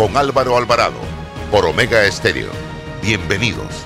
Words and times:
con 0.00 0.16
Álvaro 0.16 0.56
Alvarado 0.56 0.96
por 1.50 1.66
Omega 1.66 2.06
Estéreo. 2.06 2.48
Bienvenidos. 3.02 3.84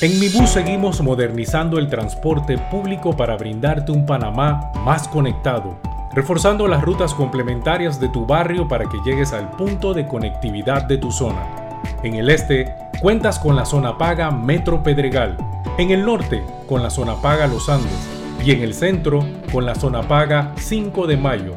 En 0.00 0.20
Mi 0.20 0.28
Bus 0.28 0.50
seguimos 0.50 1.00
modernizando 1.00 1.80
el 1.80 1.88
transporte 1.88 2.56
público 2.56 3.16
para 3.16 3.36
brindarte 3.36 3.90
un 3.90 4.06
Panamá 4.06 4.70
más 4.84 5.08
conectado, 5.08 5.76
reforzando 6.14 6.68
las 6.68 6.82
rutas 6.82 7.12
complementarias 7.14 7.98
de 7.98 8.08
tu 8.10 8.26
barrio 8.26 8.68
para 8.68 8.88
que 8.88 8.98
llegues 9.04 9.32
al 9.32 9.50
punto 9.50 9.92
de 9.92 10.06
conectividad 10.06 10.84
de 10.84 10.98
tu 10.98 11.10
zona. 11.10 11.44
En 12.04 12.14
el 12.14 12.30
este, 12.30 12.72
cuentas 13.02 13.40
con 13.40 13.56
la 13.56 13.64
zona 13.64 13.98
paga 13.98 14.30
Metro 14.30 14.84
Pedregal, 14.84 15.36
en 15.78 15.90
el 15.90 16.06
norte, 16.06 16.44
con 16.68 16.80
la 16.80 16.90
zona 16.90 17.20
paga 17.20 17.48
Los 17.48 17.68
Andes, 17.68 18.08
y 18.44 18.52
en 18.52 18.62
el 18.62 18.72
centro, 18.72 19.26
con 19.50 19.66
la 19.66 19.74
zona 19.74 20.02
paga 20.02 20.52
5 20.58 21.08
de 21.08 21.16
Mayo, 21.16 21.56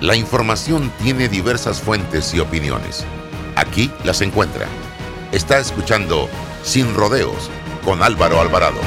La 0.00 0.14
información 0.14 0.92
tiene 1.02 1.28
diversas 1.28 1.80
fuentes 1.80 2.32
y 2.32 2.38
opiniones. 2.38 3.04
Aquí 3.56 3.90
las 4.04 4.20
encuentra. 4.20 4.68
Está 5.32 5.58
escuchando 5.58 6.28
Sin 6.62 6.94
Rodeos 6.94 7.50
con 7.84 8.04
Álvaro 8.04 8.40
Alvarado. 8.40 8.78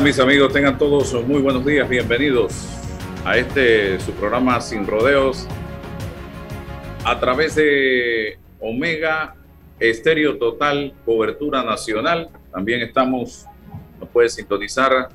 Mis 0.00 0.18
amigos? 0.18 0.52
Tengan 0.52 0.78
todos 0.78 1.12
muy 1.26 1.42
buenos 1.42 1.66
días, 1.66 1.86
bienvenidos 1.86 2.66
a 3.26 3.36
este 3.36 4.00
su 4.00 4.12
programa 4.12 4.58
Sin 4.60 4.86
Rodeos 4.86 5.46
a 7.04 7.20
través 7.20 7.54
de 7.56 8.38
Omega 8.58 9.34
Estéreo 9.78 10.38
Total, 10.38 10.94
cobertura 11.04 11.62
nacional. 11.62 12.30
También 12.50 12.80
estamos, 12.80 13.44
nos 14.00 14.08
puedes 14.08 14.32
sintonizar 14.34 15.10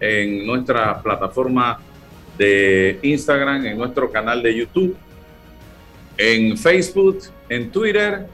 en 0.00 0.44
nuestra 0.44 1.00
plataforma 1.02 1.78
de 2.36 2.98
Instagram, 3.02 3.64
en 3.64 3.78
nuestro 3.78 4.10
canal 4.10 4.42
de 4.42 4.56
YouTube, 4.56 4.96
en 6.18 6.58
Facebook, 6.58 7.20
en 7.48 7.70
Twitter 7.70 8.26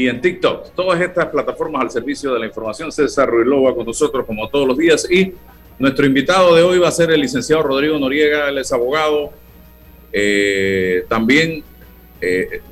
y 0.00 0.08
en 0.08 0.18
TikTok. 0.18 0.74
Todas 0.74 0.98
estas 0.98 1.26
plataformas 1.26 1.82
al 1.82 1.90
servicio 1.90 2.32
de 2.32 2.38
la 2.38 2.46
información. 2.46 2.90
César 2.90 3.28
Ruilova 3.28 3.74
con 3.74 3.84
nosotros 3.84 4.24
como 4.24 4.48
todos 4.48 4.66
los 4.66 4.78
días. 4.78 5.06
Y 5.10 5.34
nuestro 5.78 6.06
invitado 6.06 6.54
de 6.54 6.62
hoy 6.62 6.78
va 6.78 6.88
a 6.88 6.92
ser 6.92 7.10
el 7.10 7.20
licenciado 7.20 7.62
Rodrigo 7.62 7.98
Noriega. 7.98 8.48
Él 8.48 8.56
es 8.56 8.72
abogado. 8.72 9.30
Eh, 10.10 11.04
también 11.06 11.62
eh, 12.18 12.62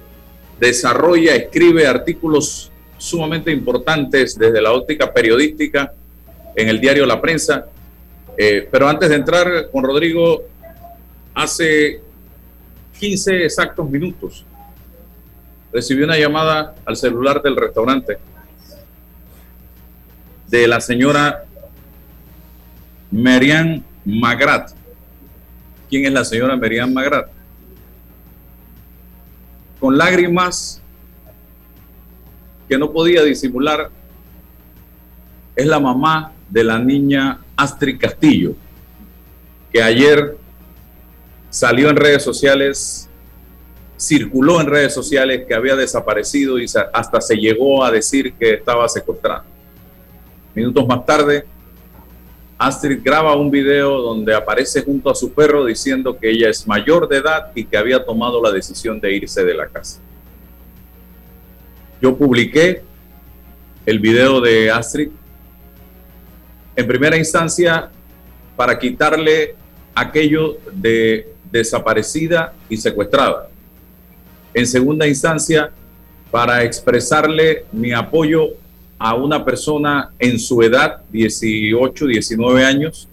desarrolla, 0.59 1.37
escribe 1.37 1.87
artículos 1.87 2.73
sumamente 2.97 3.53
importantes 3.53 4.37
desde 4.39 4.63
la 4.63 4.73
óptica 4.73 5.13
periodística 5.13 5.93
en 6.57 6.69
el 6.69 6.81
diario 6.81 7.05
La 7.05 7.21
Prensa. 7.21 7.67
Eh, 8.39 8.67
pero 8.71 8.89
antes 8.89 9.11
de 9.11 9.17
entrar 9.17 9.69
con 9.71 9.85
Rodrigo, 9.85 10.45
hace 11.35 12.01
15 12.99 13.45
exactos 13.45 13.89
minutos 13.91 14.47
recibí 15.73 16.03
una 16.03 16.17
llamada 16.17 16.75
al 16.85 16.97
celular 16.97 17.43
del 17.43 17.57
restaurante 17.57 18.19
de 20.49 20.67
la 20.67 20.81
señora 20.81 21.45
Merian 23.11 23.85
Magrat. 24.05 24.73
¿Quién 25.89 26.07
es 26.07 26.13
la 26.13 26.25
señora 26.25 26.57
Merian 26.57 26.93
Magrat? 26.93 27.29
Con 29.79 29.97
lágrimas 29.97 30.83
que 32.69 32.77
no 32.77 32.93
podía 32.93 33.23
disimular, 33.23 33.91
es 35.57 35.67
la 35.67 35.81
mamá 35.81 36.33
de 36.49 36.65
la 36.65 36.79
niña 36.79 37.41
Astrid 37.57 37.99
Castillo, 37.99 38.55
que 39.73 39.83
ayer 39.83 40.37
salió 41.51 41.89
en 41.89 41.97
redes 41.97 42.23
sociales 42.23 43.08
circuló 43.99 44.61
en 44.61 44.69
redes 44.69 44.95
sociales 44.95 45.45
que 45.47 45.55
había 45.55 45.75
desaparecido 45.75 46.59
y 46.59 46.67
hasta 46.93 47.21
se 47.21 47.37
llegó 47.37 47.85
a 47.85 47.91
decir 47.91 48.33
que 48.35 48.55
estaba 48.55 48.89
secuestrada. 48.89 49.45
Minutos 50.55 50.87
más 50.87 51.05
tarde, 51.05 51.45
Astrid 52.57 53.01
graba 53.03 53.35
un 53.37 53.51
video 53.51 54.01
donde 54.01 54.35
aparece 54.35 54.83
junto 54.83 55.11
a 55.11 55.15
su 55.17 55.33
perro 55.33 55.65
diciendo 55.65 56.17
que 56.17 56.31
ella 56.31 56.49
es 56.49 56.67
mayor 56.67 57.09
de 57.09 57.17
edad 57.17 57.51
y 57.55 57.65
que 57.65 57.77
había 57.77 58.05
tomado 58.05 58.41
la 58.41 58.53
decisión 58.53 59.01
de 59.01 59.15
irse 59.15 59.45
de 59.45 59.55
la 59.55 59.67
casa. 59.67 60.01
Yo 62.01 62.17
publiqué 62.17 62.83
el 63.85 63.99
video 63.99 64.41
de 64.41 64.71
Astrid 64.71 65.11
en 66.77 66.87
primera 66.87 67.17
instancia 67.17 67.91
para 68.57 68.79
quitarle 68.79 69.57
aquello 69.93 70.59
de 70.73 71.33
desaparecida 71.51 72.55
y 72.69 72.77
secuestrada 72.77 73.49
en 74.59 74.67
segunda 74.67 75.07
instancia, 75.07 75.71
para 76.33 76.65
expresarle 76.65 77.65
mi 77.71 77.93
apoyo 77.93 78.49
a 78.99 79.15
una 79.15 79.45
persona 79.45 80.11
en 80.19 80.39
su 80.41 80.61
edad, 80.63 81.03
18, 81.13 82.07
19 82.07 82.65
años, 82.65 83.09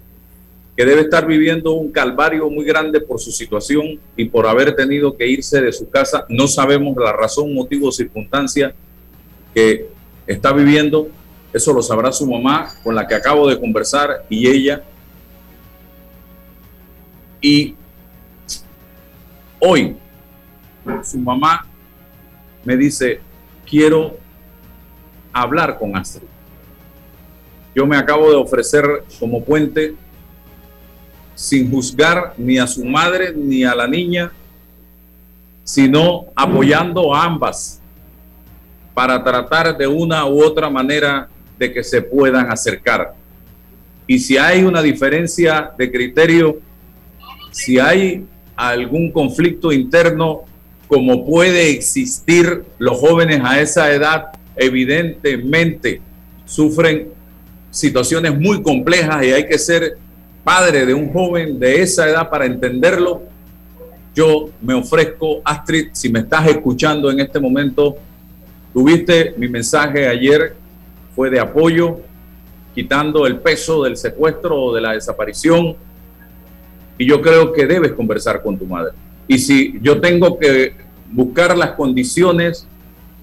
que 0.76 0.86
debe 0.86 1.02
estar 1.02 1.26
viviendo 1.28 1.74
un 1.74 1.92
calvario 1.92 2.50
muy 2.50 2.66
grande 2.66 3.00
por 3.00 3.20
su 3.20 3.32
situación 3.32 4.00
y 4.18 4.26
por 4.26 4.48
haber 4.48 4.76
tenido 4.76 5.16
que 5.16 5.28
irse 5.28 5.62
de 5.62 5.72
su 5.72 5.88
casa. 5.88 6.26
No 6.28 6.48
sabemos 6.48 6.98
la 6.98 7.14
razón, 7.14 7.54
motivo 7.54 7.90
o 7.90 7.92
circunstancia 7.92 8.74
que 9.54 9.88
está 10.26 10.52
viviendo. 10.52 11.08
Eso 11.54 11.72
lo 11.72 11.84
sabrá 11.84 12.12
su 12.12 12.26
mamá, 12.28 12.74
con 12.84 12.96
la 12.96 13.08
que 13.08 13.14
acabo 13.14 13.48
de 13.48 13.60
conversar, 13.60 14.26
y 14.30 14.48
ella. 14.48 14.84
Y 17.40 17.76
hoy 19.60 19.96
su 21.04 21.18
mamá 21.20 21.66
me 22.64 22.76
dice, 22.76 23.22
quiero 23.70 24.18
hablar 25.32 25.78
con 25.78 25.96
Astrid. 25.96 26.28
yo 27.76 27.86
me 27.86 27.98
acabo 27.98 28.30
de 28.30 28.38
ofrecer 28.38 29.04
como 29.20 29.44
puente 29.44 29.96
sin 31.36 31.70
juzgar 31.70 32.34
ni 32.38 32.58
a 32.58 32.66
su 32.66 32.86
madre 32.86 33.34
ni 33.36 33.66
a 33.66 33.76
la 33.76 33.88
niña, 33.88 34.32
sino 35.64 36.28
apoyando 36.36 37.14
a 37.14 37.26
ambas 37.26 37.82
para 38.94 39.22
tratar 39.22 39.78
de 39.78 39.86
una 39.86 40.26
u 40.26 40.42
otra 40.42 40.70
manera 40.70 41.28
de 41.60 41.74
que 41.74 41.84
se 41.84 42.02
puedan 42.02 42.50
acercar. 42.50 43.14
Y 44.08 44.20
si 44.20 44.38
hay 44.38 44.64
una 44.64 44.82
diferencia 44.82 45.72
de 45.78 45.92
criterio, 45.92 46.60
si 47.52 47.80
hay 47.80 48.26
algún 48.56 49.12
conflicto 49.12 49.72
interno, 49.72 50.44
como 50.88 51.26
puede 51.26 51.70
existir 51.70 52.64
los 52.78 53.00
jóvenes 53.00 53.42
a 53.44 53.60
esa 53.60 53.92
edad, 53.92 54.28
evidentemente 54.56 56.02
sufren 56.46 57.10
situaciones 57.72 58.38
muy 58.40 58.62
complejas 58.62 59.26
y 59.26 59.32
hay 59.32 59.48
que 59.48 59.58
ser 59.58 59.98
padre 60.44 60.86
de 60.86 60.94
un 60.94 61.12
joven 61.12 61.60
de 61.60 61.82
esa 61.82 62.08
edad 62.08 62.30
para 62.30 62.46
entenderlo. 62.46 63.24
Yo 64.14 64.50
me 64.62 64.74
ofrezco, 64.74 65.42
Astrid, 65.44 65.90
si 65.92 66.10
me 66.10 66.20
estás 66.20 66.48
escuchando 66.48 67.12
en 67.12 67.20
este 67.20 67.40
momento, 67.40 67.98
tuviste 68.74 69.34
mi 69.38 69.50
mensaje 69.50 70.08
ayer, 70.08 70.56
fue 71.16 71.30
de 71.30 71.40
apoyo, 71.40 72.00
quitando 72.74 73.26
el 73.26 73.40
peso 73.40 73.84
del 73.84 73.98
secuestro 73.98 74.62
o 74.62 74.76
de 74.76 74.82
la 74.82 74.94
desaparición. 74.94 75.76
Y 76.98 77.06
yo 77.08 77.22
creo 77.22 77.52
que 77.52 77.66
debes 77.66 77.94
conversar 77.94 78.42
con 78.42 78.58
tu 78.58 78.66
madre. 78.66 78.94
Y 79.28 79.40
si 79.40 79.80
yo 79.82 80.00
tengo 80.00 80.38
que 80.38 80.74
buscar 81.12 81.58
las 81.58 81.72
condiciones, 81.72 82.68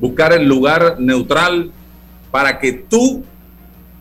buscar 0.00 0.32
el 0.32 0.46
lugar 0.46 0.96
neutral 0.98 1.70
para 2.30 2.58
que 2.58 2.72
tú, 2.72 3.22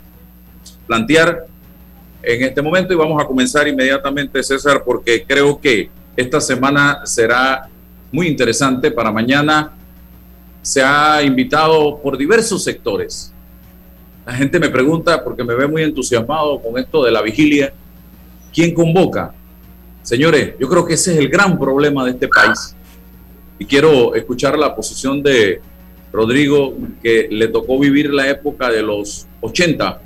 plantear 0.87 1.47
en 2.23 2.43
este 2.43 2.63
momento 2.63 2.93
y 2.93 2.97
vamos 2.97 3.23
a 3.23 3.27
comenzar 3.27 3.69
inmediatamente, 3.69 4.43
César, 4.43 4.83
porque 4.85 5.25
creo 5.27 5.61
que 5.61 5.91
esta 6.17 6.41
semana 6.41 7.01
será 7.05 7.69
muy 8.11 8.27
interesante. 8.27 8.91
Para 8.91 9.13
mañana 9.13 9.73
se 10.63 10.83
ha 10.83 11.23
invitado 11.23 11.99
por 11.99 12.17
diversos 12.17 12.65
sectores. 12.65 13.33
La 14.25 14.33
gente 14.33 14.59
me 14.59 14.69
pregunta, 14.69 15.23
porque 15.23 15.45
me 15.45 15.55
ve 15.55 15.69
muy 15.69 15.83
entusiasmado 15.83 16.61
con 16.61 16.79
esto 16.79 17.05
de 17.05 17.13
la 17.13 17.23
vigilia, 17.23 17.73
¿quién 18.53 18.75
convoca? 18.75 19.33
Señores, 20.03 20.55
yo 20.59 20.69
creo 20.69 20.85
que 20.85 20.95
ese 20.95 21.13
es 21.13 21.19
el 21.19 21.29
gran 21.29 21.59
problema 21.59 22.05
de 22.05 22.13
este 22.13 22.27
país 22.27 22.75
y 23.59 23.65
quiero 23.65 24.15
escuchar 24.15 24.59
la 24.59 24.75
posición 24.75 25.23
de 25.23 25.61
Rodrigo, 26.13 26.75
que 27.03 27.29
le 27.31 27.49
tocó 27.49 27.79
vivir 27.79 28.13
la 28.13 28.29
época 28.29 28.71
de 28.71 28.83
los 28.83 29.27
80, 29.41 30.01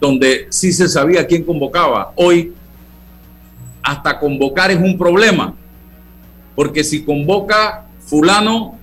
donde 0.00 0.46
sí 0.50 0.72
se 0.72 0.88
sabía 0.88 1.26
quién 1.26 1.44
convocaba. 1.44 2.12
Hoy, 2.16 2.52
hasta 3.82 4.18
convocar 4.18 4.70
es 4.70 4.78
un 4.78 4.98
problema, 4.98 5.54
porque 6.54 6.82
si 6.84 7.04
convoca 7.04 7.86
fulano, 8.00 8.78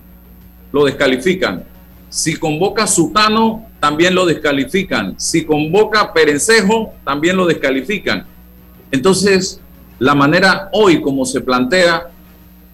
lo 0.72 0.84
descalifican. 0.84 1.64
Si 2.08 2.36
convoca 2.36 2.86
Sutano, 2.86 3.66
también 3.80 4.14
lo 4.14 4.24
descalifican. 4.24 5.14
Si 5.18 5.44
convoca 5.44 6.12
Perencejo, 6.12 6.94
también 7.04 7.36
lo 7.36 7.46
descalifican. 7.46 8.24
Entonces, 8.90 9.60
la 9.98 10.14
manera 10.14 10.68
hoy 10.72 11.00
como 11.00 11.24
se 11.24 11.40
plantea 11.40 12.08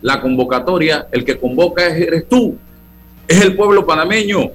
la 0.03 0.21
convocatoria, 0.21 1.09
el 1.13 1.25
que 1.25 1.39
convoca 1.39 1.87
eres 1.87 2.29
tú, 2.29 2.57
es 3.29 3.43
el 3.43 3.57
pueblo 3.57 3.87
panameño, 3.87 4.51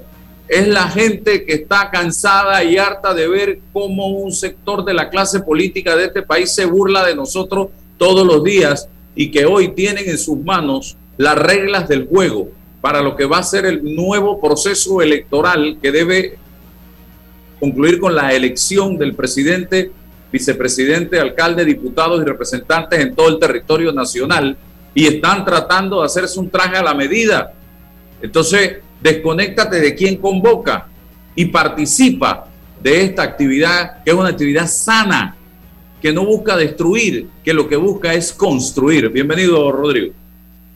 es 0.48 0.68
la 0.68 0.88
gente 0.90 1.44
que 1.44 1.54
está 1.54 1.90
cansada 1.90 2.64
y 2.64 2.78
harta 2.78 3.14
de 3.14 3.28
ver 3.28 3.60
cómo 3.74 4.08
un 4.08 4.32
sector 4.32 4.86
de 4.86 4.94
la 4.94 5.10
clase 5.10 5.40
política 5.40 5.96
de 5.96 6.06
este 6.06 6.22
país 6.22 6.54
se 6.54 6.66
burla 6.66 7.06
de 7.06 7.16
nosotros 7.16 7.70
todos 7.98 8.26
los 8.28 8.44
días 8.44 8.88
y 9.16 9.32
que 9.32 9.46
hoy 9.46 9.70
tienen 9.70 10.08
en 10.08 10.18
sus 10.18 10.38
manos 10.38 10.98
las 11.18 11.36
reglas 11.38 11.88
del 11.88 12.06
juego 12.06 12.50
para 12.82 13.02
lo 13.02 13.16
que 13.16 13.26
va 13.26 13.40
a 13.40 13.44
ser 13.44 13.66
el 13.66 13.96
nuevo 13.96 14.40
proceso 14.40 15.02
electoral 15.02 15.80
que 15.82 15.92
debe 15.92 16.38
concluir 17.60 18.00
con 18.00 18.14
la 18.14 18.34
elección 18.34 18.98
del 18.98 19.16
presidente, 19.16 19.92
vicepresidente, 20.32 21.20
alcalde, 21.20 21.66
diputados 21.66 22.22
y 22.22 22.26
representantes 22.26 23.00
en 23.00 23.16
todo 23.16 23.30
el 23.30 23.40
territorio 23.40 23.92
nacional 23.92 24.56
y 24.94 25.08
están 25.08 25.44
tratando 25.44 26.02
de 26.02 26.06
hacerse 26.06 26.40
un 26.40 26.50
traje 26.50 26.78
a 26.78 26.84
la 26.84 26.94
medida. 26.94 27.54
Entonces, 28.22 28.78
desconéctate 29.06 29.80
de 29.80 29.94
quien 29.94 30.18
convoca 30.18 30.88
y 31.36 31.46
participa 31.46 32.48
de 32.82 33.04
esta 33.04 33.22
actividad, 33.22 34.04
que 34.04 34.10
es 34.10 34.18
una 34.18 34.30
actividad 34.30 34.68
sana, 34.68 35.36
que 36.02 36.12
no 36.12 36.26
busca 36.26 36.58
destruir, 36.58 37.30
que 37.44 37.54
lo 37.54 37.68
que 37.68 37.76
busca 37.76 38.16
es 38.16 38.34
construir. 38.34 39.10
Bienvenido, 39.10 39.72
Rodrigo. 39.72 40.12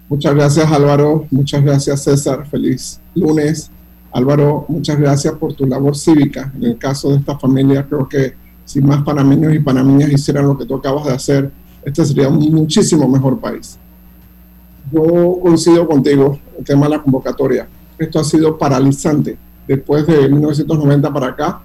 Muchas 0.07 0.35
gracias, 0.35 0.71
Álvaro. 0.71 1.25
Muchas 1.31 1.63
gracias, 1.63 2.03
César. 2.03 2.47
Feliz 2.47 3.01
lunes. 3.15 3.71
Álvaro, 4.11 4.65
muchas 4.67 4.99
gracias 4.99 5.33
por 5.33 5.55
tu 5.55 5.65
labor 5.65 5.97
cívica. 5.97 6.51
En 6.55 6.65
el 6.65 6.77
caso 6.77 7.09
de 7.09 7.17
esta 7.17 7.35
familia, 7.39 7.83
creo 7.89 8.07
que 8.07 8.35
si 8.63 8.79
más 8.79 9.01
panameños 9.01 9.55
y 9.55 9.59
panameñas 9.59 10.11
hicieran 10.11 10.45
lo 10.45 10.55
que 10.55 10.67
tú 10.67 10.75
acabas 10.75 11.05
de 11.05 11.13
hacer, 11.13 11.51
este 11.83 12.05
sería 12.05 12.29
un 12.29 12.37
muchísimo 12.53 13.07
mejor 13.07 13.39
país 13.39 13.79
yo 14.91 15.39
coincido 15.41 15.87
contigo, 15.87 16.39
el 16.57 16.65
tema 16.65 16.87
de 16.87 16.97
la 16.97 17.01
convocatoria. 17.03 17.67
Esto 17.99 18.19
ha 18.19 18.23
sido 18.23 18.57
paralizante. 18.57 19.37
Después 19.67 20.07
de 20.07 20.29
1990 20.29 21.13
para 21.13 21.27
acá, 21.27 21.61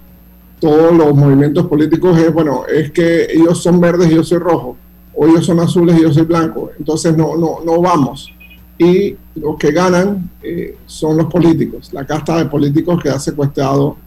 todos 0.59 0.93
los 0.93 1.15
movimientos 1.15 1.65
políticos 1.67 2.17
es, 2.19 2.31
bueno, 2.33 2.65
es 2.67 2.91
que 2.91 3.27
ellos 3.31 3.61
son 3.63 3.79
verdes 3.79 4.11
y 4.11 4.15
yo 4.15 4.23
soy 4.23 4.37
rojo, 4.39 4.77
o 5.13 5.27
ellos 5.27 5.45
son 5.45 5.59
azules 5.59 5.97
y 5.97 6.03
yo 6.03 6.13
soy 6.13 6.23
blanco. 6.23 6.71
Entonces 6.77 7.15
no, 7.15 7.35
no, 7.37 7.59
no 7.65 7.81
vamos. 7.81 8.31
Y 8.77 9.15
los 9.35 9.57
que 9.57 9.71
ganan 9.71 10.29
eh, 10.43 10.77
son 10.85 11.17
los 11.17 11.27
políticos, 11.27 11.91
la 11.93 12.05
casta 12.05 12.37
de 12.37 12.45
políticos 12.45 13.01
que 13.01 13.09
ha 13.09 13.19
secuestrado 13.19 13.97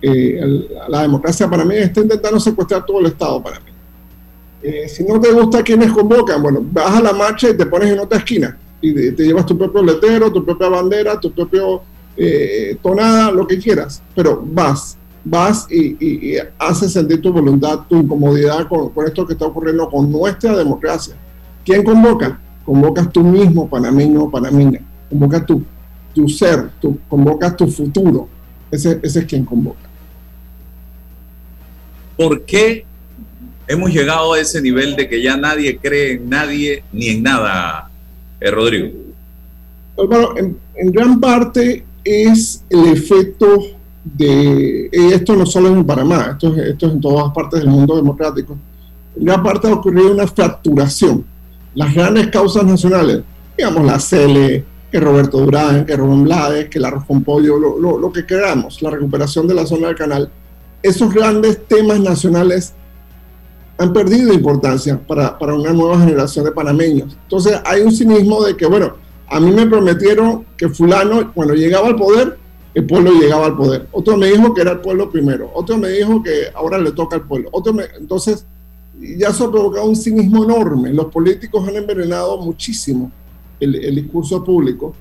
eh, 0.00 0.68
la 0.88 1.02
democracia 1.02 1.48
para 1.48 1.64
mí, 1.64 1.74
está 1.74 2.00
intentando 2.00 2.38
secuestrar 2.38 2.84
todo 2.84 3.00
el 3.00 3.06
Estado 3.06 3.42
para 3.42 3.58
mí. 3.60 3.72
Eh, 4.62 4.88
si 4.88 5.04
no 5.04 5.20
te 5.20 5.32
gusta 5.32 5.62
quienes 5.62 5.90
convocan, 5.92 6.42
bueno, 6.42 6.60
vas 6.70 6.96
a 6.96 7.00
la 7.00 7.12
marcha 7.12 7.48
y 7.48 7.56
te 7.56 7.66
pones 7.66 7.90
en 7.90 8.00
otra 8.00 8.18
esquina 8.18 8.56
y 8.80 9.12
te 9.12 9.24
llevas 9.24 9.46
tu 9.46 9.56
propio 9.56 9.82
letero, 9.82 10.32
tu 10.32 10.44
propia 10.44 10.68
bandera, 10.68 11.18
tu 11.18 11.32
propio 11.32 11.82
eh, 12.16 12.76
tonada, 12.82 13.30
lo 13.30 13.46
que 13.46 13.58
quieras, 13.58 14.02
pero 14.14 14.42
vas, 14.44 14.96
vas 15.24 15.66
y, 15.70 16.36
haces 16.58 16.92
sentir 16.92 17.20
tu 17.20 17.32
voluntad, 17.32 17.80
tu 17.88 17.96
incomodidad 17.96 18.68
con, 18.68 18.92
esto 19.06 19.26
que 19.26 19.34
está 19.34 19.46
ocurriendo 19.46 19.88
con 19.88 20.10
nuestra 20.10 20.56
democracia. 20.56 21.14
¿Quién 21.64 21.82
convoca? 21.82 22.40
Convocas 22.64 23.10
tú 23.12 23.22
mismo, 23.22 23.68
panameño 23.68 24.30
panameña. 24.30 24.80
Convocas 25.08 25.46
tu, 25.46 25.62
tu 26.14 26.28
ser, 26.28 26.70
tu, 26.80 26.98
convocas 27.08 27.56
tu 27.56 27.66
futuro. 27.66 28.28
ese, 28.70 29.00
ese 29.02 29.20
es 29.20 29.24
quien 29.24 29.44
convoca. 29.44 29.88
¿Por 32.16 32.44
qué 32.44 32.84
hemos 33.68 33.92
llegado 33.92 34.32
a 34.32 34.40
ese 34.40 34.60
nivel 34.60 34.96
de 34.96 35.08
que 35.08 35.22
ya 35.22 35.36
nadie 35.36 35.78
cree 35.78 36.14
en 36.14 36.28
nadie 36.28 36.82
ni 36.92 37.08
en 37.08 37.22
nada, 37.22 37.90
eh, 38.40 38.50
Rodrigo? 38.50 38.88
Bueno, 39.96 40.34
en, 40.36 40.92
gran 40.92 41.18
parte 41.18 41.84
es 42.04 42.62
el 42.70 42.86
efecto 42.86 43.58
de, 44.04 44.88
esto 44.92 45.34
no 45.34 45.44
solo 45.44 45.68
es 45.68 45.76
en 45.76 45.84
Panamá, 45.84 46.30
esto, 46.32 46.54
esto 46.54 46.86
es 46.86 46.92
en 46.92 47.00
todas 47.00 47.32
partes 47.32 47.60
del 47.60 47.68
mundo 47.68 47.96
democrático, 47.96 48.56
en 49.16 49.24
gran 49.24 49.42
parte 49.42 49.68
ha 49.68 49.74
ocurrido 49.74 50.12
una 50.12 50.26
fracturación. 50.26 51.24
Las 51.74 51.94
grandes 51.94 52.28
causas 52.28 52.64
nacionales, 52.64 53.22
digamos 53.56 53.84
la 53.84 53.98
CELE, 53.98 54.64
que 54.90 55.00
Roberto 55.00 55.38
Durán, 55.38 55.84
que 55.84 55.96
Rubén 55.96 56.24
Blades, 56.24 56.68
que 56.68 56.80
la 56.80 56.88
arroz 56.88 57.04
con 57.04 57.22
pollo, 57.22 57.58
lo, 57.58 57.78
lo, 57.78 57.98
lo 57.98 58.12
que 58.12 58.24
queramos, 58.24 58.80
la 58.80 58.90
recuperación 58.90 59.46
de 59.46 59.54
la 59.54 59.66
zona 59.66 59.88
del 59.88 59.96
canal, 59.96 60.30
esos 60.82 61.12
grandes 61.12 61.66
temas 61.66 62.00
nacionales 62.00 62.74
han 63.78 63.92
perdido 63.92 64.34
importancia 64.34 65.00
para, 65.06 65.38
para, 65.38 65.54
una 65.54 65.72
nueva 65.72 66.00
generación 66.00 66.44
de 66.44 66.52
panameños. 66.52 67.16
Entonces 67.22 67.60
hay 67.64 67.82
un 67.82 67.92
cinismo 67.92 68.42
de 68.44 68.56
que, 68.56 68.66
bueno, 68.66 68.94
a 69.28 69.38
mí 69.38 69.52
me 69.52 69.66
prometieron 69.66 70.44
que 70.56 70.68
fulano, 70.68 71.32
cuando 71.32 71.54
llegaba 71.54 71.86
al 71.88 71.96
poder, 71.96 72.36
el 72.74 72.86
pueblo 72.86 73.12
llegaba 73.12 73.46
al 73.46 73.56
poder. 73.56 73.86
Otro 73.92 74.16
me 74.16 74.26
dijo 74.26 74.52
que 74.52 74.62
era 74.62 74.72
el 74.72 74.80
pueblo 74.80 75.10
primero. 75.10 75.50
Otro 75.54 75.78
me 75.78 75.88
dijo 75.90 76.22
que 76.22 76.48
ahora 76.54 76.78
le 76.78 76.92
toca 76.92 77.16
al 77.16 77.26
pueblo. 77.26 77.48
Otro 77.52 77.72
me, 77.72 77.84
entonces, 77.98 78.46
ya 79.00 79.28
eso 79.28 79.46
ha 79.46 79.50
provocado 79.50 79.88
un 79.88 79.96
cinismo 79.96 80.44
enorme. 80.44 80.92
Los 80.92 81.06
políticos 81.06 81.66
han 81.68 81.76
envenenado 81.76 82.38
muchísimo 82.38 83.12
el, 83.60 83.76
el 83.76 83.94
discurso 83.94 84.42
público. 84.42 84.92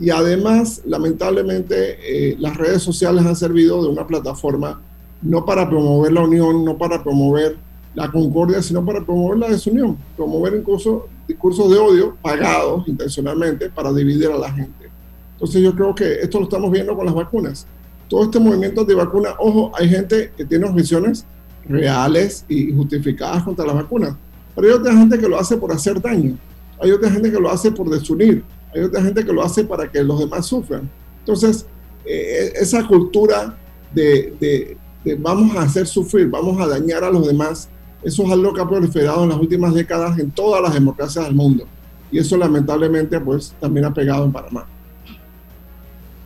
Y 0.00 0.10
además, 0.10 0.82
lamentablemente, 0.86 1.98
eh, 2.02 2.36
las 2.40 2.56
redes 2.56 2.82
sociales 2.82 3.24
han 3.24 3.36
servido 3.36 3.82
de 3.82 3.90
una 3.90 4.06
plataforma 4.06 4.80
no 5.22 5.44
para 5.44 5.68
promover 5.68 6.12
la 6.12 6.22
unión, 6.22 6.64
no 6.64 6.76
para 6.76 7.02
promover 7.02 7.56
la 7.94 8.10
concordia, 8.10 8.60
sino 8.62 8.84
para 8.84 9.04
promover 9.04 9.38
la 9.38 9.48
desunión, 9.48 9.96
promover 10.16 10.54
incluso 10.54 11.08
discursos 11.28 11.70
de 11.70 11.78
odio 11.78 12.16
pagados 12.20 12.86
intencionalmente 12.88 13.70
para 13.70 13.92
dividir 13.92 14.28
a 14.28 14.38
la 14.38 14.52
gente. 14.52 14.90
Entonces 15.32 15.62
yo 15.62 15.74
creo 15.74 15.94
que 15.94 16.20
esto 16.20 16.38
lo 16.38 16.44
estamos 16.44 16.70
viendo 16.70 16.94
con 16.96 17.06
las 17.06 17.14
vacunas. 17.14 17.66
Todo 18.08 18.24
este 18.24 18.38
movimiento 18.38 18.84
de 18.84 18.94
vacunas, 18.94 19.34
ojo, 19.38 19.72
hay 19.74 19.88
gente 19.88 20.32
que 20.36 20.44
tiene 20.44 20.66
objeciones 20.66 21.24
reales 21.66 22.44
y 22.48 22.72
justificadas 22.72 23.42
contra 23.42 23.64
las 23.64 23.74
vacunas, 23.74 24.16
pero 24.54 24.68
hay 24.68 24.74
otra 24.74 24.92
gente 24.92 25.18
que 25.18 25.28
lo 25.28 25.38
hace 25.38 25.56
por 25.56 25.72
hacer 25.72 26.00
daño, 26.00 26.36
hay 26.80 26.90
otra 26.90 27.10
gente 27.10 27.30
que 27.30 27.40
lo 27.40 27.50
hace 27.50 27.72
por 27.72 27.88
desunir, 27.88 28.44
hay 28.74 28.82
otra 28.82 29.02
gente 29.02 29.24
que 29.24 29.32
lo 29.32 29.42
hace 29.42 29.64
para 29.64 29.90
que 29.90 30.02
los 30.02 30.18
demás 30.18 30.46
sufran. 30.46 30.90
Entonces, 31.20 31.66
eh, 32.04 32.52
esa 32.56 32.86
cultura 32.86 33.56
de, 33.92 34.34
de, 35.04 35.14
vamos 35.16 35.56
a 35.56 35.62
hacer 35.62 35.86
sufrir, 35.86 36.28
vamos 36.28 36.60
a 36.60 36.66
dañar 36.66 37.04
a 37.04 37.10
los 37.10 37.26
demás, 37.26 37.68
eso 38.04 38.22
es 38.24 38.30
algo 38.30 38.52
que 38.52 38.60
ha 38.60 38.68
proliferado 38.68 39.24
en 39.24 39.30
las 39.30 39.38
últimas 39.38 39.72
décadas 39.72 40.18
en 40.18 40.30
todas 40.30 40.62
las 40.62 40.74
democracias 40.74 41.24
del 41.24 41.34
mundo. 41.34 41.66
Y 42.12 42.18
eso 42.18 42.36
lamentablemente 42.36 43.18
pues 43.18 43.54
también 43.60 43.86
ha 43.86 43.94
pegado 43.94 44.24
en 44.24 44.32
Panamá. 44.32 44.66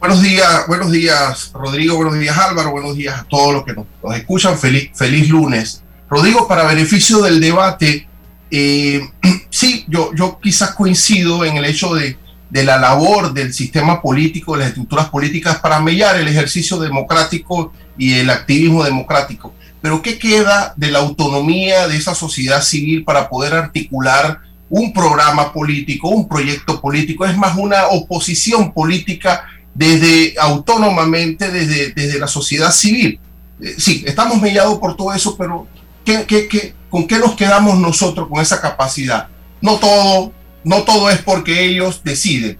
Buenos 0.00 0.22
días, 0.22 0.66
buenos 0.68 0.92
días 0.92 1.50
Rodrigo, 1.52 1.96
buenos 1.96 2.18
días 2.18 2.36
Álvaro, 2.36 2.70
buenos 2.70 2.96
días 2.96 3.20
a 3.20 3.24
todos 3.24 3.52
los 3.52 3.64
que 3.64 3.72
nos, 3.72 3.86
nos 4.02 4.16
escuchan. 4.16 4.58
Feliz, 4.58 4.90
feliz 4.94 5.28
lunes. 5.28 5.82
Rodrigo, 6.10 6.48
para 6.48 6.64
beneficio 6.64 7.22
del 7.22 7.40
debate, 7.40 8.08
eh, 8.50 9.00
sí, 9.50 9.84
yo, 9.88 10.10
yo 10.14 10.38
quizás 10.40 10.72
coincido 10.72 11.44
en 11.44 11.56
el 11.56 11.64
hecho 11.64 11.94
de, 11.94 12.16
de 12.50 12.64
la 12.64 12.78
labor 12.78 13.32
del 13.32 13.52
sistema 13.52 14.00
político, 14.00 14.54
de 14.54 14.60
las 14.60 14.68
estructuras 14.68 15.08
políticas 15.10 15.58
para 15.58 15.80
mellar 15.80 16.16
el 16.16 16.28
ejercicio 16.28 16.78
democrático 16.78 17.72
y 17.96 18.14
el 18.14 18.30
activismo 18.30 18.84
democrático. 18.84 19.52
Pero 19.80 20.02
¿qué 20.02 20.18
queda 20.18 20.74
de 20.76 20.90
la 20.90 20.98
autonomía 20.98 21.86
de 21.86 21.96
esa 21.96 22.14
sociedad 22.14 22.62
civil 22.62 23.04
para 23.04 23.28
poder 23.28 23.54
articular 23.54 24.40
un 24.70 24.92
programa 24.92 25.52
político, 25.52 26.08
un 26.08 26.28
proyecto 26.28 26.80
político? 26.80 27.24
Es 27.24 27.36
más 27.36 27.56
una 27.56 27.86
oposición 27.88 28.72
política 28.72 29.44
desde 29.74 30.34
autónomamente, 30.40 31.50
desde, 31.50 31.92
desde 31.92 32.18
la 32.18 32.26
sociedad 32.26 32.72
civil. 32.72 33.20
Eh, 33.60 33.76
sí, 33.78 34.04
estamos 34.06 34.40
mellados 34.40 34.78
por 34.78 34.96
todo 34.96 35.12
eso, 35.12 35.36
pero 35.36 35.66
¿qué, 36.04 36.24
qué, 36.26 36.48
qué, 36.48 36.74
¿con 36.90 37.06
qué 37.06 37.18
nos 37.18 37.36
quedamos 37.36 37.78
nosotros 37.78 38.28
con 38.28 38.40
esa 38.40 38.60
capacidad? 38.60 39.28
No 39.60 39.76
todo, 39.78 40.32
no 40.64 40.82
todo 40.82 41.10
es 41.10 41.22
porque 41.22 41.64
ellos 41.64 42.02
deciden. 42.02 42.58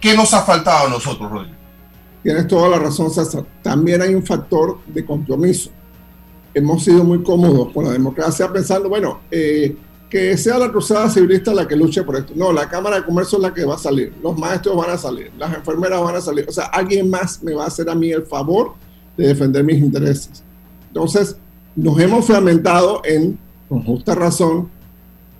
¿Qué 0.00 0.14
nos 0.14 0.32
ha 0.32 0.42
faltado 0.42 0.86
a 0.86 0.90
nosotros, 0.90 1.30
Rodrigo? 1.30 1.56
Tienes 2.22 2.46
toda 2.46 2.68
la 2.68 2.78
razón, 2.78 3.10
César. 3.10 3.44
También 3.62 4.02
hay 4.02 4.14
un 4.14 4.24
factor 4.24 4.80
de 4.86 5.04
compromiso. 5.04 5.70
Hemos 6.54 6.84
sido 6.84 7.04
muy 7.04 7.22
cómodos 7.22 7.72
con 7.72 7.84
la 7.84 7.92
democracia 7.92 8.50
pensando, 8.52 8.88
bueno, 8.88 9.20
eh, 9.30 9.76
que 10.08 10.36
sea 10.38 10.58
la 10.58 10.70
cruzada 10.70 11.10
civilista 11.10 11.52
la 11.52 11.68
que 11.68 11.76
luche 11.76 12.02
por 12.02 12.16
esto. 12.16 12.32
No, 12.34 12.52
la 12.52 12.68
Cámara 12.68 12.96
de 12.96 13.04
Comercio 13.04 13.38
es 13.38 13.42
la 13.42 13.52
que 13.52 13.64
va 13.64 13.74
a 13.74 13.78
salir, 13.78 14.14
los 14.22 14.38
maestros 14.38 14.76
van 14.76 14.90
a 14.90 14.98
salir, 14.98 15.30
las 15.38 15.54
enfermeras 15.54 16.00
van 16.00 16.16
a 16.16 16.20
salir. 16.20 16.46
O 16.48 16.52
sea, 16.52 16.64
alguien 16.66 17.10
más 17.10 17.42
me 17.42 17.54
va 17.54 17.64
a 17.64 17.66
hacer 17.68 17.88
a 17.90 17.94
mí 17.94 18.10
el 18.10 18.22
favor 18.22 18.74
de 19.16 19.28
defender 19.28 19.64
mis 19.64 19.78
intereses. 19.78 20.42
Entonces, 20.88 21.36
nos 21.76 21.98
hemos 22.00 22.24
fragmentado 22.24 23.02
en, 23.04 23.38
con 23.68 23.82
justa 23.84 24.14
razón, 24.14 24.70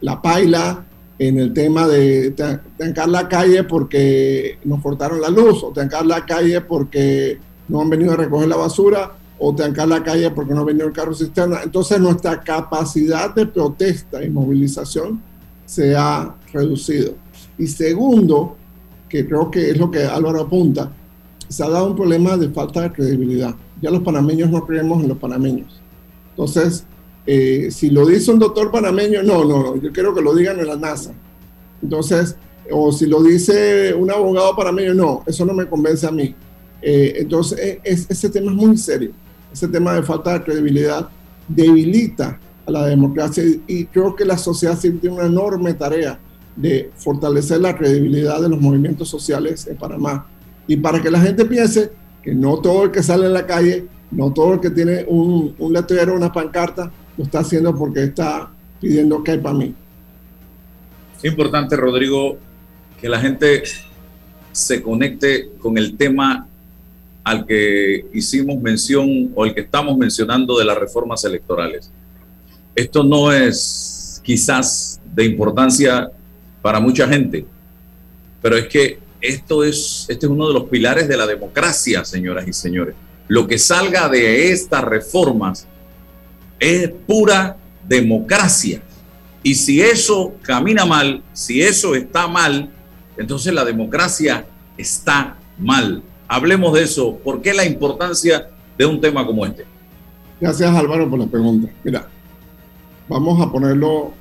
la 0.00 0.20
paila, 0.20 0.84
en 1.18 1.38
el 1.38 1.52
tema 1.52 1.88
de 1.88 2.30
tancar 2.76 3.08
la 3.08 3.28
calle 3.28 3.64
porque 3.64 4.58
nos 4.64 4.80
cortaron 4.80 5.20
la 5.20 5.30
luz, 5.30 5.64
o 5.64 5.72
tancar 5.72 6.06
la 6.06 6.24
calle 6.24 6.60
porque 6.60 7.38
no 7.66 7.80
han 7.80 7.90
venido 7.90 8.12
a 8.12 8.16
recoger 8.16 8.48
la 8.48 8.56
basura, 8.56 9.12
o 9.38 9.54
tancar 9.54 9.88
la 9.88 10.02
calle 10.02 10.30
porque 10.30 10.54
no 10.54 10.68
el 10.68 10.92
carro 10.92 11.14
cisterna. 11.14 11.60
Entonces 11.62 12.00
nuestra 12.00 12.40
capacidad 12.40 13.34
de 13.34 13.46
protesta 13.46 14.24
y 14.24 14.30
movilización 14.30 15.22
se 15.64 15.94
ha 15.96 16.34
reducido. 16.52 17.14
Y 17.56 17.66
segundo, 17.66 18.56
que 19.08 19.26
creo 19.26 19.50
que 19.50 19.70
es 19.70 19.78
lo 19.78 19.90
que 19.90 20.04
Álvaro 20.04 20.42
apunta, 20.42 20.90
se 21.48 21.64
ha 21.64 21.68
dado 21.68 21.86
un 21.86 21.96
problema 21.96 22.36
de 22.36 22.50
falta 22.50 22.82
de 22.82 22.92
credibilidad. 22.92 23.54
Ya 23.80 23.90
los 23.90 24.02
panameños 24.02 24.50
no 24.50 24.66
creemos 24.66 25.02
en 25.02 25.08
los 25.08 25.18
panameños. 25.18 25.80
Entonces, 26.30 26.84
eh, 27.26 27.68
si 27.70 27.90
lo 27.90 28.06
dice 28.06 28.32
un 28.32 28.38
doctor 28.38 28.70
panameño, 28.70 29.22
no, 29.22 29.44
no, 29.44 29.62
no, 29.62 29.76
yo 29.76 29.92
quiero 29.92 30.14
que 30.14 30.20
lo 30.20 30.34
digan 30.34 30.58
en 30.58 30.66
la 30.66 30.76
NASA. 30.76 31.12
Entonces, 31.82 32.36
o 32.70 32.92
si 32.92 33.06
lo 33.06 33.22
dice 33.22 33.94
un 33.94 34.10
abogado 34.10 34.54
panameño, 34.56 34.94
no, 34.94 35.22
eso 35.26 35.44
no 35.44 35.54
me 35.54 35.66
convence 35.66 36.06
a 36.06 36.10
mí. 36.10 36.34
Eh, 36.82 37.14
entonces, 37.16 37.58
e, 37.58 37.80
es, 37.84 38.06
ese 38.10 38.30
tema 38.30 38.50
es 38.50 38.56
muy 38.56 38.76
serio. 38.76 39.12
Ese 39.52 39.68
tema 39.68 39.94
de 39.94 40.02
falta 40.02 40.34
de 40.34 40.44
credibilidad 40.44 41.08
debilita 41.48 42.38
a 42.66 42.70
la 42.70 42.86
democracia 42.86 43.42
y, 43.66 43.86
creo 43.86 44.14
que 44.14 44.24
la 44.24 44.36
sociedad 44.36 44.78
civil 44.78 45.00
tiene 45.00 45.16
una 45.16 45.26
enorme 45.26 45.74
tarea 45.74 46.18
de 46.54 46.90
fortalecer 46.96 47.60
la 47.60 47.76
credibilidad 47.76 48.40
de 48.40 48.48
los 48.48 48.60
movimientos 48.60 49.08
sociales 49.08 49.66
en 49.66 49.76
Panamá. 49.76 50.26
Y 50.66 50.76
para 50.76 51.00
que 51.00 51.10
la 51.10 51.20
gente 51.20 51.44
piense 51.44 51.92
que 52.22 52.34
no 52.34 52.58
todo 52.58 52.84
el 52.84 52.90
que 52.90 53.02
sale 53.02 53.26
en 53.26 53.32
la 53.32 53.46
calle, 53.46 53.86
no 54.10 54.32
todo 54.32 54.54
el 54.54 54.60
que 54.60 54.70
tiene 54.70 55.04
un, 55.08 55.54
un 55.58 55.72
letrero, 55.72 56.14
una 56.14 56.32
pancarta, 56.32 56.90
lo 57.16 57.24
está 57.24 57.40
haciendo 57.40 57.74
porque 57.74 58.04
está 58.04 58.50
pidiendo 58.80 59.22
que 59.22 59.32
hay 59.32 59.38
para 59.38 59.54
mí. 59.54 59.74
Es 61.16 61.24
importante, 61.24 61.74
Rodrigo, 61.74 62.38
que 63.00 63.08
la 63.08 63.20
gente 63.20 63.62
se 64.52 64.82
conecte 64.82 65.50
con 65.58 65.78
el 65.78 65.96
tema 65.96 66.46
al 67.24 67.46
que 67.46 68.06
hicimos 68.12 68.60
mención 68.60 69.32
o 69.34 69.44
el 69.44 69.54
que 69.54 69.60
estamos 69.62 69.96
mencionando 69.96 70.58
de 70.58 70.64
las 70.64 70.78
reformas 70.78 71.24
electorales. 71.24 71.90
Esto 72.74 73.04
no 73.04 73.32
es 73.32 74.20
quizás 74.24 75.00
de 75.14 75.24
importancia 75.24 76.10
para 76.62 76.80
mucha 76.80 77.08
gente, 77.08 77.44
pero 78.40 78.56
es 78.56 78.68
que 78.68 78.98
esto 79.20 79.64
es, 79.64 80.06
este 80.08 80.26
es 80.26 80.30
uno 80.30 80.48
de 80.48 80.54
los 80.54 80.64
pilares 80.64 81.08
de 81.08 81.16
la 81.16 81.26
democracia, 81.26 82.04
señoras 82.04 82.46
y 82.46 82.52
señores. 82.52 82.94
Lo 83.26 83.46
que 83.46 83.58
salga 83.58 84.08
de 84.08 84.52
estas 84.52 84.82
reformas 84.84 85.66
es 86.58 86.90
pura 87.06 87.56
democracia. 87.86 88.80
Y 89.42 89.54
si 89.54 89.80
eso 89.80 90.34
camina 90.42 90.84
mal, 90.84 91.22
si 91.32 91.62
eso 91.62 91.94
está 91.94 92.26
mal, 92.26 92.70
entonces 93.16 93.52
la 93.52 93.64
democracia 93.64 94.46
está 94.76 95.36
mal. 95.58 96.02
Hablemos 96.28 96.74
de 96.74 96.82
eso. 96.82 97.16
¿Por 97.16 97.40
qué 97.40 97.54
la 97.54 97.64
importancia 97.64 98.50
de 98.76 98.86
un 98.86 99.00
tema 99.00 99.26
como 99.26 99.46
este? 99.46 99.64
Gracias 100.40 100.74
Álvaro 100.74 101.08
por 101.08 101.18
la 101.18 101.26
pregunta. 101.26 101.68
Mira, 101.82 102.06
vamos 103.08 103.40
a 103.40 103.50
ponerlo 103.50 104.12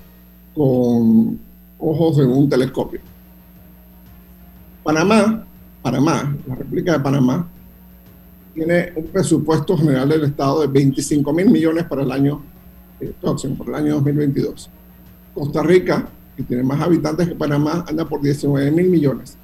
con 0.55 1.39
ojos 1.77 2.17
de 2.17 2.25
un 2.25 2.49
telescopio. 2.49 3.01
Panamá, 4.83 5.45
Panamá, 5.81 6.35
la 6.47 6.55
República 6.55 6.93
de 6.93 6.99
Panamá, 7.01 7.47
tiene 8.55 8.93
un 8.95 9.05
presupuesto 9.07 9.77
general 9.77 10.09
del 10.09 10.23
Estado 10.23 10.61
de 10.61 10.67
25 10.67 11.31
mil 11.33 11.51
millones 11.51 11.83
para 11.83 12.01
el 12.01 12.11
año 12.11 12.41
eh, 12.99 13.13
próximo, 13.21 13.55
para 13.57 13.77
el 13.77 13.85
año 13.85 13.95
2022. 13.95 14.69
Costa 15.33 15.61
Rica, 15.61 16.07
que 16.35 16.43
tiene 16.43 16.63
más 16.63 16.81
habitantes 16.81 17.27
que 17.27 17.35
Panamá, 17.35 17.85
anda 17.87 18.05
por 18.05 18.21
19 18.21 18.71
mil 18.71 18.89
millones. 18.89 19.37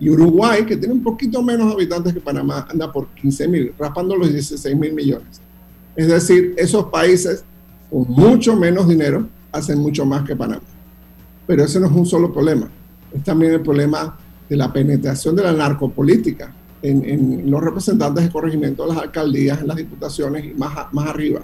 Y 0.00 0.08
Uruguay, 0.08 0.64
que 0.64 0.78
tiene 0.78 0.94
un 0.94 1.02
poquito 1.02 1.42
menos 1.42 1.70
habitantes 1.70 2.14
que 2.14 2.20
Panamá, 2.20 2.66
anda 2.70 2.90
por 2.90 3.08
15 3.08 3.48
mil, 3.48 3.72
raspando 3.78 4.16
los 4.16 4.32
16 4.32 4.74
mil 4.74 4.94
millones. 4.94 5.42
Es 5.94 6.08
decir, 6.08 6.54
esos 6.56 6.86
países 6.86 7.44
con 7.90 8.06
mucho 8.08 8.56
menos 8.56 8.88
dinero 8.88 9.28
hacen 9.52 9.78
mucho 9.78 10.06
más 10.06 10.22
que 10.26 10.34
Panamá. 10.34 10.62
Pero 11.46 11.64
ese 11.64 11.78
no 11.78 11.86
es 11.86 11.92
un 11.92 12.06
solo 12.06 12.32
problema, 12.32 12.70
es 13.12 13.22
también 13.22 13.52
el 13.52 13.60
problema 13.60 14.16
de 14.48 14.56
la 14.56 14.72
penetración 14.72 15.36
de 15.36 15.42
la 15.42 15.52
narcopolítica 15.52 16.54
en, 16.80 17.50
los 17.50 17.62
representantes 17.62 18.24
de 18.24 18.30
corregimiento 18.30 18.84
de 18.84 18.94
las 18.94 19.02
alcaldías, 19.02 19.60
en 19.60 19.68
las 19.68 19.76
diputaciones 19.76 20.46
y 20.46 20.54
más, 20.54 20.92
más 20.92 21.08
arriba. 21.08 21.40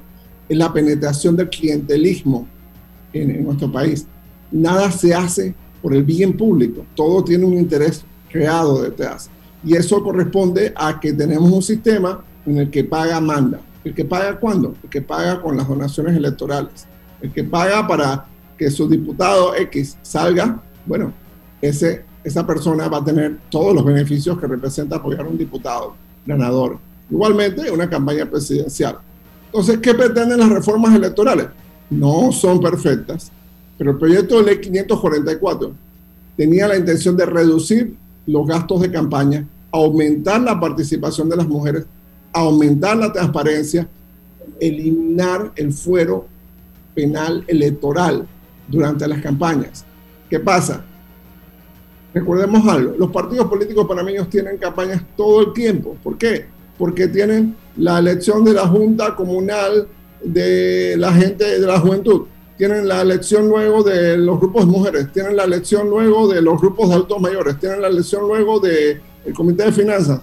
Es 0.49 0.57
la 0.57 0.73
penetración 0.73 1.37
del 1.37 1.51
clientelismo 1.51 2.47
en, 3.13 3.31
en 3.33 3.45
nuestro 3.45 3.71
país. 3.71 4.07
Nada 4.51 4.91
se 4.91 5.13
hace 5.13 5.55
por 5.83 5.95
el 5.95 6.05
bien 6.05 6.37
público, 6.37 6.87
todo 6.95 7.23
tiene 7.23 7.45
un 7.45 7.53
interés 7.55 8.05
creado 8.31 8.83
detrás. 8.83 9.31
Y 9.65 9.75
eso 9.75 10.03
corresponde 10.03 10.73
a 10.77 11.01
que 11.01 11.13
tenemos 11.13 11.51
un 11.51 11.63
sistema 11.63 12.23
en 12.45 12.59
el 12.59 12.71
que 12.71 12.85
paga 12.85 13.21
manda. 13.21 13.61
¿El 13.85 13.95
que 13.95 14.05
paga 14.05 14.39
cuándo? 14.39 14.75
El 14.83 14.91
que 14.91 15.03
paga 15.03 15.41
con 15.41 15.57
las 15.57 15.69
donaciones 15.69 16.17
electorales. 16.17 16.87
El 17.21 17.33
que 17.33 17.45
paga 17.45 17.87
para 17.87 18.27
que 18.57 18.71
su 18.71 18.89
diputado 18.89 19.55
X 19.55 19.97
salga, 20.03 20.63
bueno, 20.85 21.13
ese, 21.61 22.05
esa 22.25 22.47
persona 22.47 22.89
va 22.89 22.99
a 22.99 23.05
tener 23.05 23.39
todos 23.51 23.75
los 23.75 23.85
beneficios 23.85 24.39
que 24.39 24.47
representa 24.47 24.97
apoyar 24.97 25.27
a 25.27 25.29
un 25.29 25.39
diputado 25.39 25.95
ganador. 26.25 26.79
Igualmente, 27.11 27.71
una 27.71 27.89
campaña 27.89 28.27
presidencial. 28.27 28.99
Entonces, 29.47 29.79
¿qué 29.79 29.95
pretenden 29.95 30.41
las 30.41 30.51
reformas 30.51 30.95
electorales? 30.95 31.47
No 31.89 32.33
son 32.33 32.61
perfectas, 32.61 33.31
pero 33.79 33.93
el 33.93 33.99
proyecto 33.99 34.39
de 34.39 34.43
ley 34.45 34.61
544 34.61 35.73
tenía 36.37 36.69
la 36.69 36.77
intención 36.77 37.17
de 37.17 37.27
reducir 37.27 37.97
los 38.27 38.47
gastos 38.47 38.81
de 38.81 38.91
campaña, 38.91 39.47
aumentar 39.71 40.41
la 40.41 40.59
participación 40.59 41.29
de 41.29 41.37
las 41.37 41.47
mujeres, 41.47 41.87
aumentar 42.33 42.97
la 42.97 43.13
transparencia, 43.13 43.89
eliminar 44.61 45.53
el 45.57 45.73
fuero 45.73 46.27
penal 46.95 47.45
electoral 47.47 48.27
durante 48.69 49.07
las 49.07 49.21
campañas. 49.21 49.85
¿Qué 50.29 50.41
pasa? 50.41 50.85
Recordemos 52.13 52.67
algo, 52.67 52.95
los 52.99 53.11
partidos 53.11 53.47
políticos 53.47 53.87
panameños 53.87 54.31
tienen 54.31 54.57
campañas 54.57 55.03
todo 55.17 55.43
el 55.43 55.53
tiempo. 55.53 55.97
¿Por 56.03 56.17
qué? 56.17 56.47
Porque 56.79 57.09
tienen 57.09 57.55
la 57.77 57.99
elección 57.99 58.45
de 58.45 58.55
la 58.55 58.67
Junta 58.67 59.15
Comunal 59.15 59.87
de 60.25 60.97
la 60.97 61.13
gente 61.13 61.61
de 61.61 61.67
la 61.67 61.79
juventud 61.79 62.23
tienen 62.57 62.89
la 62.89 63.03
elección 63.03 63.49
luego 63.49 63.83
de 63.83 64.17
los 64.17 64.41
grupos 64.41 64.67
de 64.67 64.73
mujeres, 64.73 65.13
tienen 65.13 65.37
la 65.37 65.45
elección 65.45 65.89
luego 65.91 66.27
de 66.29 66.41
los 66.41 66.61
grupos 66.61 66.89
de 66.89 66.95
adultos 66.95 67.21
mayores, 67.21 67.59
tienen 67.59 67.83
la 67.83 67.89
elección 67.89 68.27
luego 68.27 68.61
del 68.61 69.01
Comité 69.35 69.65
de 69.65 69.73
Finanzas. 69.73 70.21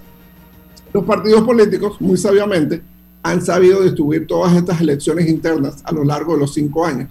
Los 0.92 1.04
partidos 1.04 1.42
políticos, 1.42 2.00
muy 2.00 2.16
sabiamente, 2.16 2.82
han 3.22 3.40
sabido 3.40 3.82
distribuir 3.82 4.26
todas 4.26 4.54
estas 4.54 4.80
elecciones 4.80 5.28
internas 5.28 5.76
a 5.84 5.92
lo 5.92 6.04
largo 6.04 6.34
de 6.34 6.40
los 6.40 6.52
cinco 6.52 6.84
años. 6.84 7.08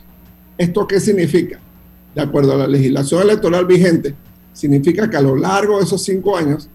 ¿Esto 0.57 0.85
qué 0.87 0.99
significa? 0.99 1.59
De 2.13 2.21
acuerdo 2.21 2.53
a 2.53 2.57
la 2.57 2.67
legislación 2.67 3.23
electoral 3.23 3.65
vigente, 3.65 4.15
significa 4.51 5.09
que 5.09 5.17
a 5.17 5.21
lo 5.21 5.35
largo 5.35 5.77
de 5.77 5.85
esos 5.85 6.03
cinco 6.03 6.37
años, 6.37 6.69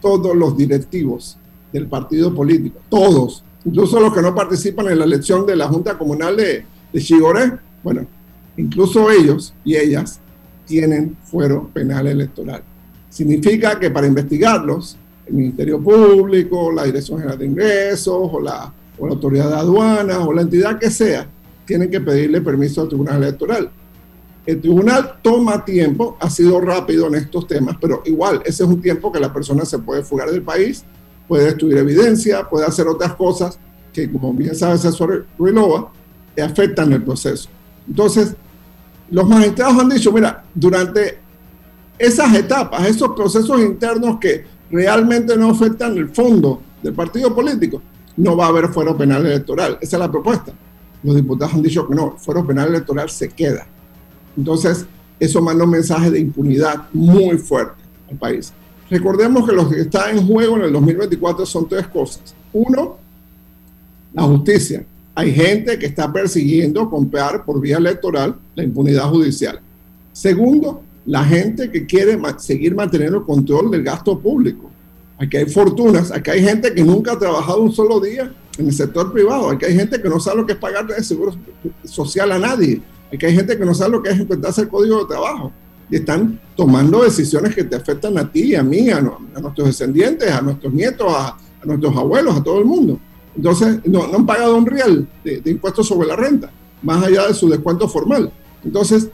todos 0.00 0.34
los 0.34 0.56
directivos 0.56 1.38
del 1.72 1.86
partido 1.86 2.34
político, 2.34 2.80
todos, 2.88 3.44
incluso 3.64 4.00
los 4.00 4.12
que 4.12 4.22
no 4.22 4.34
participan 4.34 4.88
en 4.88 4.98
la 4.98 5.04
elección 5.04 5.46
de 5.46 5.56
la 5.56 5.68
Junta 5.68 5.96
Comunal 5.96 6.36
de, 6.36 6.64
de 6.92 7.00
Chigoré, 7.00 7.52
bueno, 7.82 8.06
incluso 8.56 9.10
ellos 9.10 9.54
y 9.64 9.76
ellas 9.76 10.20
tienen 10.66 11.16
fuero 11.24 11.68
penal 11.72 12.06
electoral. 12.06 12.62
Significa 13.08 13.78
que 13.78 13.90
para 13.90 14.06
investigarlos, 14.06 14.96
el 15.26 15.34
Ministerio 15.34 15.80
Público, 15.80 16.72
la 16.72 16.84
Dirección 16.84 17.18
General 17.18 17.38
de 17.38 17.46
Ingresos 17.46 18.30
o 18.32 18.40
la, 18.40 18.72
Autoridad 19.00 19.48
de 19.48 19.56
Aduanas 19.56 20.18
o 20.18 20.32
la 20.32 20.42
entidad 20.42 20.78
que 20.78 20.88
sea, 20.88 21.26
tienen 21.64 21.90
que 21.90 22.00
pedirle 22.00 22.40
permiso 22.40 22.82
al 22.82 22.88
Tribunal 22.88 23.22
Electoral. 23.22 23.70
El 24.46 24.60
tribunal 24.60 25.18
toma 25.22 25.64
tiempo, 25.64 26.16
ha 26.20 26.30
sido 26.30 26.60
rápido 26.60 27.08
en 27.08 27.16
estos 27.16 27.46
temas, 27.46 27.76
pero 27.80 28.02
igual, 28.06 28.42
ese 28.44 28.62
es 28.62 28.68
un 28.68 28.80
tiempo 28.80 29.10
que 29.10 29.18
la 29.18 29.32
persona 29.32 29.64
se 29.64 29.78
puede 29.78 30.02
fugar 30.02 30.30
del 30.30 30.42
país, 30.42 30.84
puede 31.26 31.46
destruir 31.46 31.78
evidencia, 31.78 32.48
puede 32.48 32.66
hacer 32.66 32.86
otras 32.86 33.14
cosas 33.14 33.58
que, 33.92 34.10
como 34.10 34.32
bien 34.32 34.54
sabe 34.54 34.78
César 34.78 35.26
Ruilova, 35.38 35.92
afectan 36.40 36.92
el 36.92 37.02
proceso. 37.02 37.48
Entonces, 37.88 38.34
los 39.10 39.28
magistrados 39.28 39.78
han 39.78 39.88
dicho, 39.88 40.12
mira, 40.12 40.44
durante 40.54 41.18
esas 41.98 42.34
etapas, 42.34 42.86
esos 42.86 43.10
procesos 43.10 43.60
internos 43.60 44.18
que 44.18 44.44
realmente 44.70 45.36
no 45.36 45.50
afectan 45.50 45.96
el 45.96 46.08
fondo 46.08 46.62
del 46.82 46.94
partido 46.94 47.34
político, 47.34 47.82
no 48.16 48.36
va 48.36 48.46
a 48.46 48.48
haber 48.48 48.68
fuero 48.68 48.96
penal 48.96 49.24
electoral. 49.26 49.78
Esa 49.80 49.96
es 49.96 50.00
la 50.00 50.10
propuesta. 50.10 50.52
Los 51.02 51.16
diputados 51.16 51.54
han 51.54 51.62
dicho 51.62 51.86
que 51.86 51.94
no, 51.94 52.14
el 52.14 52.18
fuero 52.18 52.46
penal 52.46 52.68
electoral 52.68 53.10
se 53.10 53.28
queda. 53.28 53.66
Entonces, 54.36 54.86
eso 55.20 55.40
manda 55.40 55.64
un 55.64 55.70
mensaje 55.70 56.10
de 56.10 56.20
impunidad 56.20 56.88
muy 56.92 57.38
fuerte 57.38 57.82
al 58.10 58.16
país. 58.16 58.52
Recordemos 58.90 59.48
que 59.48 59.54
lo 59.54 59.68
que 59.68 59.80
está 59.80 60.10
en 60.10 60.26
juego 60.26 60.56
en 60.56 60.62
el 60.64 60.72
2024 60.72 61.46
son 61.46 61.68
tres 61.68 61.86
cosas. 61.88 62.34
Uno, 62.52 62.96
la 64.12 64.22
justicia 64.22 64.84
hay 65.14 65.32
gente 65.32 65.78
que 65.78 65.86
está 65.86 66.10
persiguiendo 66.12 66.88
comprar 66.88 67.44
por 67.44 67.60
vía 67.60 67.76
electoral 67.76 68.36
la 68.54 68.64
impunidad 68.64 69.08
judicial. 69.10 69.60
Segundo, 70.12 70.82
la 71.04 71.24
gente 71.24 71.70
que 71.70 71.84
quiere 71.84 72.18
seguir 72.38 72.74
manteniendo 72.74 73.18
el 73.18 73.24
control 73.24 73.70
del 73.70 73.82
gasto 73.82 74.18
público. 74.18 74.70
Aquí 75.18 75.36
hay 75.36 75.46
fortunas, 75.46 76.10
aquí 76.10 76.30
hay 76.30 76.42
gente 76.42 76.72
que 76.72 76.82
nunca 76.82 77.12
ha 77.12 77.18
trabajado 77.18 77.62
un 77.62 77.72
solo 77.72 78.00
día 78.00 78.32
en 78.58 78.66
el 78.66 78.72
sector 78.72 79.12
privado, 79.12 79.50
aquí 79.50 79.66
hay 79.66 79.74
gente 79.74 80.00
que 80.00 80.08
no 80.08 80.18
sabe 80.18 80.38
lo 80.38 80.46
que 80.46 80.52
es 80.52 80.58
pagar 80.58 80.86
el 80.96 81.04
seguro 81.04 81.34
social 81.84 82.32
a 82.32 82.38
nadie, 82.38 82.82
aquí 83.12 83.26
hay 83.26 83.34
gente 83.34 83.56
que 83.56 83.64
no 83.64 83.74
sabe 83.74 83.92
lo 83.92 84.02
que 84.02 84.10
es 84.10 84.18
enfrentarse 84.18 84.62
al 84.62 84.68
código 84.68 85.00
de 85.00 85.06
trabajo 85.06 85.52
y 85.88 85.96
están 85.96 86.40
tomando 86.56 87.04
decisiones 87.04 87.54
que 87.54 87.64
te 87.64 87.76
afectan 87.76 88.18
a 88.18 88.30
ti, 88.30 88.54
a 88.54 88.62
mí, 88.62 88.90
a, 88.90 89.00
nuestros 89.00 89.68
descendientes, 89.68 90.30
a 90.30 90.40
nuestros 90.40 90.72
nietos, 90.72 91.06
a 91.14 91.36
nuestros 91.64 91.96
abuelos, 91.96 92.36
a 92.36 92.42
todo 92.42 92.58
el 92.58 92.64
mundo. 92.64 92.98
Entonces, 93.36 93.80
no, 93.86 94.04
han 94.04 94.26
pagado 94.26 94.56
un 94.56 94.66
real 94.66 95.08
de, 95.24 95.42
impuestos 95.46 95.86
sobre 95.86 96.08
la 96.08 96.16
renta, 96.16 96.50
más 96.82 97.02
allá 97.04 97.26
de 97.28 97.34
su 97.34 97.48
descuento 97.48 97.88
formal. 97.88 98.32
Entonces, 98.64 99.08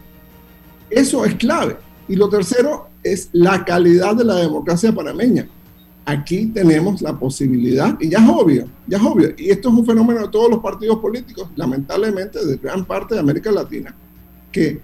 eso 0.90 1.24
es 1.24 1.34
clave. 1.36 1.76
Y 2.08 2.16
lo 2.16 2.28
tercero 2.28 2.88
es 3.02 3.28
la 3.32 3.64
calidad 3.64 4.16
de 4.16 4.24
la 4.24 4.36
democracia 4.36 4.92
panameña. 4.92 5.48
Aquí 6.04 6.46
tenemos 6.46 7.02
la 7.02 7.18
posibilidad, 7.18 7.96
y 8.00 8.08
ya 8.08 8.18
es 8.18 8.28
obvio, 8.28 8.66
ya 8.86 8.96
es 8.96 9.04
obvio, 9.04 9.34
y 9.36 9.50
esto 9.50 9.68
es 9.68 9.74
un 9.74 9.84
fenómeno 9.84 10.22
de 10.22 10.28
todos 10.28 10.50
los 10.50 10.60
partidos 10.60 10.98
políticos, 11.00 11.50
lamentablemente 11.54 12.44
de 12.44 12.56
gran 12.56 12.86
parte 12.86 13.14
de 13.14 13.20
América 13.20 13.52
Latina, 13.52 13.94
que 14.50 14.80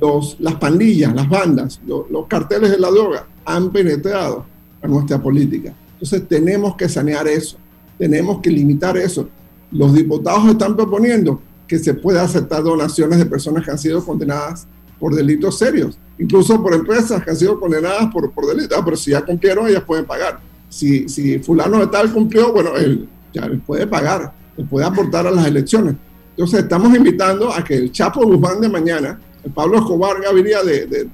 los, 0.00 0.38
las 0.38 0.54
pandillas, 0.54 1.12
las 1.16 1.28
bandas, 1.28 1.80
los, 1.84 2.08
los 2.12 2.28
carteles 2.28 2.70
de 2.70 2.78
la 2.78 2.90
droga 2.90 3.26
han 3.44 3.70
penetrado 3.70 4.46
a 4.80 4.86
nuestra 4.86 5.20
política. 5.20 5.74
Entonces 5.94 6.28
tenemos 6.28 6.76
que 6.76 6.88
sanear 6.88 7.26
eso 7.26 7.58
tenemos 8.00 8.40
que 8.40 8.50
limitar 8.50 8.96
eso. 8.96 9.28
Los 9.70 9.92
diputados 9.92 10.48
están 10.48 10.74
proponiendo 10.74 11.42
que 11.68 11.78
se 11.78 11.92
pueda 11.92 12.22
aceptar 12.22 12.62
donaciones 12.62 13.18
de 13.18 13.26
personas 13.26 13.62
que 13.62 13.70
han 13.70 13.78
sido 13.78 14.02
condenadas 14.02 14.66
por 14.98 15.14
delitos 15.14 15.58
serios, 15.58 15.98
incluso 16.18 16.62
por 16.62 16.72
empresas 16.72 17.22
que 17.22 17.30
han 17.30 17.36
sido 17.36 17.60
condenadas 17.60 18.10
por, 18.10 18.32
por 18.32 18.46
delitos, 18.46 18.76
ah, 18.78 18.82
pero 18.82 18.96
si 18.96 19.10
ya 19.10 19.20
cumplieron, 19.20 19.68
ellas 19.68 19.84
pueden 19.84 20.06
pagar. 20.06 20.40
Si, 20.70 21.10
si 21.10 21.40
fulano 21.40 21.78
de 21.78 21.88
tal 21.88 22.10
cumplió, 22.10 22.54
bueno, 22.54 22.74
él 22.74 23.06
ya 23.34 23.46
les 23.46 23.60
puede 23.60 23.86
pagar, 23.86 24.32
les 24.56 24.66
puede 24.66 24.86
aportar 24.86 25.26
a 25.26 25.30
las 25.30 25.46
elecciones. 25.46 25.94
Entonces 26.30 26.60
estamos 26.60 26.96
invitando 26.96 27.52
a 27.52 27.62
que 27.62 27.74
el 27.74 27.92
Chapo 27.92 28.24
Guzmán 28.24 28.62
de 28.62 28.70
mañana, 28.70 29.20
el 29.44 29.52
Pablo 29.52 29.76
Escobar 29.76 30.22
Gaviria 30.22 30.62
de, 30.62 30.86
de, 30.86 31.08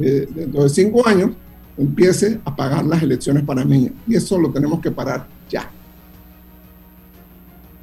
de, 0.00 0.26
dentro 0.26 0.64
de 0.64 0.68
cinco 0.70 1.06
años, 1.06 1.30
empiece 1.78 2.40
a 2.44 2.56
pagar 2.56 2.84
las 2.84 3.00
elecciones 3.00 3.44
panameñas. 3.44 3.92
Y 4.08 4.16
eso 4.16 4.36
lo 4.38 4.50
tenemos 4.50 4.80
que 4.80 4.90
parar 4.90 5.28
ya 5.48 5.70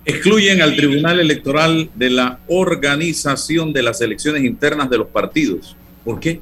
excluyen 0.05 0.61
al 0.61 0.75
Tribunal 0.75 1.19
Electoral 1.19 1.89
de 1.95 2.09
la 2.09 2.39
organización 2.47 3.71
de 3.71 3.83
las 3.83 4.01
elecciones 4.01 4.43
internas 4.43 4.89
de 4.89 4.97
los 4.97 5.07
partidos. 5.07 5.75
¿Por 6.03 6.19
qué? 6.19 6.41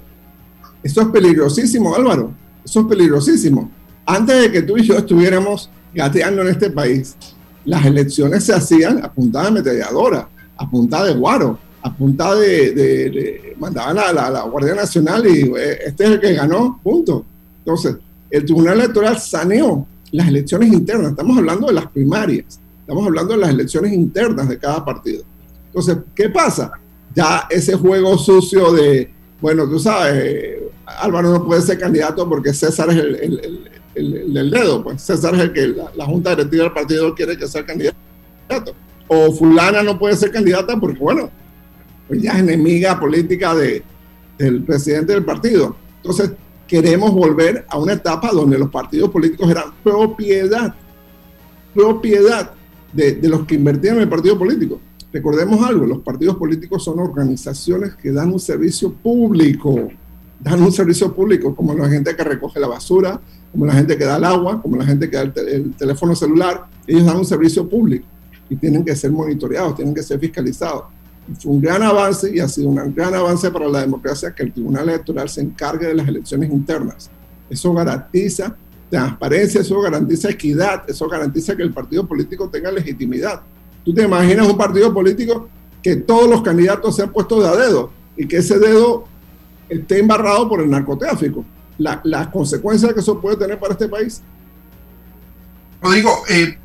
Eso 0.81 1.01
es 1.01 1.07
peligrosísimo, 1.09 1.95
Álvaro. 1.95 2.33
Eso 2.65 2.81
es 2.81 2.85
peligrosísimo. 2.87 3.71
Antes 4.05 4.41
de 4.41 4.51
que 4.51 4.63
tú 4.63 4.77
y 4.77 4.83
yo 4.83 4.97
estuviéramos 4.97 5.69
gateando 5.93 6.41
en 6.41 6.47
este 6.49 6.71
país, 6.71 7.15
las 7.65 7.85
elecciones 7.85 8.43
se 8.43 8.53
hacían 8.53 9.03
a 9.05 9.11
punta 9.11 9.43
de 9.43 9.51
metralladora, 9.51 10.27
a 10.57 10.69
punta 10.69 11.03
de 11.03 11.13
guaro, 11.13 11.59
a 11.83 11.93
punta 11.93 12.33
de... 12.35 13.55
mandaban 13.59 13.99
a 13.99 14.11
la, 14.11 14.41
Guardia 14.43 14.73
Nacional 14.73 15.25
y 15.27 15.41
eh, 15.55 15.79
este 15.85 16.05
es 16.05 16.09
el 16.11 16.19
que 16.19 16.33
ganó, 16.33 16.79
punto. 16.81 17.25
Entonces, 17.59 17.97
el 18.31 18.43
Tribunal 18.43 18.79
Electoral 18.79 19.19
saneó 19.19 19.85
las 20.11 20.27
elecciones 20.27 20.73
internas. 20.73 21.11
Estamos 21.11 21.37
hablando 21.37 21.67
de 21.67 21.73
las 21.73 21.87
primarias 21.87 22.60
Estamos 22.91 23.07
hablando 23.07 23.35
de 23.35 23.39
las 23.39 23.51
elecciones 23.51 23.93
internas 23.93 24.49
de 24.49 24.59
cada 24.59 24.83
partido. 24.83 25.23
Entonces, 25.67 25.99
¿qué 26.13 26.27
pasa? 26.27 26.73
Ya 27.15 27.47
ese 27.49 27.77
juego 27.77 28.17
sucio 28.17 28.73
de, 28.73 29.09
bueno, 29.39 29.65
tú 29.65 29.79
sabes, 29.79 30.57
Álvaro 30.85 31.31
no 31.31 31.45
puede 31.45 31.61
ser 31.61 31.79
candidato 31.79 32.27
porque 32.27 32.53
César 32.53 32.89
es 32.89 32.97
el, 32.97 33.15
el, 33.15 33.69
el, 33.95 34.37
el 34.37 34.51
dedo, 34.51 34.83
pues 34.83 35.01
César 35.01 35.33
es 35.35 35.39
el 35.39 35.53
que 35.53 35.67
la, 35.67 36.05
Junta 36.05 36.31
Directiva 36.31 36.65
del 36.65 36.73
partido 36.73 37.15
quiere 37.15 37.37
que 37.37 37.47
sea 37.47 37.65
candidato. 37.65 37.95
O 39.07 39.31
fulana 39.31 39.83
no 39.83 39.97
puede 39.97 40.17
ser 40.17 40.29
candidata 40.29 40.77
porque, 40.77 40.99
bueno, 40.99 41.29
pues 42.09 42.21
ya 42.21 42.33
es 42.33 42.39
enemiga 42.39 42.99
política 42.99 43.55
de, 43.55 43.83
del 44.37 44.63
presidente 44.63 45.13
del 45.13 45.23
partido. 45.23 45.77
Entonces, 45.95 46.31
queremos 46.67 47.11
volver 47.13 47.65
a 47.69 47.79
una 47.79 47.93
etapa 47.93 48.31
donde 48.33 48.59
los 48.59 48.69
partidos 48.69 49.09
políticos 49.11 49.49
eran 49.49 49.71
propiedad, 49.81 50.75
propiedad 51.73 52.51
de, 52.93 53.13
de 53.13 53.29
los 53.29 53.45
que 53.45 53.55
invertían 53.55 53.95
en 53.97 54.03
el 54.03 54.09
partido 54.09 54.37
político. 54.37 54.79
Recordemos 55.13 55.65
algo, 55.67 55.85
los 55.85 55.99
partidos 55.99 56.37
políticos 56.37 56.83
son 56.83 56.99
organizaciones 56.99 57.95
que 57.95 58.11
dan 58.11 58.31
un 58.31 58.39
servicio 58.39 58.93
público, 58.93 59.89
dan 60.39 60.61
un 60.61 60.71
servicio 60.71 61.13
público, 61.13 61.53
como 61.53 61.73
la 61.73 61.89
gente 61.89 62.15
que 62.15 62.23
recoge 62.23 62.59
la 62.59 62.67
basura, 62.67 63.19
como 63.51 63.65
la 63.65 63.73
gente 63.73 63.97
que 63.97 64.05
da 64.05 64.15
el 64.17 64.23
agua, 64.23 64.61
como 64.61 64.77
la 64.77 64.85
gente 64.85 65.09
que 65.09 65.17
da 65.17 65.23
el, 65.23 65.33
el 65.47 65.73
teléfono 65.73 66.15
celular, 66.15 66.65
ellos 66.87 67.05
dan 67.05 67.17
un 67.17 67.25
servicio 67.25 67.67
público 67.67 68.05
y 68.49 68.55
tienen 68.55 68.83
que 68.85 68.95
ser 68.95 69.11
monitoreados, 69.11 69.75
tienen 69.75 69.93
que 69.93 70.03
ser 70.03 70.19
fiscalizados. 70.19 70.83
Fue 71.39 71.51
un 71.51 71.61
gran 71.61 71.83
avance 71.83 72.33
y 72.35 72.39
ha 72.39 72.47
sido 72.47 72.69
un 72.69 72.93
gran 72.93 73.13
avance 73.13 73.51
para 73.51 73.67
la 73.67 73.81
democracia 73.81 74.33
que 74.33 74.43
el 74.43 74.51
Tribunal 74.51 74.89
Electoral 74.89 75.29
se 75.29 75.41
encargue 75.41 75.87
de 75.87 75.95
las 75.95 76.07
elecciones 76.07 76.49
internas. 76.51 77.09
Eso 77.49 77.73
garantiza 77.73 78.55
transparencia, 78.91 79.61
eso 79.61 79.81
garantiza 79.81 80.29
equidad, 80.29 80.83
eso 80.87 81.07
garantiza 81.07 81.55
que 81.55 81.63
el 81.63 81.73
partido 81.73 82.05
político 82.05 82.49
tenga 82.49 82.71
legitimidad. 82.71 83.41
Tú 83.85 83.93
te 83.93 84.03
imaginas 84.03 84.47
un 84.47 84.57
partido 84.57 84.93
político 84.93 85.49
que 85.81 85.95
todos 85.95 86.29
los 86.29 86.41
candidatos 86.41 86.95
sean 86.95 87.11
puestos 87.11 87.41
de 87.41 87.49
a 87.49 87.55
dedo 87.55 87.91
y 88.17 88.27
que 88.27 88.37
ese 88.37 88.59
dedo 88.59 89.05
esté 89.69 89.99
embarrado 89.99 90.47
por 90.47 90.61
el 90.61 90.69
narcotráfico. 90.69 91.45
Las 91.77 91.99
la 92.03 92.29
consecuencias 92.29 92.93
que 92.93 92.99
eso 92.99 93.19
puede 93.19 93.37
tener 93.37 93.57
para 93.57 93.73
este 93.73 93.87
país. 93.87 94.21
Rodrigo, 95.81 96.23
eh, 96.29 96.59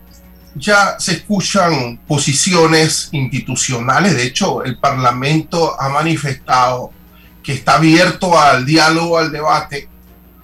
ya 0.56 0.96
se 0.98 1.12
escuchan 1.12 2.00
posiciones 2.06 3.08
institucionales. 3.12 4.16
De 4.16 4.24
hecho, 4.24 4.64
el 4.64 4.78
Parlamento 4.78 5.80
ha 5.80 5.88
manifestado 5.88 6.90
que 7.42 7.52
está 7.52 7.76
abierto 7.76 8.36
al 8.36 8.66
diálogo, 8.66 9.16
al 9.16 9.30
debate, 9.30 9.88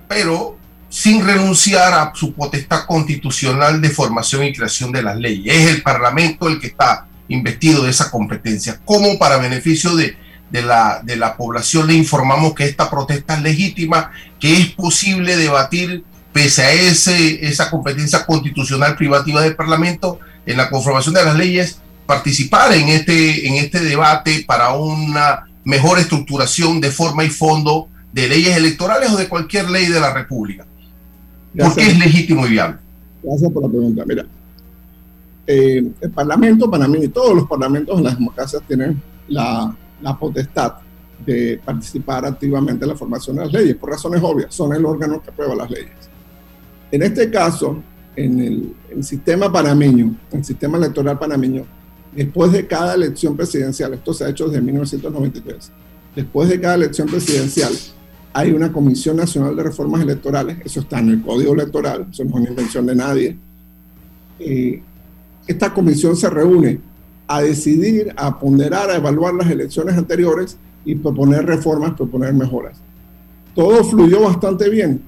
pero 0.09 0.62
sin 0.93 1.25
renunciar 1.25 1.95
a 1.95 2.13
su 2.15 2.35
potestad 2.35 2.85
constitucional 2.85 3.81
de 3.81 3.89
formación 3.89 4.45
y 4.45 4.53
creación 4.53 4.93
de 4.93 5.03
las 5.03 5.17
leyes. 5.17 5.57
Es 5.57 5.71
el 5.71 5.83
Parlamento 5.83 6.49
el 6.49 6.61
que 6.61 6.67
está 6.67 7.07
investido 7.29 7.85
de 7.85 7.91
esa 7.91 8.11
competencia. 8.11 8.79
¿Cómo 8.85 9.19
para 9.19 9.39
beneficio 9.39 9.97
de, 9.97 10.15
de, 10.51 10.61
la, 10.61 11.01
de 11.03 11.17
la 11.17 11.35
población 11.35 11.87
le 11.87 11.95
informamos 11.95 12.55
que 12.55 12.67
esta 12.67 12.91
protesta 12.91 13.37
es 13.37 13.43
legítima, 13.43 14.11
que 14.39 14.53
es 14.53 14.69
posible 14.73 15.39
debatir 15.39 16.05
pese 16.31 16.63
a 16.63 16.73
ese, 16.73 17.47
esa 17.47 17.71
competencia 17.71 18.27
constitucional 18.27 18.95
privativa 18.95 19.41
del 19.41 19.57
Parlamento 19.57 20.21
en 20.45 20.59
la 20.59 20.69
conformación 20.69 21.15
de 21.15 21.25
las 21.25 21.37
leyes, 21.37 21.81
participar 22.05 22.71
en 22.75 22.91
este, 22.91 23.49
en 23.49 23.55
este 23.55 23.81
debate 23.81 24.45
para 24.47 24.75
una 24.75 25.47
mejor 25.65 25.99
estructuración 25.99 26.83
de 26.83 26.91
forma 26.91 27.25
y 27.25 27.31
fondo 27.31 27.89
de 28.13 28.29
leyes 28.29 28.59
electorales 28.59 29.09
o 29.09 29.17
de 29.17 29.29
cualquier 29.29 29.71
ley 29.71 29.87
de 29.87 29.99
la 29.99 30.13
República. 30.13 30.67
¿Por 31.57 31.75
qué 31.75 31.83
es 31.83 31.99
legítimo 31.99 32.47
y 32.47 32.51
viable? 32.51 32.79
Gracias 33.23 33.53
por 33.53 33.63
la 33.63 33.69
pregunta. 33.69 34.05
Mira, 34.07 34.27
eh, 35.47 35.93
el 36.01 36.11
Parlamento, 36.11 36.71
para 36.71 36.89
mí, 36.89 36.99
y 37.03 37.09
todos 37.09 37.35
los 37.35 37.47
parlamentos 37.47 37.99
en 37.99 38.05
las 38.05 38.17
democracias 38.17 38.63
tienen 38.67 39.01
la, 39.29 39.75
la, 40.01 40.19
potestad 40.19 40.75
de 41.25 41.61
participar 41.65 42.25
activamente 42.25 42.85
en 42.85 42.91
la 42.91 42.97
formación 42.97 43.37
de 43.37 43.45
las 43.45 43.53
leyes, 43.53 43.77
por 43.77 43.91
razones 43.91 44.21
obvias, 44.23 44.55
son 44.55 44.73
el 44.73 44.85
órgano 44.85 45.23
que 45.23 45.31
aprueba 45.31 45.55
las 45.55 45.71
leyes. 45.71 45.93
En 46.91 47.03
este 47.03 47.31
caso, 47.31 47.83
en 48.17 48.41
el, 48.41 48.75
el 48.91 49.05
sistema 49.05 49.51
panameño, 49.51 50.17
el 50.33 50.45
sistema 50.45 50.79
electoral 50.79 51.19
panameño, 51.19 51.65
después 52.15 52.53
de 52.53 52.67
cada 52.67 52.95
elección 52.95 53.37
presidencial, 53.37 53.95
esto 53.95 54.13
se 54.13 54.25
ha 54.25 54.29
hecho 54.29 54.47
desde 54.47 54.61
1993, 54.61 55.73
después 56.15 56.49
de 56.49 56.61
cada 56.61 56.75
elección 56.75 57.09
presidencial, 57.09 57.73
hay 58.33 58.53
una 58.53 58.73
Comisión 58.73 59.17
Nacional 59.17 59.55
de 59.55 59.63
Reformas 59.63 60.03
Electorales, 60.03 60.59
eso 60.65 60.81
está 60.81 61.01
en 61.01 61.11
el 61.11 61.23
Código 61.23 61.53
Electoral, 61.53 62.07
eso 62.11 62.25
no 62.25 62.31
es 62.31 62.37
una 62.37 62.51
invención 62.51 62.87
de 62.87 62.95
nadie. 62.95 63.37
Eh, 64.39 64.83
esta 65.47 65.75
comisión 65.75 66.17
se 66.17 66.31
reúne 66.31 66.81
a 67.27 67.43
decidir, 67.43 68.13
a 68.17 68.39
ponderar, 68.39 68.91
a 68.91 68.97
evaluar 68.97 69.35
las 69.35 69.51
elecciones 69.51 69.97
anteriores 69.97 70.57
y 70.85 70.95
proponer 70.95 71.45
reformas, 71.45 71.95
proponer 71.95 72.33
mejoras. 72.33 72.79
Todo 73.55 73.85
fluyó 73.85 74.23
bastante 74.23 74.69
bien. 74.71 75.03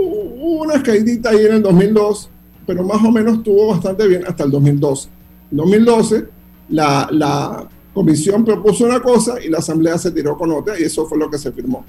Hubo 0.00 0.62
una 0.62 0.82
caidita 0.82 1.30
ahí 1.30 1.44
en 1.44 1.54
el 1.54 1.62
2002, 1.62 2.30
pero 2.66 2.84
más 2.84 3.02
o 3.04 3.10
menos 3.10 3.38
estuvo 3.38 3.68
bastante 3.68 4.06
bien 4.06 4.24
hasta 4.26 4.44
el 4.44 4.50
2012. 4.50 5.08
En 5.50 5.56
2012, 5.58 6.24
la, 6.70 7.08
la 7.10 7.68
comisión 7.92 8.44
propuso 8.44 8.84
una 8.84 9.00
cosa 9.00 9.42
y 9.42 9.48
la 9.48 9.58
asamblea 9.58 9.98
se 9.98 10.10
tiró 10.10 10.36
con 10.36 10.50
otra 10.52 10.78
y 10.78 10.84
eso 10.84 11.06
fue 11.06 11.18
lo 11.18 11.30
que 11.30 11.38
se 11.38 11.52
firmó. 11.52 11.84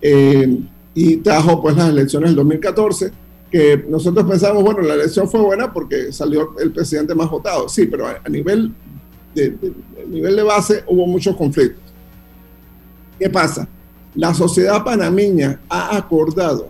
Eh, 0.00 0.60
y 0.94 1.16
trajo 1.18 1.62
pues 1.62 1.76
las 1.76 1.90
elecciones 1.90 2.30
del 2.30 2.36
2014, 2.36 3.12
que 3.50 3.84
nosotros 3.88 4.28
pensamos, 4.28 4.62
bueno, 4.62 4.82
la 4.82 4.94
elección 4.94 5.28
fue 5.28 5.40
buena 5.40 5.72
porque 5.72 6.12
salió 6.12 6.56
el 6.58 6.72
presidente 6.72 7.14
más 7.14 7.30
votado, 7.30 7.68
sí, 7.68 7.86
pero 7.86 8.06
a, 8.06 8.28
nivel 8.28 8.72
de, 9.34 9.50
de, 9.50 9.72
nivel 10.08 10.36
de 10.36 10.42
base 10.42 10.84
hubo 10.86 11.06
muchos 11.06 11.36
conflictos. 11.36 11.82
¿Qué 13.18 13.30
pasa? 13.30 13.68
La 14.14 14.34
sociedad 14.34 14.82
panameña 14.82 15.60
ha 15.68 15.96
acordado, 15.96 16.68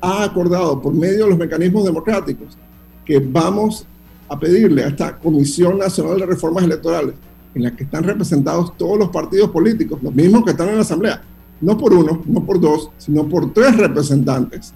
ha 0.00 0.24
acordado 0.24 0.80
por 0.80 0.92
medio 0.92 1.24
de 1.24 1.30
los 1.30 1.38
mecanismos 1.38 1.84
democráticos 1.84 2.56
que 3.04 3.18
vamos 3.18 3.86
a 4.28 4.38
pedirle 4.38 4.84
a 4.84 4.88
esta 4.88 5.18
Comisión 5.18 5.78
Nacional 5.78 6.18
de 6.18 6.26
Reformas 6.26 6.64
Electorales, 6.64 7.14
en 7.54 7.62
la 7.62 7.74
que 7.74 7.84
están 7.84 8.04
representados 8.04 8.76
todos 8.76 8.98
los 8.98 9.08
partidos 9.08 9.50
políticos, 9.50 9.98
los 10.02 10.14
mismos 10.14 10.44
que 10.44 10.50
están 10.50 10.68
en 10.68 10.76
la 10.76 10.82
Asamblea, 10.82 11.22
no 11.60 11.76
por 11.76 11.92
uno, 11.92 12.22
no 12.26 12.44
por 12.44 12.60
dos, 12.60 12.90
sino 12.98 13.28
por 13.28 13.52
tres 13.52 13.76
representantes 13.76 14.72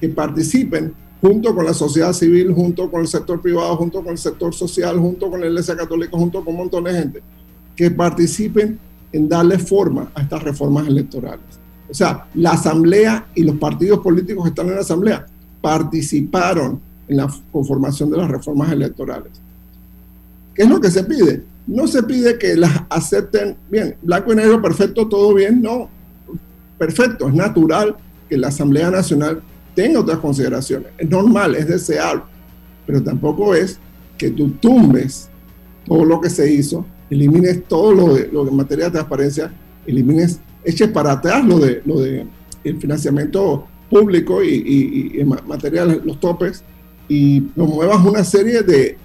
que 0.00 0.08
participen 0.08 0.94
junto 1.20 1.54
con 1.54 1.64
la 1.64 1.74
sociedad 1.74 2.12
civil, 2.12 2.52
junto 2.52 2.90
con 2.90 3.00
el 3.00 3.08
sector 3.08 3.40
privado, 3.40 3.76
junto 3.76 4.02
con 4.02 4.12
el 4.12 4.18
sector 4.18 4.54
social, 4.54 4.98
junto 4.98 5.30
con 5.30 5.40
la 5.40 5.46
Iglesia 5.46 5.76
Católica, 5.76 6.16
junto 6.16 6.44
con 6.44 6.54
un 6.54 6.60
montón 6.60 6.84
de 6.84 6.92
gente, 6.92 7.22
que 7.74 7.90
participen 7.90 8.78
en 9.12 9.28
darle 9.28 9.58
forma 9.58 10.10
a 10.14 10.22
estas 10.22 10.42
reformas 10.42 10.86
electorales. 10.86 11.46
O 11.88 11.94
sea, 11.94 12.26
la 12.34 12.52
Asamblea 12.52 13.26
y 13.34 13.42
los 13.42 13.56
partidos 13.56 14.00
políticos 14.00 14.44
que 14.44 14.48
están 14.50 14.68
en 14.68 14.74
la 14.74 14.80
Asamblea 14.80 15.26
participaron 15.60 16.80
en 17.08 17.16
la 17.16 17.32
conformación 17.52 18.10
de 18.10 18.18
las 18.18 18.30
reformas 18.30 18.72
electorales. 18.72 19.32
¿Qué 20.54 20.62
es 20.62 20.68
lo 20.68 20.80
que 20.80 20.90
se 20.90 21.04
pide? 21.04 21.44
No 21.66 21.86
se 21.86 22.02
pide 22.02 22.38
que 22.38 22.56
las 22.56 22.82
acepten 22.90 23.56
bien, 23.70 23.96
blanco 24.02 24.32
y 24.32 24.36
negro, 24.36 24.60
perfecto, 24.60 25.08
todo 25.08 25.32
bien, 25.34 25.62
no. 25.62 25.88
Perfecto, 26.78 27.28
es 27.28 27.34
natural 27.34 27.96
que 28.28 28.36
la 28.36 28.48
Asamblea 28.48 28.90
Nacional 28.90 29.42
tenga 29.74 30.00
otras 30.00 30.18
consideraciones. 30.18 30.88
Es 30.98 31.08
normal, 31.08 31.54
es 31.54 31.66
deseable, 31.66 32.22
pero 32.86 33.02
tampoco 33.02 33.54
es 33.54 33.78
que 34.18 34.30
tú 34.30 34.50
tumbes 34.60 35.30
todo 35.86 36.04
lo 36.04 36.20
que 36.20 36.30
se 36.30 36.52
hizo, 36.52 36.84
elimines 37.10 37.64
todo 37.64 37.92
lo 37.92 38.14
de, 38.14 38.28
lo 38.28 38.44
de 38.44 38.50
materia 38.50 38.86
de 38.86 38.92
transparencia, 38.92 39.52
elimines, 39.86 40.40
eches 40.64 40.88
para 40.88 41.12
atrás 41.12 41.44
lo 41.44 41.58
de, 41.58 41.82
lo 41.84 42.00
de 42.00 42.26
el 42.62 42.78
financiamiento 42.78 43.66
público 43.90 44.42
y, 44.42 44.48
y, 44.48 45.20
y 45.20 45.24
de 45.24 46.00
los 46.04 46.18
topes 46.18 46.64
y 47.08 47.40
promuevas 47.40 48.04
una 48.04 48.24
serie 48.24 48.62
de 48.62 48.96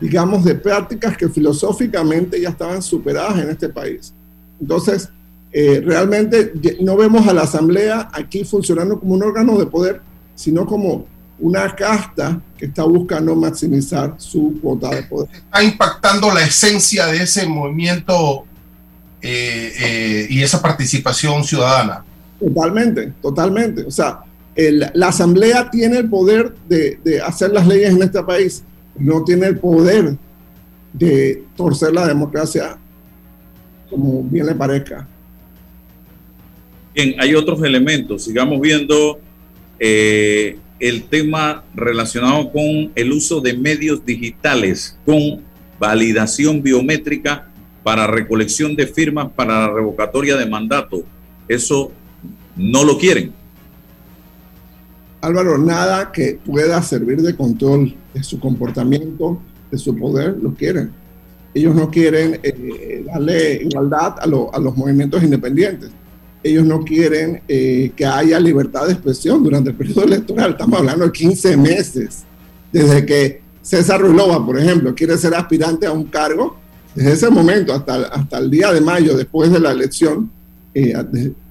digamos, 0.00 0.44
de 0.44 0.54
prácticas 0.54 1.16
que 1.16 1.28
filosóficamente 1.28 2.40
ya 2.40 2.50
estaban 2.50 2.82
superadas 2.82 3.38
en 3.42 3.50
este 3.50 3.68
país. 3.68 4.12
Entonces, 4.60 5.08
eh, 5.52 5.82
realmente 5.84 6.52
no 6.80 6.96
vemos 6.96 7.26
a 7.26 7.32
la 7.32 7.42
Asamblea 7.42 8.10
aquí 8.12 8.44
funcionando 8.44 8.98
como 8.98 9.14
un 9.14 9.22
órgano 9.22 9.58
de 9.58 9.66
poder, 9.66 10.00
sino 10.34 10.66
como 10.66 11.06
una 11.38 11.74
casta 11.74 12.40
que 12.58 12.66
está 12.66 12.84
buscando 12.84 13.34
maximizar 13.36 14.14
su 14.18 14.58
cuota 14.60 14.90
de 14.90 15.02
poder. 15.04 15.28
Está 15.34 15.62
impactando 15.62 16.32
la 16.32 16.42
esencia 16.42 17.06
de 17.06 17.22
ese 17.22 17.46
movimiento 17.46 18.44
eh, 19.20 19.72
eh, 19.78 20.26
y 20.30 20.42
esa 20.42 20.60
participación 20.60 21.44
ciudadana. 21.44 22.04
Totalmente, 22.38 23.12
totalmente. 23.22 23.84
O 23.84 23.90
sea, 23.90 24.20
el, 24.54 24.90
la 24.94 25.08
Asamblea 25.08 25.70
tiene 25.70 25.98
el 25.98 26.08
poder 26.08 26.54
de, 26.68 26.98
de 27.04 27.20
hacer 27.20 27.52
las 27.52 27.66
leyes 27.66 27.90
en 27.90 28.02
este 28.02 28.22
país 28.22 28.62
no 28.98 29.24
tiene 29.24 29.46
el 29.46 29.58
poder 29.58 30.16
de 30.92 31.44
torcer 31.56 31.92
la 31.92 32.06
democracia 32.06 32.78
como 33.90 34.22
bien 34.22 34.46
le 34.46 34.54
parezca. 34.54 35.06
Bien, 36.94 37.14
hay 37.18 37.34
otros 37.34 37.62
elementos. 37.62 38.24
Sigamos 38.24 38.60
viendo 38.60 39.20
eh, 39.78 40.58
el 40.78 41.04
tema 41.04 41.64
relacionado 41.74 42.50
con 42.50 42.92
el 42.94 43.12
uso 43.12 43.40
de 43.40 43.54
medios 43.54 44.04
digitales 44.04 44.98
con 45.04 45.42
validación 45.78 46.62
biométrica 46.62 47.48
para 47.82 48.06
recolección 48.06 48.74
de 48.74 48.86
firmas 48.86 49.28
para 49.34 49.60
la 49.60 49.72
revocatoria 49.72 50.36
de 50.36 50.46
mandato. 50.46 51.04
eso 51.48 51.92
no 52.56 52.84
lo 52.84 52.98
quieren. 52.98 53.32
Álvaro, 55.20 55.58
nada 55.58 56.10
que 56.10 56.38
pueda 56.44 56.82
servir 56.82 57.20
de 57.20 57.36
control 57.36 57.94
de 58.16 58.22
su 58.24 58.40
comportamiento, 58.40 59.38
de 59.70 59.78
su 59.78 59.94
poder, 59.94 60.36
lo 60.40 60.54
quieren. 60.54 60.90
Ellos 61.52 61.74
no 61.74 61.90
quieren 61.90 62.40
eh, 62.42 63.04
darle 63.06 63.62
igualdad 63.62 64.16
a, 64.20 64.26
los 64.26 64.76
movimientos 64.76 65.22
independientes. 65.22 65.90
Ellos 66.42 66.64
no 66.64 66.82
quieren 66.82 67.42
eh, 67.48 67.92
que 67.94 68.06
haya 68.06 68.38
libertad 68.40 68.86
de 68.86 68.92
expresión 68.92 69.42
durante 69.42 69.70
el 69.70 69.76
periodo 69.76 70.04
electoral. 70.04 70.52
Estamos 70.52 70.78
hablando 70.78 71.04
de 71.04 71.12
15 71.12 71.56
meses. 71.56 72.24
Desde 72.72 73.04
que 73.04 73.40
César 73.62 74.00
Ruilova, 74.00 74.44
por 74.44 74.58
ejemplo, 74.58 74.94
quiere 74.94 75.16
ser 75.18 75.34
aspirante 75.34 75.86
a 75.86 75.92
un 75.92 76.04
cargo, 76.04 76.56
desde 76.94 77.12
ese 77.12 77.30
momento 77.30 77.74
hasta, 77.74 78.06
hasta 78.06 78.38
el 78.38 78.50
día 78.50 78.72
de 78.72 78.80
mayo, 78.80 79.16
después 79.16 79.50
de 79.50 79.60
la 79.60 79.72
elección, 79.72 80.30
eh, 80.74 80.94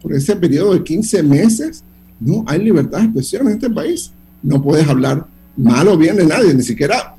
por 0.01 0.13
ese 0.13 0.35
periodo 0.35 0.73
de 0.73 0.83
15 0.83 1.23
meses, 1.23 1.83
no 2.19 2.43
hay 2.47 2.63
libertad 2.63 2.99
de 2.99 3.05
expresión 3.05 3.47
en 3.47 3.53
este 3.53 3.69
país. 3.69 4.11
No 4.41 4.61
puedes 4.61 4.87
hablar 4.87 5.25
mal 5.57 5.87
o 5.87 5.97
bien 5.97 6.15
de 6.17 6.25
nadie, 6.25 6.53
ni 6.53 6.63
siquiera 6.63 7.15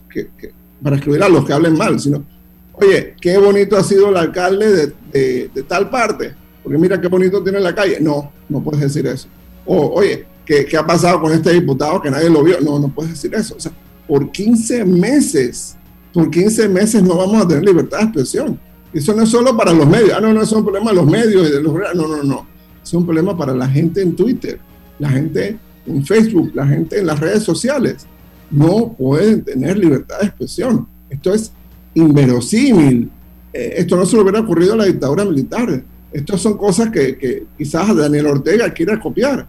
para 0.82 0.96
excluir 0.96 1.22
a 1.22 1.28
los 1.28 1.44
que 1.44 1.52
hablen 1.52 1.76
mal, 1.76 1.98
sino, 2.00 2.24
oye, 2.72 3.14
qué 3.20 3.36
bonito 3.38 3.76
ha 3.76 3.82
sido 3.82 4.08
el 4.08 4.16
alcalde 4.16 4.94
de, 5.12 5.50
de, 5.52 5.62
tal 5.62 5.90
parte, 5.90 6.34
porque 6.62 6.78
mira 6.78 7.00
qué 7.00 7.08
bonito 7.08 7.42
tiene 7.42 7.60
la 7.60 7.74
calle. 7.74 7.98
No, 8.00 8.32
no 8.48 8.62
puedes 8.62 8.80
decir 8.80 9.06
eso. 9.06 9.28
O, 9.64 9.94
oye, 9.94 10.24
¿qué, 10.44 10.64
¿qué, 10.64 10.76
ha 10.76 10.86
pasado 10.86 11.20
con 11.20 11.32
este 11.32 11.52
diputado 11.52 12.00
que 12.00 12.10
nadie 12.10 12.30
lo 12.30 12.42
vio? 12.42 12.60
No, 12.60 12.78
no 12.78 12.88
puedes 12.88 13.12
decir 13.12 13.34
eso. 13.34 13.56
O 13.56 13.60
sea, 13.60 13.72
por 14.06 14.30
15 14.30 14.84
meses, 14.84 15.76
por 16.12 16.30
15 16.30 16.68
meses 16.68 17.02
no 17.02 17.16
vamos 17.16 17.42
a 17.42 17.48
tener 17.48 17.64
libertad 17.64 17.98
de 17.98 18.04
expresión. 18.04 18.60
Eso 18.92 19.14
no 19.14 19.22
es 19.22 19.28
solo 19.28 19.56
para 19.56 19.72
los 19.72 19.86
medios. 19.86 20.12
Ah, 20.16 20.20
no, 20.20 20.32
no 20.32 20.42
es 20.42 20.52
un 20.52 20.64
problema 20.64 20.90
de 20.90 20.96
los 20.96 21.06
medios 21.06 21.48
y 21.48 21.52
de 21.52 21.62
los... 21.62 21.74
No, 21.94 22.08
no, 22.08 22.22
no. 22.22 22.46
Es 22.82 22.94
un 22.94 23.04
problema 23.04 23.36
para 23.36 23.54
la 23.54 23.68
gente 23.68 24.00
en 24.00 24.14
Twitter 24.14 24.60
la 24.98 25.10
gente 25.10 25.58
en 25.86 26.04
Facebook, 26.04 26.52
la 26.54 26.66
gente 26.66 26.98
en 26.98 27.06
las 27.06 27.20
redes 27.20 27.42
sociales, 27.42 28.06
no 28.50 28.94
pueden 28.96 29.42
tener 29.42 29.76
libertad 29.76 30.20
de 30.20 30.26
expresión. 30.26 30.86
Esto 31.10 31.34
es 31.34 31.52
inverosímil. 31.94 33.10
Eh, 33.52 33.74
esto 33.78 33.96
no 33.96 34.06
se 34.06 34.16
le 34.16 34.22
hubiera 34.22 34.40
ocurrido 34.40 34.74
a 34.74 34.76
la 34.76 34.84
dictadura 34.84 35.24
militar. 35.24 35.82
Estas 36.12 36.40
son 36.40 36.56
cosas 36.56 36.90
que, 36.90 37.46
quizás 37.56 37.94
Daniel 37.94 38.26
Ortega 38.26 38.72
quiera 38.72 38.98
copiar, 38.98 39.46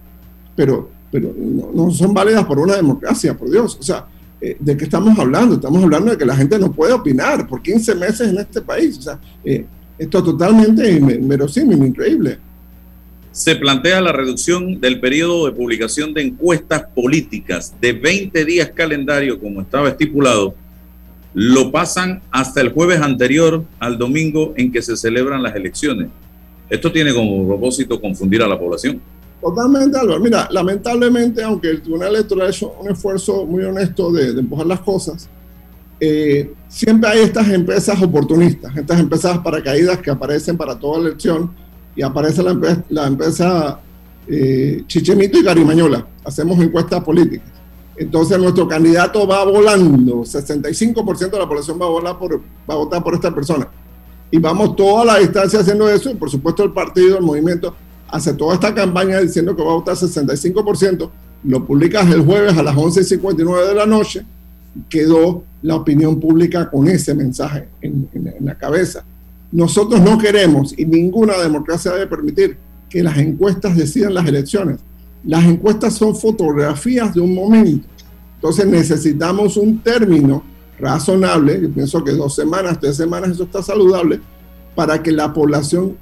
pero, 0.56 0.90
pero 1.12 1.34
no, 1.38 1.92
son 1.92 2.14
válidas 2.14 2.46
por 2.46 2.60
una 2.60 2.76
democracia, 2.76 3.38
por 3.38 3.50
Dios. 3.50 3.78
O 3.80 3.84
sea, 3.84 4.06
eh, 4.42 4.58
¿de 4.60 4.76
qué 4.76 4.86
estamos 4.86 5.18
hablando? 5.18 5.56
Estamos 5.56 5.84
hablando 5.84 6.12
de 6.12 6.18
que 6.18 6.26
la 6.26 6.36
gente 6.36 6.60
no 6.60 6.72
puede 6.72 6.94
opinar 6.94 7.48
por 7.48 7.62
15 7.62 7.96
meses 7.96 8.30
en 8.30 8.38
este 8.40 8.62
país. 8.62 8.98
O 8.98 9.02
sea, 9.02 9.20
eh, 9.44 9.66
esto 9.98 10.18
es 10.18 10.24
totalmente 10.24 10.92
inverosímil, 10.92 11.86
increíble 11.86 12.47
se 13.38 13.56
plantea 13.56 14.02
la 14.02 14.12
reducción 14.12 14.82
del 14.82 15.00
periodo 15.00 15.46
de 15.46 15.52
publicación 15.52 16.12
de 16.12 16.24
encuestas 16.24 16.86
políticas 16.96 17.72
de 17.80 17.94
20 17.94 18.44
días 18.46 18.72
calendario, 18.74 19.40
como 19.40 19.62
estaba 19.62 19.90
estipulado, 19.90 20.56
lo 21.36 21.72
pasan 21.72 22.24
hasta 22.32 22.62
el 22.62 22.72
jueves 22.72 23.00
anterior 23.00 23.64
al 23.78 24.00
domingo 24.00 24.56
en 24.58 24.72
que 24.72 24.82
se 24.82 24.98
celebran 24.98 25.44
las 25.44 25.56
elecciones. 25.56 26.10
Esto 26.68 26.92
tiene 26.92 27.14
como 27.14 27.48
propósito 27.48 28.02
confundir 28.02 28.42
a 28.42 28.48
la 28.48 28.58
población. 28.58 29.00
Totalmente, 29.40 30.00
Álvaro. 30.00 30.20
Mira, 30.20 30.48
lamentablemente, 30.50 31.44
aunque 31.44 31.70
el 31.70 31.84
Tribunal 31.84 32.16
Electoral 32.16 32.48
ha 32.48 32.50
hecho 32.50 32.74
un 32.82 32.90
esfuerzo 32.90 33.46
muy 33.46 33.64
honesto 33.64 34.12
de, 34.12 34.30
empujar 34.30 34.66
las 34.66 34.80
cosas, 34.80 35.30
eh, 36.00 36.54
siempre 36.68 37.08
hay 37.08 37.20
estas 37.20 37.48
empresas 37.50 38.02
oportunistas, 38.02 38.76
estas 38.76 39.00
empresas 39.00 39.38
paracaídas 39.38 40.00
que 40.00 40.10
aparecen 40.10 40.58
para 40.58 40.74
toda 40.80 41.02
elección 41.02 41.52
y 41.98 42.04
aparece 42.04 42.44
la 42.44 42.52
empresa, 42.52 42.84
la 42.90 43.08
empresa 43.08 43.80
eh, 44.28 44.84
Chichemito 44.86 45.40
y 45.40 45.44
Garimañola. 45.44 46.06
Hacemos 46.24 46.60
encuestas 46.60 47.04
políticas. 47.04 47.48
Entonces 47.98 48.38
nuestro 48.38 48.68
candidato 48.68 49.26
va 49.28 49.44
volando, 49.44 50.18
65% 50.18 51.32
de 51.32 51.40
la 51.40 51.48
población 51.48 51.80
va 51.82 51.88
a, 51.88 51.90
volar 51.90 52.20
por, 52.20 52.40
va 52.40 52.76
a 52.76 52.78
votar 52.78 53.04
por 53.04 53.16
esta 53.16 53.34
persona. 53.34 53.68
Y 54.30 54.38
vamos 54.38 54.76
toda 54.76 55.04
la 55.06 55.18
distancia 55.18 55.60
haciendo 55.62 55.90
eso 55.90 56.12
y 56.12 56.14
por 56.14 56.30
supuesto 56.30 56.64
el 56.64 56.72
partido, 56.72 57.18
el 57.18 57.24
movimiento, 57.24 57.76
hace 58.10 58.34
toda 58.34 58.54
esta 58.54 58.76
campaña 58.76 59.20
diciendo 59.20 59.56
que 59.56 59.64
va 59.64 59.72
a 59.72 59.76
votar 59.76 59.96
65%, 59.96 61.10
lo 61.46 61.66
publicas 61.66 62.08
el 62.12 62.22
jueves 62.22 62.56
a 62.56 62.62
las 62.62 62.76
11.59 62.76 63.68
de 63.70 63.74
la 63.74 63.88
noche, 63.88 64.24
quedó 64.88 65.44
la 65.64 65.76
opinión 65.76 66.20
pública 66.20 66.70
con 66.70 66.88
ese 66.88 67.16
mensaje 67.16 67.68
en, 67.82 68.08
en 68.14 68.46
la 68.46 68.56
cabeza. 68.56 69.04
Nosotros 69.52 70.02
no 70.02 70.18
queremos 70.18 70.74
y 70.78 70.86
ninguna 70.86 71.38
democracia 71.38 71.92
debe 71.92 72.08
permitir 72.08 72.58
que 72.90 73.04
las 73.04 73.18
encuestas 73.18 73.76
decidan 73.76 74.14
las 74.14 74.28
elecciones. 74.28 74.80
Las 75.24 75.46
encuestas 75.46 75.94
son 75.94 76.16
fotografías 76.16 77.14
de 77.14 77.22
un 77.22 77.34
momento. 77.34 77.88
Entonces 78.36 78.66
necesitamos 78.66 79.58
un 79.58 79.80
término 79.80 80.44
razonable, 80.80 81.60
yo 81.62 81.72
pienso 81.72 82.04
que 82.04 82.12
dos 82.12 82.36
semanas, 82.36 82.80
tres 82.80 82.96
semanas, 82.96 83.32
eso 83.32 83.44
está 83.44 83.64
saludable, 83.64 84.20
para 84.76 85.02
que 85.02 85.12
la 85.12 85.34
población 85.34 85.98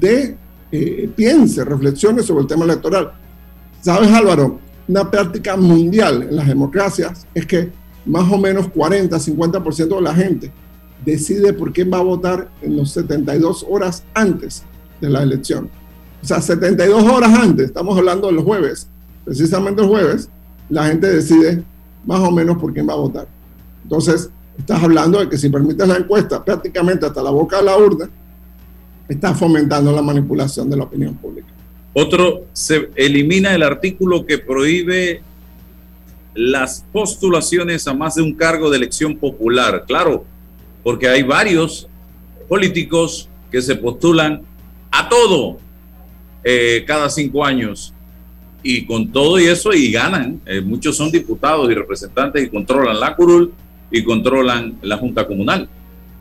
eh, 0.00 1.10
piense, 1.16 1.64
reflexione 1.64 2.22
sobre 2.22 2.42
el 2.42 2.46
tema 2.46 2.64
electoral. 2.64 3.12
¿Sabes, 3.80 4.10
Álvaro? 4.10 4.58
Una 4.86 5.10
práctica 5.10 5.56
mundial 5.56 6.26
en 6.28 6.36
las 6.36 6.46
democracias 6.46 7.26
es 7.34 7.46
que 7.46 7.70
más 8.04 8.30
o 8.30 8.38
menos 8.38 8.68
40, 8.68 9.16
50% 9.16 9.96
de 9.96 10.02
la 10.02 10.14
gente 10.14 10.52
decide 11.04 11.52
por 11.52 11.72
quién 11.72 11.92
va 11.92 11.98
a 11.98 12.02
votar 12.02 12.48
en 12.62 12.76
los 12.76 12.90
72 12.90 13.66
horas 13.68 14.04
antes 14.14 14.64
de 15.00 15.08
la 15.08 15.22
elección. 15.22 15.70
O 16.22 16.26
sea, 16.26 16.40
72 16.40 17.04
horas 17.04 17.32
antes, 17.32 17.66
estamos 17.66 17.96
hablando 17.96 18.26
de 18.26 18.34
los 18.34 18.44
jueves, 18.44 18.88
precisamente 19.24 19.82
el 19.82 19.88
jueves, 19.88 20.28
la 20.68 20.86
gente 20.86 21.06
decide 21.06 21.62
más 22.04 22.20
o 22.20 22.30
menos 22.30 22.58
por 22.58 22.72
quién 22.72 22.88
va 22.88 22.94
a 22.94 22.96
votar. 22.96 23.28
Entonces, 23.82 24.30
estás 24.58 24.82
hablando 24.82 25.20
de 25.20 25.28
que 25.28 25.38
si 25.38 25.48
permites 25.48 25.86
la 25.86 25.96
encuesta 25.96 26.44
prácticamente 26.44 27.06
hasta 27.06 27.22
la 27.22 27.30
boca 27.30 27.58
de 27.58 27.64
la 27.64 27.76
urna, 27.76 28.10
estás 29.08 29.38
fomentando 29.38 29.92
la 29.92 30.02
manipulación 30.02 30.68
de 30.68 30.76
la 30.76 30.84
opinión 30.84 31.14
pública. 31.14 31.48
Otro, 31.94 32.46
se 32.52 32.90
elimina 32.94 33.54
el 33.54 33.62
artículo 33.62 34.26
que 34.26 34.38
prohíbe 34.38 35.22
las 36.34 36.84
postulaciones 36.92 37.88
a 37.88 37.94
más 37.94 38.16
de 38.16 38.22
un 38.22 38.34
cargo 38.34 38.70
de 38.70 38.76
elección 38.76 39.16
popular. 39.16 39.84
Claro, 39.86 40.24
porque 40.88 41.06
hay 41.06 41.22
varios 41.22 41.86
políticos 42.48 43.28
que 43.50 43.60
se 43.60 43.76
postulan 43.76 44.40
a 44.90 45.06
todo 45.06 45.58
eh, 46.42 46.82
cada 46.86 47.10
cinco 47.10 47.44
años 47.44 47.92
y 48.62 48.86
con 48.86 49.12
todo 49.12 49.38
y 49.38 49.44
eso 49.44 49.74
y 49.74 49.92
ganan. 49.92 50.40
Eh, 50.46 50.62
muchos 50.62 50.96
son 50.96 51.10
diputados 51.10 51.70
y 51.70 51.74
representantes 51.74 52.42
y 52.42 52.48
controlan 52.48 52.98
la 52.98 53.14
curul 53.14 53.52
y 53.90 54.02
controlan 54.02 54.78
la 54.80 54.96
Junta 54.96 55.26
Comunal. 55.26 55.68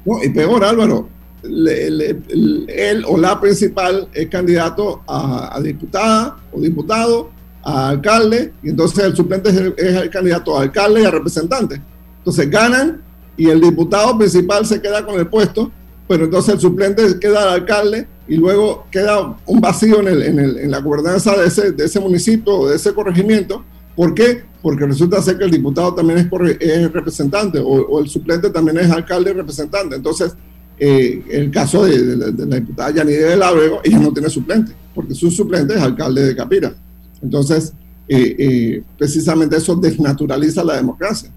No, 0.04 0.22
y 0.22 0.28
peor, 0.32 0.66
Álvaro, 0.66 1.08
él 1.44 3.06
o 3.08 3.18
la 3.18 3.40
principal 3.40 4.10
es 4.14 4.28
candidato 4.28 5.02
a, 5.08 5.62
diputada 5.64 6.40
o 6.52 6.60
diputado, 6.60 7.32
a 7.64 7.88
alcalde, 7.88 8.52
y 8.62 8.72
entonces 8.72 9.02
el 9.06 9.16
suplente 9.16 9.48
es 9.48 9.56
es 9.78 9.96
el 9.96 10.10
candidato 10.10 10.58
a 10.58 10.64
alcalde 10.64 11.04
y 11.04 11.06
a 11.06 11.12
representante. 11.12 11.82
Entonces 12.18 12.50
ganan 12.50 13.07
y 13.38 13.50
el 13.50 13.62
diputado 13.62 14.18
principal 14.18 14.66
se 14.66 14.82
queda 14.82 15.06
con 15.06 15.20
el 15.20 15.28
puesto, 15.28 15.72
pero 16.08 16.26
entonces 16.26 16.56
el 16.56 16.60
suplente 16.60 17.20
queda 17.20 17.44
al 17.44 17.50
alcalde 17.62 18.08
y 18.28 18.36
luego 18.36 18.88
queda 18.92 19.38
un 19.46 19.62
vacío 19.62 20.00
en, 20.02 20.08
el, 20.08 20.24
en, 20.24 20.40
el, 20.40 20.58
en 20.58 20.72
la 20.72 20.80
gobernanza 20.80 21.36
de 21.38 21.48
ese, 21.48 21.72
de 21.72 21.86
ese 21.86 22.00
municipio 22.00 22.56
o 22.56 22.70
de 22.70 22.76
ese 22.76 22.94
corregimiento. 22.94 23.64
¿Por 23.96 24.14
qué? 24.14 24.44
Porque 24.62 24.86
resulta 24.86 25.22
ser 25.22 25.38
que 25.38 25.46
el 25.46 25.52
diputado 25.52 25.94
también 25.94 26.20
es, 26.20 26.28
es 26.60 26.92
representante 26.92 27.60
o, 27.64 28.00
el 28.00 28.10
suplente 28.10 28.50
también 28.50 28.80
es 28.80 28.90
alcalde 28.90 29.32
y 29.32 29.34
representante. 29.34 29.96
Entonces, 29.96 30.36
eh, 30.80 31.24
el 31.30 31.52
caso 31.52 31.86
de, 31.86 32.16
la 32.18 32.60
diputada 32.60 32.92
Yanide 32.92 33.30
del 33.30 33.44
Ábrego, 33.44 33.82
ella 33.84 34.00
no 34.00 34.14
tiene 34.14 34.30
suplente, 34.30 34.74
porque 34.94 35.16
su 35.16 35.32
suplente 35.32 35.76
es 35.76 35.82
alcalde 35.82 36.26
de 36.26 36.36
Capira. 36.36 36.74
Entonces, 37.22 37.74
eh, 38.08 38.36
eh, 38.38 38.84
precisamente 38.98 39.58
eso 39.58 39.76
desnaturaliza 39.76 40.64
la 40.64 40.76
democracia 40.76 41.30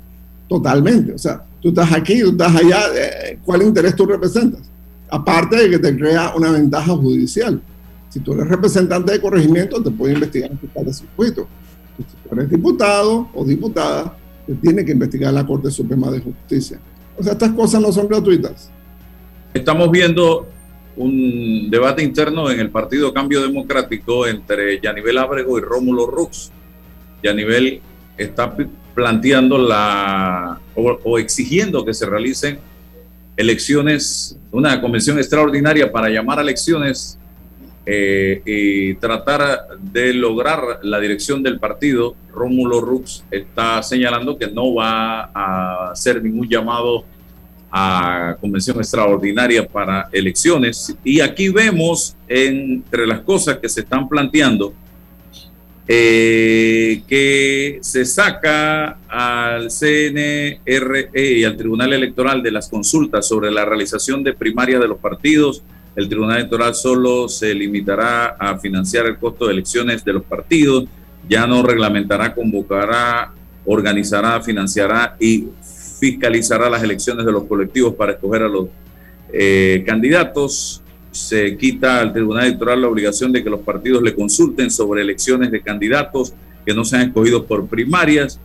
totalmente. 0.49 1.13
O 1.13 1.19
sea, 1.19 1.43
tú 1.61 1.69
estás 1.69 1.93
aquí, 1.93 2.21
tú 2.21 2.31
estás 2.31 2.55
allá, 2.57 2.81
eh, 2.97 3.39
¿cuál 3.45 3.63
interés 3.63 3.95
tú 3.95 4.07
representas? 4.07 4.63
Aparte 5.11 5.57
de 5.57 5.71
que 5.71 5.79
te 5.79 5.97
crea 5.97 6.33
una 6.37 6.53
ventaja 6.53 6.93
judicial. 6.93 7.61
Si 8.09 8.21
tú 8.21 8.33
eres 8.33 8.49
representante 8.49 9.13
de 9.13 9.21
corregimiento, 9.21 9.83
te 9.83 9.91
puede 9.91 10.15
investigar 10.15 10.51
en 10.51 10.59
fiscal 10.59 10.85
de 10.85 10.93
circuito. 10.93 11.49
Si 11.99 12.05
tú 12.05 12.35
eres 12.35 12.51
diputado 12.51 13.29
o 13.35 13.45
diputada, 13.45 14.17
te 14.47 14.55
tiene 14.55 14.85
que 14.85 14.93
investigar 14.93 15.33
la 15.33 15.47
Corte 15.47 15.71
Suprema 15.71 16.11
de 16.11 16.21
Justicia. 16.21 16.81
O 17.17 17.23
sea, 17.23 17.33
estas 17.33 17.53
cosas 17.53 17.81
no 17.81 17.93
son 17.93 18.09
gratuitas. 18.09 18.71
Estamos 19.53 19.91
viendo 19.91 20.49
un 20.97 21.71
debate 21.71 22.03
interno 22.03 22.51
en 22.51 22.61
el 22.61 22.71
Partido 22.71 23.13
Cambio 23.13 23.43
Democrático 23.43 24.27
entre 24.27 24.81
Yanivel 24.81 25.19
Ábrego 25.19 25.59
y 25.59 25.61
Rómulo 25.61 26.07
Rux. 26.07 26.51
Yanivel 27.23 27.81
está 28.17 28.55
planteando 29.01 29.57
la 29.57 30.61
o, 30.75 31.19
exigiendo 31.19 31.87
que 31.87 31.95
se 31.95 32.05
realicen 32.05 32.59
elecciones, 33.35 34.39
una 34.53 34.79
convención 34.79 35.17
extraordinaria 35.17 35.91
para 35.91 36.11
llamar 36.11 36.39
a 36.39 36.43
elecciones 36.43 37.19
eh, 37.87 38.43
y 38.45 38.95
tratar 38.97 39.79
de 39.81 40.13
lograr 40.13 40.81
la 40.83 41.01
dirección 41.01 41.43
del 41.43 41.59
partido, 41.59 42.15
Rómulo 42.31 42.83
Rux 42.83 43.25
está 43.31 43.83
señalando 43.83 44.37
que 44.37 44.49
no 44.49 44.75
va 44.75 45.31
a 45.33 45.93
hacer 45.93 46.23
ningún 46.23 46.47
llamado 46.47 47.07
a 47.73 48.37
convención 48.39 48.77
extraordinaria 48.77 49.67
para 49.67 50.11
elecciones. 50.13 50.95
Y 51.03 51.21
aquí 51.21 51.49
vemos 51.49 52.15
entre 52.29 53.07
las 53.07 53.21
cosas 53.21 53.57
que 53.57 53.69
se 53.71 53.81
están 53.81 54.07
planteando 54.11 54.75
eh, 55.93 57.03
que 57.09 57.81
se 57.83 58.05
saca 58.05 58.99
al 59.09 59.73
CNRE 59.73 61.11
y 61.13 61.43
al 61.43 61.57
Tribunal 61.57 61.93
Electoral 61.93 62.45
de 62.45 62.53
las 62.53 62.69
consultas 62.69 63.27
sobre 63.27 63.51
la 63.51 63.65
realización 63.65 64.23
de 64.23 64.33
primarias 64.33 64.81
de 64.81 64.87
los 64.87 64.99
partidos. 64.99 65.65
El 65.97 66.09
Tribunal 66.09 66.37
Electoral 66.37 66.77
solo 66.77 67.29
se 67.29 67.53
limitará 67.55 68.37
a 68.39 68.57
financiar 68.59 69.07
el 69.07 69.19
costo 69.19 69.47
de 69.47 69.55
elecciones 69.55 70.05
de 70.05 70.13
los 70.13 70.23
partidos, 70.23 70.85
ya 71.29 71.49
no 71.49 71.61
reglamentará, 71.65 72.37
convocará, 72.37 73.33
organizará, 73.65 74.41
financiará 74.43 75.17
y 75.19 75.49
fiscalizará 75.99 76.71
las 76.71 76.85
elecciones 76.85 77.27
de 77.27 77.33
los 77.33 77.47
colectivos 77.47 77.97
para 77.97 78.13
escoger 78.13 78.45
a 78.45 78.49
los 78.49 78.69
eh, 79.33 79.83
candidatos. 79.85 80.83
Se 81.11 81.57
quita 81.57 82.01
al 82.01 82.13
Tribunal 82.13 82.47
Electoral 82.47 82.83
la 82.83 82.89
obligación 82.89 83.33
de 83.33 83.43
que 83.43 83.51
los 83.51 83.61
partidos 83.61 84.03
le 84.03 84.15
consulten 84.15 84.71
sobre 84.71 85.03
elecciones 85.03 85.51
de 85.51 85.61
candidatos 85.61 86.33
que 86.65 86.75
no 86.75 86.85
sean 86.85 87.03
escogidos 87.03 87.45
por 87.45 87.67
primarias. 87.67 88.39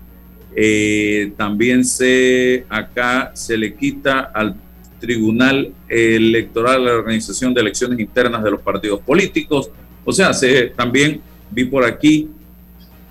Eh, 0.55 1.33
también 1.37 1.83
se 1.83 2.65
acá 2.69 3.31
se 3.33 3.57
le 3.57 3.75
quita 3.75 4.31
al 4.33 4.55
Tribunal 4.99 5.73
Electoral 5.87 6.85
la 6.85 6.93
organización 6.93 7.53
de 7.53 7.61
elecciones 7.61 7.99
internas 7.99 8.43
de 8.43 8.51
los 8.51 8.61
partidos 8.61 9.01
políticos. 9.01 9.69
O 10.03 10.11
sea, 10.11 10.33
se, 10.33 10.67
también 10.67 11.21
vi 11.51 11.65
por 11.65 11.83
aquí 11.83 12.29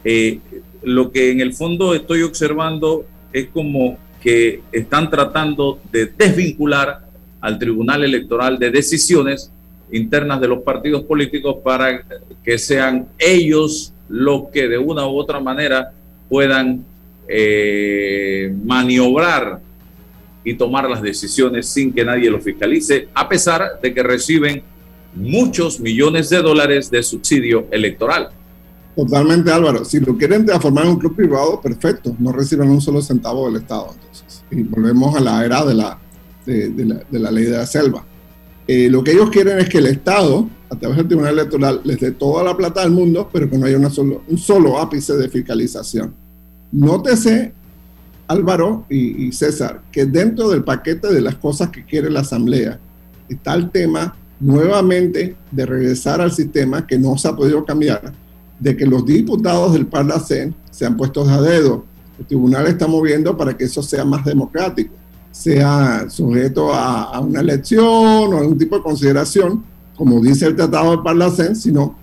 eh, 0.04 0.40
lo 0.82 1.10
que 1.10 1.30
en 1.30 1.40
el 1.40 1.54
fondo 1.54 1.94
estoy 1.94 2.22
observando 2.22 3.06
es 3.32 3.48
como 3.48 3.98
que 4.22 4.62
están 4.72 5.10
tratando 5.10 5.80
de 5.92 6.06
desvincular 6.06 7.03
al 7.44 7.58
Tribunal 7.58 8.02
Electoral 8.02 8.58
de 8.58 8.70
decisiones 8.70 9.50
internas 9.92 10.40
de 10.40 10.48
los 10.48 10.62
partidos 10.62 11.02
políticos 11.02 11.56
para 11.62 12.02
que 12.42 12.56
sean 12.56 13.08
ellos 13.18 13.92
los 14.08 14.48
que 14.50 14.66
de 14.66 14.78
una 14.78 15.06
u 15.06 15.18
otra 15.18 15.40
manera 15.40 15.92
puedan 16.30 16.82
eh, 17.28 18.50
maniobrar 18.64 19.60
y 20.42 20.54
tomar 20.54 20.88
las 20.88 21.02
decisiones 21.02 21.68
sin 21.68 21.92
que 21.92 22.02
nadie 22.02 22.30
lo 22.30 22.40
fiscalice, 22.40 23.08
a 23.12 23.28
pesar 23.28 23.78
de 23.82 23.92
que 23.92 24.02
reciben 24.02 24.62
muchos 25.14 25.78
millones 25.80 26.30
de 26.30 26.40
dólares 26.40 26.90
de 26.90 27.02
subsidio 27.02 27.66
electoral. 27.70 28.30
Totalmente, 28.96 29.52
Álvaro. 29.52 29.84
Si 29.84 30.00
lo 30.00 30.16
quieren 30.16 30.46
formar 30.60 30.86
un 30.86 30.98
club 30.98 31.14
privado, 31.14 31.60
perfecto. 31.60 32.16
No 32.18 32.32
reciben 32.32 32.70
un 32.70 32.80
solo 32.80 33.02
centavo 33.02 33.46
del 33.50 33.60
Estado. 33.60 33.90
Entonces, 33.92 34.44
y 34.50 34.62
volvemos 34.62 35.14
a 35.14 35.20
la 35.20 35.44
era 35.44 35.64
de 35.64 35.74
la, 35.74 35.98
de, 36.46 37.04
la, 37.10 37.30
ley 37.30 37.44
de 37.44 37.56
la 37.56 37.66
selva. 37.66 38.04
Eh, 38.66 38.88
lo 38.88 39.04
que 39.04 39.12
ellos 39.12 39.30
quieren 39.30 39.58
es 39.58 39.68
que 39.68 39.78
el 39.78 39.86
Estado, 39.86 40.48
a 40.70 40.76
través 40.76 40.96
del 40.98 41.08
Tribunal 41.08 41.34
Electoral, 41.34 41.80
les 41.84 42.00
dé 42.00 42.12
toda 42.12 42.42
la 42.42 42.56
plata 42.56 42.82
del 42.82 42.90
mundo, 42.90 43.28
pero 43.32 43.48
que 43.48 43.58
no 43.58 43.66
haya 43.66 43.78
un 43.78 44.38
solo 44.38 44.78
ápice 44.78 45.14
de 45.14 45.28
fiscalización. 45.28 46.14
Nótese, 46.72 47.52
Álvaro 48.26 48.86
y, 48.88 49.26
y 49.26 49.32
César, 49.32 49.82
que 49.92 50.06
dentro 50.06 50.48
del 50.48 50.64
paquete 50.64 51.12
de 51.12 51.20
las 51.20 51.36
cosas 51.36 51.70
que 51.70 51.84
quiere 51.84 52.10
la 52.10 52.20
Asamblea 52.20 52.78
está 53.28 53.54
el 53.54 53.70
tema 53.70 54.16
nuevamente 54.40 55.36
de 55.50 55.66
regresar 55.66 56.20
al 56.20 56.32
sistema 56.32 56.86
que 56.86 56.98
no 56.98 57.16
se 57.16 57.28
ha 57.28 57.36
podido 57.36 57.64
cambiar 57.64 58.12
de 58.58 58.76
que 58.76 58.86
los 58.86 59.04
diputados 59.04 59.72
del 59.72 59.86
Parlacén 59.86 60.54
sean 60.70 60.96
puestos 60.96 61.28
a 61.28 61.40
dedo. 61.40 61.84
El 62.18 62.26
tribunal 62.26 62.66
está 62.66 62.86
moviendo 62.86 63.36
para 63.36 63.56
que 63.56 63.64
eso 63.64 63.82
sea 63.82 64.04
más 64.04 64.24
democrático, 64.24 64.94
sea 65.34 66.08
sujeto 66.08 66.72
a, 66.72 67.18
una 67.18 67.40
elección 67.40 67.84
o 67.84 68.38
algún 68.38 68.56
tipo 68.56 68.76
de 68.76 68.82
consideración, 68.82 69.64
como 69.96 70.20
dice 70.20 70.46
el 70.46 70.54
Tratado 70.54 70.92
del 70.92 71.02
Parlacén, 71.02 71.56
sino 71.56 71.96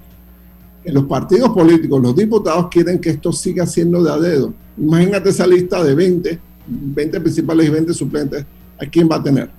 que 0.83 0.91
los 0.91 1.05
partidos 1.05 1.49
políticos, 1.51 2.01
los 2.01 2.13
diputados 2.13 2.67
quieren 2.69 2.99
que 2.99 3.11
esto 3.11 3.31
siga 3.31 3.65
siendo 3.65 4.03
de 4.03 4.11
a 4.11 4.17
dedo. 4.17 4.53
Imagínate 4.77 5.29
esa 5.29 5.47
lista 5.47 5.81
de 5.81 5.95
20, 5.95 6.39
20 6.67 7.21
principales 7.21 7.67
y 7.67 7.69
20 7.69 7.93
suplentes, 7.93 8.45
¿a 8.77 8.85
quién 8.85 9.07
va 9.09 9.15
a 9.15 9.23
tener? 9.23 9.49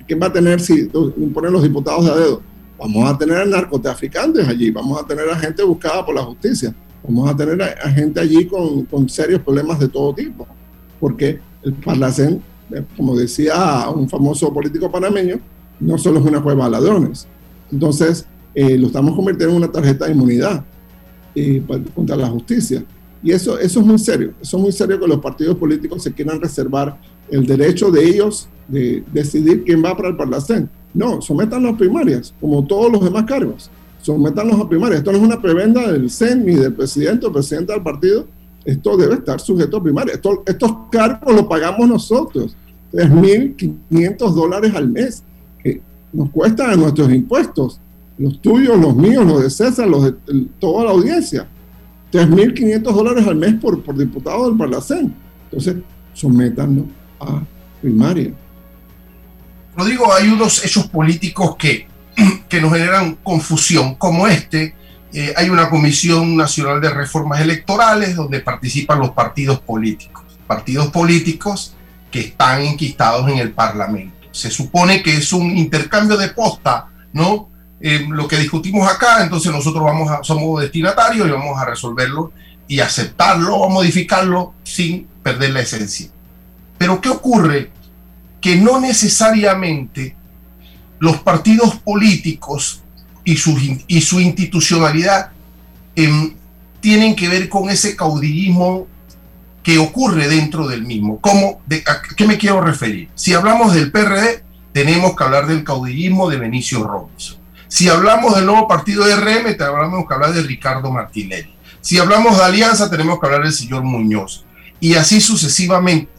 ¿A 0.00 0.06
quién 0.06 0.20
va 0.22 0.28
a 0.28 0.32
tener 0.32 0.60
si 0.60 0.88
imponen 1.16 1.52
los 1.52 1.64
diputados 1.64 2.04
de 2.04 2.12
a 2.12 2.14
dedo? 2.14 2.42
Vamos 2.78 3.10
a 3.10 3.18
tener 3.18 3.38
a 3.38 3.44
narcotraficantes 3.44 4.46
allí, 4.46 4.70
vamos 4.70 5.02
a 5.02 5.04
tener 5.04 5.28
a 5.28 5.36
gente 5.36 5.64
buscada 5.64 6.06
por 6.06 6.14
la 6.14 6.22
justicia, 6.22 6.72
vamos 7.02 7.28
a 7.28 7.36
tener 7.36 7.60
a, 7.60 7.90
gente 7.90 8.20
allí 8.20 8.46
con, 8.46 8.84
con, 8.84 9.08
serios 9.08 9.42
problemas 9.42 9.80
de 9.80 9.88
todo 9.88 10.14
tipo, 10.14 10.46
porque 11.00 11.40
el 11.64 11.72
Parlacén, 11.74 12.40
como 12.96 13.16
decía 13.16 13.88
un 13.94 14.08
famoso 14.08 14.52
político 14.52 14.90
panameño, 14.90 15.40
no 15.80 15.98
solo 15.98 16.20
es 16.20 16.26
una 16.26 16.42
cueva 16.42 16.66
de 16.66 16.70
ladrones. 16.72 17.26
Entonces, 17.72 18.26
eh, 18.54 18.76
lo 18.76 18.88
estamos 18.88 19.14
convirtiendo 19.14 19.54
en 19.54 19.62
una 19.62 19.72
tarjeta 19.72 20.06
de 20.06 20.12
inmunidad 20.12 20.64
eh, 21.34 21.62
contra 21.94 22.16
la 22.16 22.28
justicia. 22.28 22.84
Y 23.22 23.32
eso, 23.32 23.58
eso 23.58 23.80
es 23.80 23.86
muy 23.86 23.98
serio, 23.98 24.32
eso 24.40 24.56
es 24.56 24.62
muy 24.62 24.72
serio 24.72 24.98
que 24.98 25.06
los 25.06 25.20
partidos 25.20 25.56
políticos 25.56 26.02
se 26.02 26.12
quieran 26.12 26.40
reservar 26.40 26.98
el 27.30 27.46
derecho 27.46 27.90
de 27.90 28.04
ellos 28.04 28.48
de 28.66 29.04
decidir 29.12 29.62
quién 29.64 29.84
va 29.84 29.96
para 29.96 30.08
el 30.08 30.16
Parlacén 30.16 30.70
no, 30.92 31.20
sométanlos 31.22 31.74
a 31.74 31.76
primarias, 31.76 32.34
como 32.40 32.66
todos 32.66 32.90
los 32.90 33.04
demás 33.04 33.24
cargos. 33.24 33.70
Sométanlos 34.02 34.58
a 34.60 34.68
primarias. 34.68 35.00
Esto 35.00 35.12
no 35.12 35.18
es 35.18 35.24
una 35.24 35.40
prebenda 35.40 35.92
del 35.92 36.10
CEN 36.10 36.44
ni 36.44 36.54
del 36.54 36.72
presidente 36.72 37.26
o 37.26 37.32
presidenta 37.32 37.74
del 37.74 37.82
partido. 37.82 38.26
Esto 38.64 38.96
debe 38.96 39.14
estar 39.14 39.40
sujeto 39.40 39.78
a 39.78 39.82
primarias. 39.82 40.20
estos 40.46 40.72
cargos 40.90 41.34
los 41.34 41.46
pagamos 41.46 41.88
nosotros. 41.88 42.56
3.500 42.92 44.34
dólares 44.34 44.74
al 44.74 44.88
mes, 44.88 45.22
que 45.62 45.80
nos 46.12 46.30
cuestan 46.30 46.70
a 46.70 46.76
nuestros 46.76 47.10
impuestos. 47.12 47.80
Los 48.18 48.40
tuyos, 48.42 48.78
los 48.78 48.94
míos, 48.94 49.24
los 49.24 49.42
de 49.42 49.50
César, 49.50 49.88
los 49.88 50.04
de 50.04 50.14
toda 50.58 50.84
la 50.84 50.90
audiencia. 50.90 51.46
3.500 52.12 52.82
dólares 52.82 53.26
al 53.26 53.36
mes 53.36 53.54
por, 53.54 53.82
por 53.82 53.96
diputado 53.96 54.48
del 54.48 54.58
Parlacén. 54.58 55.14
Entonces, 55.44 55.76
sométanlo 56.12 56.84
a 57.20 57.42
primaria. 57.80 58.32
Rodrigo, 59.76 60.12
hay 60.12 60.28
unos 60.28 60.64
hechos 60.64 60.86
políticos 60.88 61.56
que, 61.56 61.86
que 62.48 62.60
nos 62.60 62.72
generan 62.72 63.16
confusión, 63.22 63.94
como 63.94 64.26
este. 64.26 64.74
Eh, 65.12 65.34
hay 65.36 65.50
una 65.50 65.68
Comisión 65.68 66.36
Nacional 66.36 66.80
de 66.80 66.90
Reformas 66.90 67.40
Electorales 67.40 68.14
donde 68.14 68.40
participan 68.40 69.00
los 69.00 69.10
partidos 69.10 69.60
políticos. 69.60 70.24
Partidos 70.46 70.88
políticos 70.88 71.74
que 72.10 72.20
están 72.20 72.62
enquistados 72.62 73.28
en 73.28 73.38
el 73.38 73.52
Parlamento. 73.52 74.28
Se 74.30 74.50
supone 74.50 75.02
que 75.02 75.16
es 75.16 75.32
un 75.32 75.56
intercambio 75.56 76.16
de 76.16 76.28
posta, 76.28 76.88
¿no? 77.12 77.48
Eh, 77.80 78.06
lo 78.08 78.28
que 78.28 78.36
discutimos 78.36 78.88
acá, 78.88 79.22
entonces 79.22 79.50
nosotros 79.50 79.82
vamos 79.82 80.10
a, 80.10 80.22
somos 80.22 80.60
destinatarios 80.60 81.26
y 81.26 81.30
vamos 81.30 81.58
a 81.58 81.64
resolverlo 81.64 82.32
y 82.68 82.80
aceptarlo 82.80 83.56
o 83.56 83.68
modificarlo 83.68 84.54
sin 84.62 85.06
perder 85.22 85.50
la 85.50 85.60
esencia. 85.60 86.08
Pero 86.78 87.00
¿qué 87.00 87.08
ocurre 87.08 87.70
que 88.40 88.56
no 88.56 88.80
necesariamente 88.80 90.14
los 90.98 91.18
partidos 91.18 91.76
políticos 91.76 92.82
y 93.24 93.36
su, 93.36 93.56
y 93.86 94.00
su 94.00 94.20
institucionalidad 94.20 95.30
em, 95.96 96.34
tienen 96.80 97.14
que 97.14 97.28
ver 97.28 97.48
con 97.48 97.70
ese 97.70 97.96
caudillismo 97.96 98.86
que 99.62 99.78
ocurre 99.78 100.28
dentro 100.28 100.66
del 100.66 100.82
mismo. 100.82 101.20
¿Cómo, 101.20 101.60
¿A 101.86 102.14
qué 102.16 102.26
me 102.26 102.38
quiero 102.38 102.60
referir? 102.60 103.08
Si 103.14 103.34
hablamos 103.34 103.74
del 103.74 103.92
PRD, 103.92 104.42
tenemos 104.72 105.16
que 105.16 105.24
hablar 105.24 105.46
del 105.46 105.64
caudillismo 105.64 106.30
de 106.30 106.38
Benicio 106.38 106.82
Robinson. 106.84 107.36
Si 107.68 107.88
hablamos 107.88 108.34
del 108.34 108.46
nuevo 108.46 108.66
partido 108.66 109.04
de 109.04 109.16
RM, 109.16 109.56
tenemos 109.56 110.06
que 110.08 110.14
hablar 110.14 110.32
de 110.32 110.42
Ricardo 110.42 110.90
Martinelli. 110.90 111.54
Si 111.80 111.98
hablamos 111.98 112.36
de 112.36 112.44
Alianza, 112.44 112.90
tenemos 112.90 113.20
que 113.20 113.26
hablar 113.26 113.42
del 113.42 113.52
señor 113.52 113.84
Muñoz. 113.84 114.44
Y 114.80 114.94
así 114.94 115.20
sucesivamente. 115.20 116.10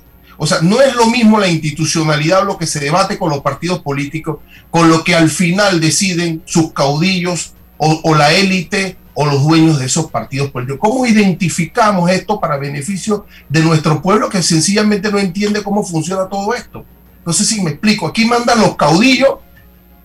O 0.43 0.47
sea, 0.47 0.59
no 0.63 0.81
es 0.81 0.95
lo 0.95 1.05
mismo 1.05 1.39
la 1.39 1.47
institucionalidad 1.47 2.43
lo 2.43 2.57
que 2.57 2.65
se 2.65 2.79
debate 2.79 3.19
con 3.19 3.29
los 3.29 3.41
partidos 3.41 3.81
políticos, 3.81 4.39
con 4.71 4.89
lo 4.89 5.03
que 5.03 5.13
al 5.13 5.29
final 5.29 5.79
deciden 5.79 6.41
sus 6.45 6.73
caudillos 6.73 7.53
o, 7.77 8.15
la 8.15 8.33
élite 8.33 8.97
o 9.13 9.27
los 9.27 9.43
dueños 9.43 9.77
de 9.77 9.85
esos 9.85 10.09
partidos 10.09 10.49
políticos. 10.49 10.79
¿Cómo 10.81 11.05
identificamos 11.05 12.09
esto 12.09 12.39
para 12.39 12.57
beneficio 12.57 13.27
de 13.49 13.59
nuestro 13.59 14.01
pueblo 14.01 14.29
que 14.29 14.41
sencillamente 14.41 15.11
no 15.11 15.19
entiende 15.19 15.61
cómo 15.61 15.83
funciona 15.83 16.27
todo 16.27 16.55
esto? 16.55 16.83
No 17.23 17.33
sé 17.33 17.45
si 17.45 17.61
me 17.61 17.69
explico. 17.69 18.07
Aquí 18.07 18.25
mandan 18.25 18.61
los 18.61 18.75
caudillos 18.75 19.35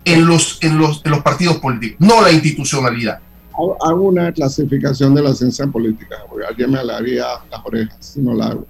en 0.05 0.27
los, 0.27 0.59
en 0.61 0.77
los, 0.77 1.01
en 1.07 1.13
los 1.13 1.23
partidos 1.23 1.57
políticos, 1.61 1.97
no 2.07 2.21
la 2.21 2.31
institucionalidad. 2.31 3.21
Hago 3.81 4.03
una 4.03 4.31
clasificación 4.33 5.15
de 5.15 5.23
la 5.23 5.33
ciencia 5.33 5.67
política, 5.67 6.17
alguien 6.47 6.73
me 6.73 6.79
alaría 6.79 7.25
las 7.51 7.65
orejas 7.65 7.97
si 8.01 8.21
no 8.21 8.35
la 8.35 8.49
hago 8.49 8.67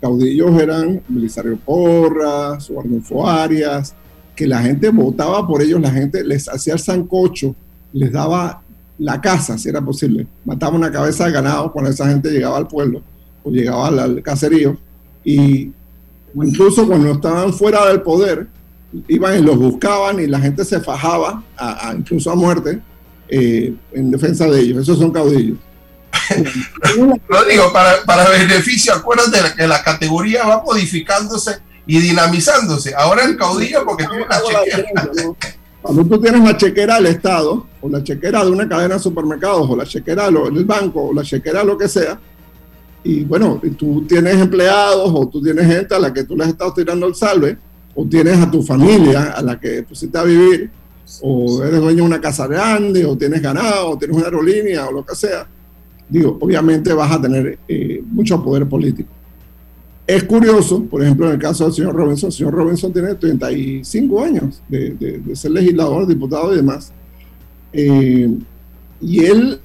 caudillos 0.00 0.60
eran 0.60 1.02
Belisario 1.08 1.58
Porras, 1.58 2.70
Arnulfo 2.70 3.28
Arias, 3.28 3.94
que 4.34 4.46
la 4.46 4.62
gente 4.62 4.88
votaba 4.90 5.46
por 5.46 5.62
ellos, 5.62 5.80
la 5.80 5.90
gente 5.90 6.24
les 6.24 6.48
hacía 6.48 6.74
el 6.74 6.78
sancocho 6.80 7.54
les 7.92 8.12
daba 8.12 8.62
la 8.98 9.20
casa, 9.20 9.56
si 9.58 9.68
era 9.68 9.80
posible. 9.80 10.26
Mataba 10.44 10.76
una 10.76 10.90
cabeza 10.90 11.26
de 11.26 11.32
ganado 11.32 11.72
cuando 11.72 11.90
esa 11.90 12.08
gente 12.08 12.30
llegaba 12.30 12.58
al 12.58 12.68
pueblo 12.68 13.02
o 13.42 13.50
llegaba 13.50 13.88
al, 13.88 14.22
caserío. 14.22 14.76
Y 15.24 15.70
incluso 16.34 16.86
cuando 16.86 17.12
estaban 17.12 17.52
fuera 17.52 17.86
del 17.86 18.02
poder, 18.02 18.46
iban 19.08 19.38
y 19.38 19.42
los 19.42 19.58
buscaban 19.58 20.20
y 20.20 20.26
la 20.26 20.40
gente 20.40 20.64
se 20.64 20.80
fajaba, 20.80 21.42
incluso 21.96 22.30
a 22.30 22.34
muerte, 22.34 22.80
eh, 23.28 23.74
en 23.92 24.10
defensa 24.10 24.48
de 24.48 24.60
ellos. 24.60 24.82
Esos 24.82 24.98
son 24.98 25.10
caudillos. 25.10 25.58
Lo 27.28 27.44
digo, 27.44 27.72
para, 27.72 28.02
para 28.04 28.28
beneficio, 28.28 28.94
acuérdate 28.94 29.38
que 29.56 29.66
la 29.66 29.82
categoría 29.82 30.44
va 30.44 30.62
modificándose 30.62 31.58
y 31.86 31.98
dinamizándose. 32.00 32.94
Ahora 32.94 33.24
el 33.24 33.36
caudillo 33.36 33.84
porque 33.84 34.06
tiene 34.06 34.24
una 34.24 34.40
chequera. 34.42 34.88
Cuando 35.82 36.04
tú 36.04 36.20
tienes 36.20 36.42
la 36.42 36.56
chequera 36.56 36.96
del 36.96 37.06
Estado, 37.06 37.66
o 37.80 37.88
la 37.88 38.04
chequera 38.04 38.44
de 38.44 38.50
una 38.50 38.68
cadena 38.68 38.96
de 38.96 39.00
supermercados, 39.00 39.68
o 39.68 39.74
la 39.74 39.86
chequera 39.86 40.30
del 40.30 40.64
banco, 40.66 41.04
o 41.04 41.14
la 41.14 41.22
chequera 41.22 41.64
lo 41.64 41.78
que 41.78 41.88
sea, 41.88 42.20
y 43.02 43.24
bueno, 43.24 43.60
tú 43.78 44.04
tienes 44.06 44.34
empleados, 44.34 45.10
o 45.12 45.26
tú 45.28 45.42
tienes 45.42 45.66
gente 45.66 45.94
a 45.94 45.98
la 45.98 46.12
que 46.12 46.24
tú 46.24 46.36
les 46.36 46.48
estás 46.48 46.74
tirando 46.74 47.06
el 47.06 47.14
salve, 47.14 47.56
o 47.94 48.04
tienes 48.04 48.38
a 48.38 48.50
tu 48.50 48.62
familia 48.62 49.32
a 49.32 49.42
la 49.42 49.58
que 49.58 49.82
pusiste 49.82 50.18
a 50.18 50.24
vivir, 50.24 50.70
o 51.22 51.62
eres 51.64 51.80
dueño 51.80 51.96
de 51.96 52.02
una 52.02 52.20
casa 52.20 52.46
grande, 52.46 53.06
o 53.06 53.16
tienes 53.16 53.40
ganado, 53.40 53.90
o 53.90 53.98
tienes 53.98 54.16
una 54.16 54.26
aerolínea, 54.26 54.86
o 54.86 54.92
lo 54.92 55.04
que 55.04 55.16
sea, 55.16 55.48
digo, 56.10 56.36
obviamente 56.40 56.92
vas 56.92 57.12
a 57.12 57.20
tener 57.20 57.58
eh, 57.68 58.02
mucho 58.06 58.42
poder 58.42 58.68
político. 58.68 59.08
Es 60.06 60.24
curioso, 60.24 60.82
por 60.84 61.02
ejemplo, 61.02 61.26
en 61.26 61.34
el 61.34 61.38
caso 61.38 61.64
del 61.64 61.72
señor 61.72 61.94
Robinson, 61.94 62.28
el 62.28 62.32
señor 62.32 62.52
Robinson 62.52 62.92
tiene 62.92 63.14
35 63.14 64.24
años 64.24 64.60
de, 64.68 65.22
ser 65.34 65.52
legislador, 65.52 66.06
diputado 66.06 66.52
y 66.52 66.56
demás. 66.56 66.92
Eh, 67.72 68.28
y 69.00 69.24
él 69.24 69.60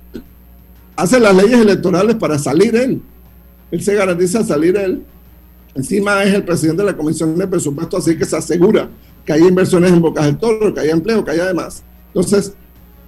hace 0.95 1.19
las 1.19 1.35
leyes 1.35 1.59
electorales 1.59 2.15
para 2.15 2.37
salir 2.37 2.75
él. 2.75 3.01
Él 3.71 3.81
se 3.81 3.95
garantiza 3.95 4.43
salir 4.43 4.77
él. 4.77 5.03
Encima 5.73 6.23
es 6.23 6.33
el 6.33 6.43
presidente 6.43 6.83
de 6.83 6.91
la 6.91 6.97
Comisión 6.97 7.35
de 7.37 7.47
Presupuesto, 7.47 7.97
así 7.97 8.15
que 8.15 8.25
se 8.25 8.37
asegura 8.37 8.89
que 9.25 9.33
haya 9.33 9.47
inversiones 9.47 9.91
en 9.91 10.01
Bocas 10.01 10.25
del 10.25 10.37
Toro, 10.37 10.73
que 10.73 10.79
haya 10.79 10.93
empleo, 10.93 11.25
que 11.25 11.31
haya 11.31 11.45
demás. 11.47 11.83
Entonces, 12.07 12.53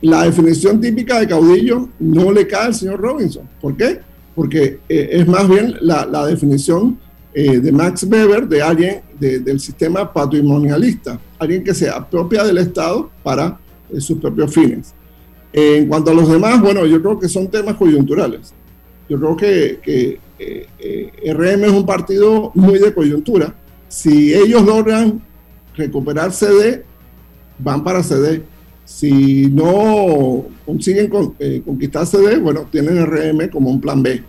la 0.01 0.23
definición 0.23 0.79
típica 0.79 1.19
de 1.19 1.27
caudillo 1.27 1.89
no 1.99 2.31
le 2.31 2.47
cae 2.47 2.67
al 2.67 2.75
señor 2.75 2.99
Robinson. 2.99 3.47
¿Por 3.59 3.75
qué? 3.75 3.99
Porque 4.35 4.79
eh, 4.87 5.09
es 5.11 5.27
más 5.27 5.47
bien 5.49 5.75
la, 5.81 6.25
definición 6.27 6.99
eh, 7.33 7.59
de 7.59 7.71
Max 7.71 8.03
Weber, 8.03 8.47
de 8.47 8.61
alguien 8.61 9.01
del 9.19 9.59
sistema 9.59 10.11
patrimonialista, 10.13 11.19
alguien 11.39 11.63
que 11.63 11.73
se 11.73 11.89
apropia 11.89 12.43
del 12.43 12.59
Estado 12.59 13.09
para 13.23 13.59
eh, 13.91 13.99
sus 13.99 14.19
propios 14.19 14.53
fines. 14.53 14.93
en 15.51 15.87
cuanto 15.87 16.11
a 16.11 16.13
los 16.13 16.29
demás, 16.29 16.61
bueno, 16.61 16.85
yo 16.85 17.01
creo 17.01 17.19
que 17.19 17.27
son 17.27 17.47
temas 17.47 17.75
coyunturales. 17.75 18.53
Yo 19.09 19.17
creo 19.17 19.35
que, 19.35 20.19
RM 21.25 21.63
es 21.63 21.71
un 21.71 21.85
partido 21.85 22.51
muy 22.53 22.77
de 22.77 22.93
coyuntura. 22.93 23.55
Si 23.87 24.35
ellos 24.35 24.63
logran 24.63 25.19
recuperar 25.75 26.31
CD, 26.31 26.83
van 27.57 27.83
para 27.83 28.03
CD. 28.03 28.43
Si 28.87 29.47
no 29.47 30.45
consiguen 30.65 31.09
conquistar 31.63 32.07
CD, 32.07 32.39
bueno, 32.39 32.67
tienen 32.71 33.05
RM 33.05 33.49
como 33.51 33.69
un 33.69 33.81
plan 33.81 34.01
B 34.01 34.23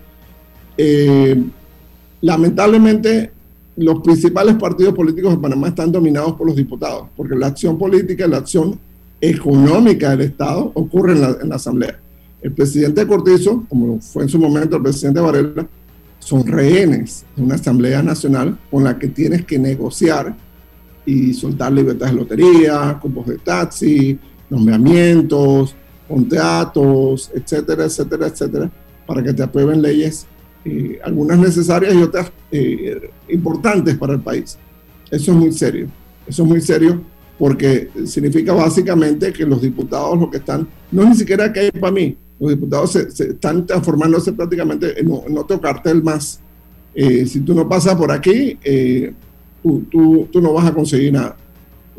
lamentablemente 2.21 3.33
los 3.77 4.01
principales 4.01 4.57
partidos 4.57 4.95
políticos 4.95 5.33
de 5.33 5.39
Panamá 5.39 5.69
están 5.69 5.93
dominados 5.93 6.35
por 6.35 6.47
los 6.47 6.57
diputados, 6.57 7.09
porque 7.17 7.37
la 7.37 7.47
acción 7.49 7.79
política 7.79 8.27
y 8.27 8.31
la 8.31 8.39
acción 8.39 8.79
económica 9.21 10.11
del 10.11 10.23
Estado 10.23 10.73
ocurre 10.75 11.13
en 11.13 11.21
la, 11.49 11.55
Asamblea. 11.55 11.99
El 12.43 12.53
presidente 12.53 13.07
Cortizo, 13.07 13.65
como 13.69 14.01
fue 14.01 14.25
en 14.25 14.29
su 14.29 14.39
momento 14.39 14.77
el 14.77 14.83
presidente 14.83 15.21
Varela, 15.21 15.69
son 16.19 16.47
rehenes 16.47 17.25
de 17.37 17.43
una 17.43 17.55
Asamblea 17.55 18.03
Nacional 18.03 18.59
con 18.71 18.83
la 18.83 18.99
que 18.99 19.09
tienes 19.09 19.45
que 19.45 19.59
negociar 19.59 20.37
y 21.07 21.33
soltar 21.33 21.73
libertades 21.73 22.15
de 22.15 22.21
lotería, 22.21 22.99
cupos 23.01 23.27
de 23.29 23.39
taxi, 23.39 24.19
nombramientos, 24.51 25.75
contratos, 26.09 27.31
etcétera, 27.35 27.85
etcétera, 27.85 28.27
etcétera, 28.27 28.71
para 29.07 29.23
que 29.23 29.33
te 29.33 29.43
aprueben 29.43 29.83
leyes 29.83 30.27
eh, 30.65 30.99
algunas 31.05 31.39
necesarias 31.39 31.95
y 31.95 32.03
otras 32.03 32.33
eh, 32.51 33.11
importantes 33.29 33.97
para 33.97 34.15
el 34.15 34.21
país. 34.21 34.59
Eso 35.11 35.33
es 35.33 35.39
muy 35.39 35.53
serio. 35.53 35.89
Eso 36.27 36.43
es 36.43 36.49
muy 36.49 36.61
serio 36.61 37.01
porque 37.39 37.89
significa 38.05 38.53
básicamente 38.53 39.33
que 39.33 39.47
los 39.47 39.63
diputados 39.63 40.19
lo 40.19 40.29
que 40.29 40.39
están, 40.39 40.67
no 40.91 41.03
es 41.05 41.09
ni 41.11 41.15
siquiera 41.15 41.53
que 41.53 41.61
hay 41.61 41.71
para 41.71 41.93
mí, 41.93 42.17
los 42.41 42.51
diputados 42.51 42.93
se, 42.93 43.03
están 43.09 43.65
transformándose 43.65 44.33
prácticamente 44.33 45.01
en, 45.01 45.11
otro 45.39 45.61
cartel 45.61 46.03
más. 46.03 46.41
Eh, 46.95 47.27
si 47.27 47.41
tú 47.41 47.55
no 47.55 47.69
pasas 47.69 47.95
por 47.95 48.11
aquí, 48.11 48.59
tú, 49.63 49.85
tú, 49.89 50.29
tú, 50.33 50.41
no 50.41 50.53
vas 50.53 50.67
a 50.67 50.75
conseguir 50.75 51.13
nada. 51.13 51.37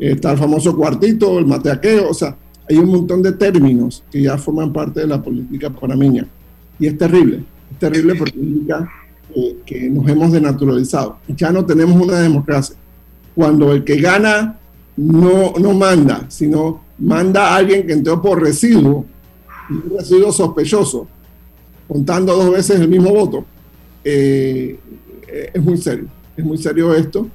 Está 0.00 0.32
el 0.32 0.38
famoso 0.38 0.74
cuartito, 0.76 1.38
el 1.38 1.46
mateaqueo, 1.46 2.10
o 2.10 2.14
sea, 2.14 2.36
hay 2.68 2.78
un 2.78 2.88
montón 2.88 3.22
de 3.22 3.32
términos 3.32 4.02
que 4.10 4.22
ya 4.22 4.38
forman 4.38 4.72
parte 4.72 5.00
de 5.00 5.06
la 5.06 5.22
política 5.22 5.70
panameña 5.70 6.26
y 6.78 6.86
es 6.86 6.96
terrible 6.96 7.44
terrible 7.78 8.14
porque 8.14 8.38
indica 8.38 8.88
que 9.64 9.88
nos 9.88 10.08
hemos 10.08 10.32
denaturalizado. 10.32 11.18
Ya 11.28 11.50
no 11.52 11.64
tenemos 11.64 12.00
una 12.00 12.20
democracia. 12.20 12.76
Cuando 13.34 13.72
el 13.72 13.84
que 13.84 14.00
gana 14.00 14.58
no, 14.96 15.54
no 15.58 15.72
manda, 15.72 16.26
sino 16.28 16.82
manda 16.98 17.48
a 17.48 17.56
alguien 17.56 17.86
que 17.86 17.92
entró 17.92 18.20
por 18.20 18.42
residuo, 18.42 19.06
un 19.70 19.96
residuo 19.96 20.32
sospechoso, 20.32 21.06
contando 21.86 22.36
dos 22.36 22.52
veces 22.52 22.80
el 22.80 22.88
mismo 22.88 23.10
voto. 23.10 23.44
Eh, 24.04 24.78
es 25.54 25.62
muy 25.62 25.76
serio, 25.76 26.08
es 26.36 26.44
muy 26.44 26.58
serio 26.58 26.92
esto. 26.94 27.28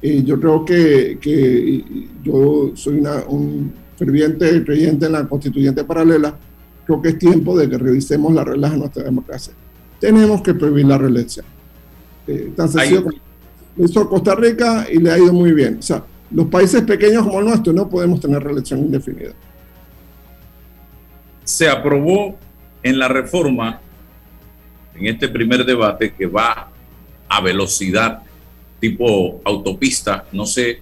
Eh, 0.00 0.22
yo 0.24 0.38
creo 0.38 0.64
que, 0.64 1.18
que 1.20 1.84
yo 2.22 2.72
soy 2.74 2.98
una, 2.98 3.24
un 3.28 3.72
ferviente 3.96 4.64
creyente 4.64 5.06
en 5.06 5.12
la 5.12 5.28
constituyente 5.28 5.84
paralela. 5.84 6.36
Creo 6.86 7.02
que 7.02 7.10
es 7.10 7.18
tiempo 7.18 7.58
de 7.58 7.68
que 7.68 7.76
revisemos 7.76 8.32
las 8.32 8.46
reglas 8.46 8.72
de 8.72 8.78
nuestra 8.78 9.02
democracia 9.04 9.52
tenemos 9.98 10.42
que 10.42 10.54
prohibir 10.54 10.86
la 10.86 10.98
reelección. 10.98 11.44
Eh, 12.26 12.52
tan 12.56 12.68
sencillo 12.68 13.06
Lo 13.76 13.84
hizo 13.84 14.08
Costa 14.08 14.34
Rica 14.34 14.86
y 14.90 14.98
le 14.98 15.10
ha 15.10 15.18
ido 15.18 15.32
muy 15.32 15.52
bien. 15.52 15.78
O 15.78 15.82
sea, 15.82 16.04
los 16.30 16.46
países 16.46 16.82
pequeños 16.82 17.24
como 17.24 17.40
el 17.40 17.46
nuestro 17.46 17.72
no 17.72 17.88
podemos 17.88 18.20
tener 18.20 18.42
reelección 18.42 18.80
indefinida. 18.80 19.32
Se 21.44 21.68
aprobó 21.68 22.36
en 22.82 22.98
la 22.98 23.08
reforma, 23.08 23.80
en 24.94 25.06
este 25.06 25.28
primer 25.28 25.64
debate, 25.64 26.12
que 26.12 26.26
va 26.26 26.70
a 27.28 27.40
velocidad 27.40 28.22
tipo 28.80 29.40
autopista. 29.44 30.26
No 30.32 30.46
sé 30.46 30.80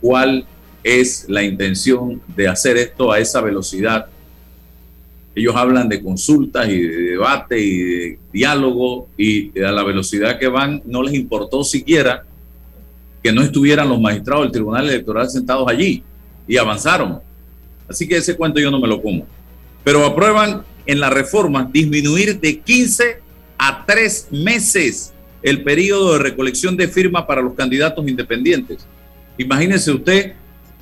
cuál 0.00 0.46
es 0.82 1.26
la 1.28 1.42
intención 1.42 2.20
de 2.36 2.48
hacer 2.48 2.76
esto 2.76 3.10
a 3.10 3.18
esa 3.18 3.40
velocidad 3.40 4.08
ellos 5.36 5.54
hablan 5.54 5.86
de 5.90 6.02
consultas 6.02 6.66
y 6.70 6.80
de 6.80 6.96
debate 7.10 7.60
y 7.60 7.78
de 7.78 8.18
diálogo 8.32 9.08
y 9.18 9.56
a 9.60 9.70
la 9.70 9.84
velocidad 9.84 10.38
que 10.38 10.48
van 10.48 10.80
no 10.86 11.02
les 11.02 11.12
importó 11.12 11.62
siquiera 11.62 12.24
que 13.22 13.32
no 13.32 13.42
estuvieran 13.42 13.86
los 13.86 14.00
magistrados 14.00 14.46
del 14.46 14.52
Tribunal 14.52 14.88
Electoral 14.88 15.28
sentados 15.28 15.68
allí 15.68 16.02
y 16.48 16.56
avanzaron. 16.56 17.20
Así 17.86 18.08
que 18.08 18.16
ese 18.16 18.34
cuento 18.34 18.60
yo 18.60 18.70
no 18.70 18.80
me 18.80 18.88
lo 18.88 19.02
como. 19.02 19.26
Pero 19.84 20.06
aprueban 20.06 20.64
en 20.86 21.00
la 21.00 21.10
reforma 21.10 21.68
disminuir 21.70 22.40
de 22.40 22.58
15 22.60 23.20
a 23.58 23.84
3 23.84 24.28
meses 24.30 25.12
el 25.46 25.62
periodo 25.62 26.14
de 26.14 26.18
recolección 26.18 26.76
de 26.76 26.88
firmas 26.88 27.24
para 27.24 27.40
los 27.40 27.54
candidatos 27.54 28.06
independientes. 28.08 28.84
Imagínese 29.38 29.92
usted 29.92 30.32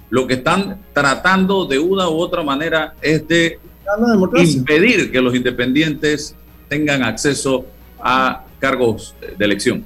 lo 0.08 0.26
que 0.26 0.34
están 0.34 0.80
tratando 0.94 1.66
de 1.66 1.78
una 1.78 2.08
u 2.08 2.14
otra 2.14 2.42
manera 2.42 2.94
es 3.02 3.28
de 3.28 3.58
impedir 4.42 5.12
que 5.12 5.20
los 5.20 5.34
independientes 5.34 6.34
tengan 6.66 7.02
acceso 7.02 7.66
a 8.00 8.46
cargos 8.58 9.14
de 9.36 9.44
elección. 9.44 9.84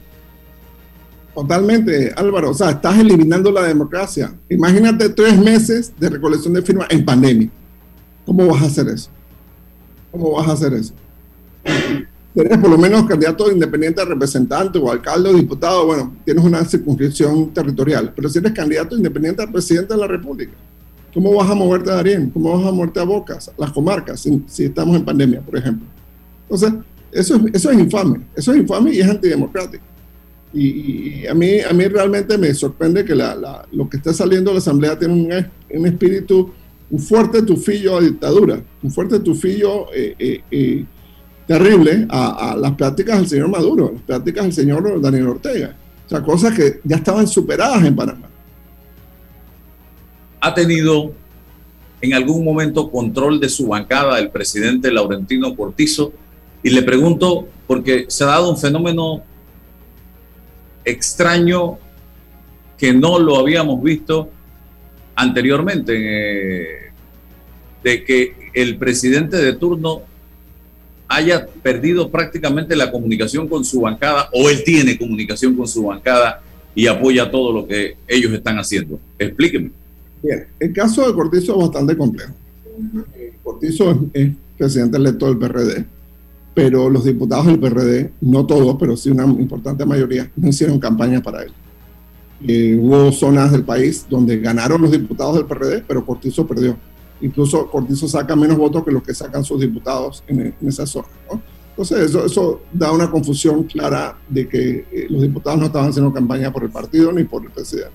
Totalmente, 1.35 2.13
Álvaro. 2.17 2.51
O 2.51 2.55
sea, 2.55 2.71
estás 2.71 3.01
eliminando 3.01 3.51
la 3.51 3.63
democracia. 3.63 4.33
Imagínate 4.49 5.09
tres 5.09 5.37
meses 5.37 5.93
de 5.99 6.09
recolección 6.09 6.55
de 6.55 6.63
firmas 6.63 6.87
en 6.91 7.05
pandemia. 7.05 7.51
¿Cómo 8.25 8.47
vas 8.47 8.63
a 8.63 8.67
hacer 8.67 8.87
eso? 8.89 9.11
¿Cómo 10.13 10.37
vas 10.37 10.49
a 10.49 10.53
hacer 10.53 10.73
eso? 10.75 10.95
Tienes 12.35 12.59
por 12.59 12.71
lo 12.71 12.79
menos 12.79 13.05
candidato 13.07 13.51
independiente 13.51 14.01
a 14.01 14.05
representante 14.05 14.79
o 14.79 14.91
alcalde 14.91 15.31
o 15.31 15.35
diputado, 15.35 15.87
bueno, 15.87 16.17
tienes 16.25 16.45
una 16.45 16.65
circunscripción 16.65 17.53
territorial. 17.53 18.13
Pero 18.15 18.29
si 18.29 18.39
eres 18.39 18.53
candidato 18.53 18.97
independiente 18.97 19.43
a 19.43 19.51
presidente 19.51 19.95
de 19.95 20.01
la 20.01 20.07
República, 20.07 20.53
¿Cómo 21.15 21.35
vas 21.35 21.51
a 21.51 21.55
moverte 21.55 21.91
a 21.91 21.95
Darien? 21.95 22.31
¿Cómo 22.31 22.57
vas 22.57 22.69
a 22.69 22.71
moverte 22.71 23.01
a 23.01 23.05
Bocas, 23.05 23.51
las 23.57 23.73
comarcas, 23.73 24.21
si, 24.47 24.65
estamos 24.65 24.95
en 24.97 25.05
pandemia, 25.05 25.41
por 25.41 25.57
ejemplo? 25.57 25.87
Entonces, 26.43 26.73
eso 27.11 27.37
es, 27.37 27.55
eso 27.55 27.71
es 27.71 27.79
infame, 27.79 28.21
eso 28.37 28.53
es 28.53 28.59
infame 28.59 28.93
y 28.93 29.01
es 29.01 29.09
antidemocrático. 29.09 29.85
Y, 30.53 31.27
a, 31.27 31.35
mí, 31.35 31.61
a 31.61 31.73
mí 31.73 31.89
realmente 31.89 32.37
me 32.39 32.53
sorprende 32.55 33.05
que 33.05 33.15
la, 33.15 33.67
lo 33.73 33.89
que 33.89 33.97
está 33.97 34.13
saliendo 34.13 34.51
de 34.51 34.55
la 34.55 34.59
Asamblea 34.59 34.99
tiene 34.99 35.15
un, 35.15 35.79
un 35.81 35.87
espíritu 35.87 36.53
un 36.91 36.99
fuerte 36.99 37.43
tufillo 37.43 38.01
de 38.01 38.11
dictadura, 38.11 38.63
un 38.83 38.91
fuerte 38.91 39.19
tufillo 39.21 39.93
eh, 39.95 40.43
eh, 40.51 40.85
terrible 41.49 42.07
a, 42.11 42.55
las 42.61 42.73
prácticas 42.73 43.19
del 43.19 43.27
señor 43.27 43.49
Maduro, 43.49 43.91
las 43.95 44.03
prácticas 44.03 44.45
del 44.45 44.53
señor 44.53 45.01
Daniel 45.01 45.29
Ortega. 45.29 45.75
O 46.07 46.09
sea, 46.09 46.23
cosas 46.23 46.55
que 46.55 46.81
ya 46.85 46.97
estaban 46.97 47.27
superadas 47.27 47.83
en 47.85 47.97
Panamá. 47.97 48.29
¿Ha 50.41 50.55
tenido 50.55 51.13
en 52.03 52.13
algún 52.13 52.45
momento 52.45 52.91
control 52.91 53.41
de 53.41 53.49
su 53.49 53.67
bancada 53.67 54.19
el 54.19 54.31
presidente 54.31 54.93
Laurentino 54.93 55.57
Cortizo? 55.57 56.13
Y 56.63 56.69
le 56.69 56.83
pregunto, 56.83 57.49
porque 57.67 58.05
se 58.09 58.25
ha 58.25 58.29
dado 58.29 58.51
un 58.51 58.59
fenómeno 58.59 59.23
extraño 60.85 61.79
que 62.77 62.93
no 62.93 63.19
lo 63.19 63.39
habíamos 63.39 63.83
visto 63.83 64.29
anteriormente, 65.15 65.95
eh, 65.97 66.93
de 67.83 68.05
que 68.05 68.51
el 68.53 68.77
presidente 68.77 69.39
de 69.39 69.55
turno 69.55 70.03
haya 71.09 71.47
perdido 71.47 72.11
prácticamente 72.11 72.77
la 72.77 72.91
comunicación 72.91 73.49
con 73.49 73.65
su 73.65 73.81
bancada 73.81 74.29
o 74.33 74.49
él 74.51 74.63
tiene 74.65 74.99
comunicación 74.99 75.55
con 75.57 75.67
su 75.67 75.85
bancada 75.85 76.43
y 76.75 76.87
apoya 76.87 77.31
todo 77.31 77.53
lo 77.53 77.67
que 77.67 77.97
ellos 78.07 78.33
están 78.33 78.59
haciendo. 78.59 79.01
Explíqueme. 79.19 79.71
Bien, 80.23 80.47
el 80.61 80.73
caso 80.73 81.07
de 81.07 81.15
Cortizo 81.15 81.55
es 81.55 81.63
bastante 81.63 81.97
complejo. 81.97 82.33
Cortizo 83.43 84.07
es, 84.13 84.31
presidente 84.57 84.97
electo 84.97 85.27
del 85.27 85.39
PRD, 85.39 85.85
pero 86.55 86.91
los 86.91 87.05
diputados 87.05 87.47
del 87.47 87.61
PRD, 87.61 88.11
no 88.21 88.45
todos, 88.45 88.77
pero 88.79 88.97
sí 88.97 89.11
una 89.11 89.25
importante 89.25 89.85
mayoría, 89.85 90.31
no 90.37 90.49
hicieron 90.49 90.79
campaña 90.79 91.23
para 91.23 91.45
él. 91.45 91.53
Eh, 92.47 92.77
hubo 92.81 93.11
zonas 93.13 93.53
del 93.53 93.65
país 93.65 94.07
donde 94.09 94.39
ganaron 94.39 94.83
los 94.83 94.91
diputados 94.91 95.37
del 95.37 95.47
PRD, 95.47 95.85
pero 95.87 96.05
Cortizo 96.05 96.47
perdió. 96.47 96.77
Incluso 97.21 97.71
Cortizo 97.71 98.07
saca 98.07 98.37
menos 98.37 98.57
votos 98.57 98.85
que 98.85 98.91
los 98.91 99.03
que 99.03 99.15
sacan 99.15 99.45
sus 99.45 99.61
diputados 99.61 100.23
en, 100.27 100.55
esa 100.67 100.87
zona. 100.87 101.09
Entonces, 101.71 102.11
eso, 102.11 102.25
eso, 102.25 102.61
da 102.73 102.93
una 102.93 103.11
confusión 103.11 103.65
clara 103.65 104.19
de 104.29 104.49
que 104.49 104.87
eh, 104.91 105.07
los 105.09 105.23
diputados 105.23 105.59
no 105.59 105.67
estaban 105.67 105.91
haciendo 105.91 106.13
campaña 106.13 106.53
por 106.53 106.65
el 106.65 106.71
partido 106.71 107.13
ni 107.13 107.25
por 107.25 107.45
el 107.45 107.51
presidente. 107.51 107.93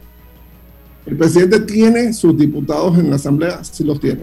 El 1.05 1.17
presidente 1.17 1.59
tiene 1.61 2.13
sus 2.13 2.37
diputados 2.37 2.97
en 2.97 3.09
la 3.09 3.17
Asamblea, 3.17 3.63
sí 3.63 3.83
los 3.83 3.99
tiene. 3.99 4.21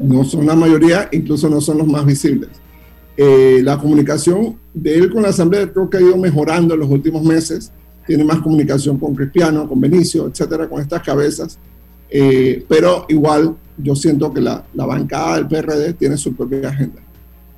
No 0.00 0.24
son 0.24 0.46
la 0.46 0.54
mayoría, 0.54 1.08
incluso 1.12 1.48
no 1.48 1.60
son 1.60 1.78
los 1.78 1.86
más 1.86 2.06
visibles. 2.06 2.48
Eh, 3.16 3.60
la 3.62 3.78
comunicación 3.78 4.58
de 4.72 4.94
él 4.94 5.10
con 5.10 5.22
la 5.22 5.28
Asamblea 5.28 5.70
creo 5.70 5.90
que 5.90 5.98
ha 5.98 6.00
ido 6.00 6.16
mejorando 6.16 6.72
en 6.72 6.80
los 6.80 6.88
últimos 6.88 7.22
meses 7.22 7.70
tiene 8.06 8.24
más 8.24 8.40
comunicación 8.40 8.98
con 8.98 9.14
Cristiano, 9.14 9.68
con 9.68 9.80
Benicio, 9.80 10.26
etcétera, 10.26 10.68
con 10.68 10.80
estas 10.80 11.02
cabezas. 11.02 11.58
Eh, 12.14 12.64
pero 12.68 13.06
igual 13.08 13.56
yo 13.78 13.96
siento 13.96 14.32
que 14.32 14.40
la, 14.40 14.64
la, 14.74 14.84
bancada 14.84 15.36
del 15.36 15.48
PRD 15.48 15.94
tiene 15.94 16.16
su 16.16 16.34
propia 16.34 16.68
agenda. 16.68 17.00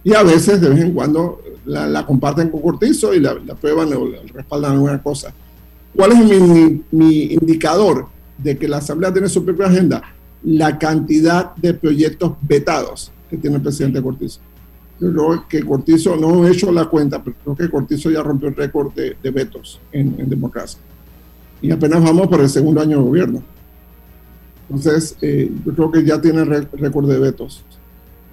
Y 0.04 0.14
a 0.14 0.22
veces, 0.22 0.60
de 0.60 0.68
vez 0.68 0.80
en 0.80 0.92
cuando, 0.92 1.40
la, 1.64 2.06
comparten 2.06 2.50
con 2.50 2.60
Cortizo 2.60 3.14
y 3.14 3.20
la, 3.20 3.34
prueban 3.60 3.92
o 3.94 4.10
respaldan 4.32 4.72
alguna 4.72 5.02
cosa. 5.02 5.32
¿Cuál 5.94 6.12
es 6.12 6.18
mi, 6.18 6.82
mi 6.90 7.22
indicador 7.32 8.06
de 8.38 8.56
que 8.58 8.68
la 8.68 8.78
Asamblea 8.78 9.12
tiene 9.12 9.28
su 9.28 9.44
propia 9.44 9.66
agenda? 9.66 10.02
La 10.44 10.78
cantidad 10.78 11.54
de 11.56 11.74
proyectos 11.74 12.34
vetados 12.42 13.10
que 13.30 13.36
tiene 13.36 13.56
el 13.56 13.62
presidente 13.62 14.02
Cortizo. 14.02 14.40
Yo 15.00 15.12
creo 15.12 15.48
que 15.48 15.64
Cortizo, 15.64 16.16
no 16.16 16.46
he 16.46 16.52
hecho 16.52 16.70
la 16.70 16.84
cuenta, 16.84 17.22
pero 17.22 17.36
creo 17.42 17.56
que 17.56 17.70
Cortizo 17.70 18.10
ya 18.10 18.22
rompió 18.22 18.48
el 18.48 18.54
récord 18.54 18.92
de, 18.92 19.30
vetos 19.30 19.80
en, 19.90 20.28
democracia. 20.28 20.78
Y 21.60 21.70
apenas 21.70 22.02
vamos 22.02 22.28
por 22.28 22.40
el 22.40 22.48
segundo 22.48 22.80
año 22.80 22.98
de 22.98 23.02
gobierno. 23.02 23.42
Entonces, 24.68 25.16
eh, 25.20 25.50
yo 25.64 25.74
creo 25.74 25.90
que 25.90 26.04
ya 26.04 26.20
tiene 26.20 26.44
récord 26.44 27.08
de 27.08 27.18
vetos. 27.18 27.64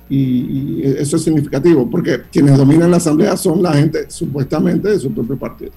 Y, 0.10 0.82
eso 0.84 1.16
es 1.16 1.24
significativo, 1.24 1.90
porque 1.90 2.24
quienes 2.32 2.58
dominan 2.58 2.92
la 2.92 2.98
Asamblea 2.98 3.38
son 3.38 3.64
la 3.64 3.74
gente 3.74 4.10
supuestamente 4.10 4.90
de 4.90 5.00
su 5.00 5.14
propio 5.14 5.38
partido. 5.38 5.72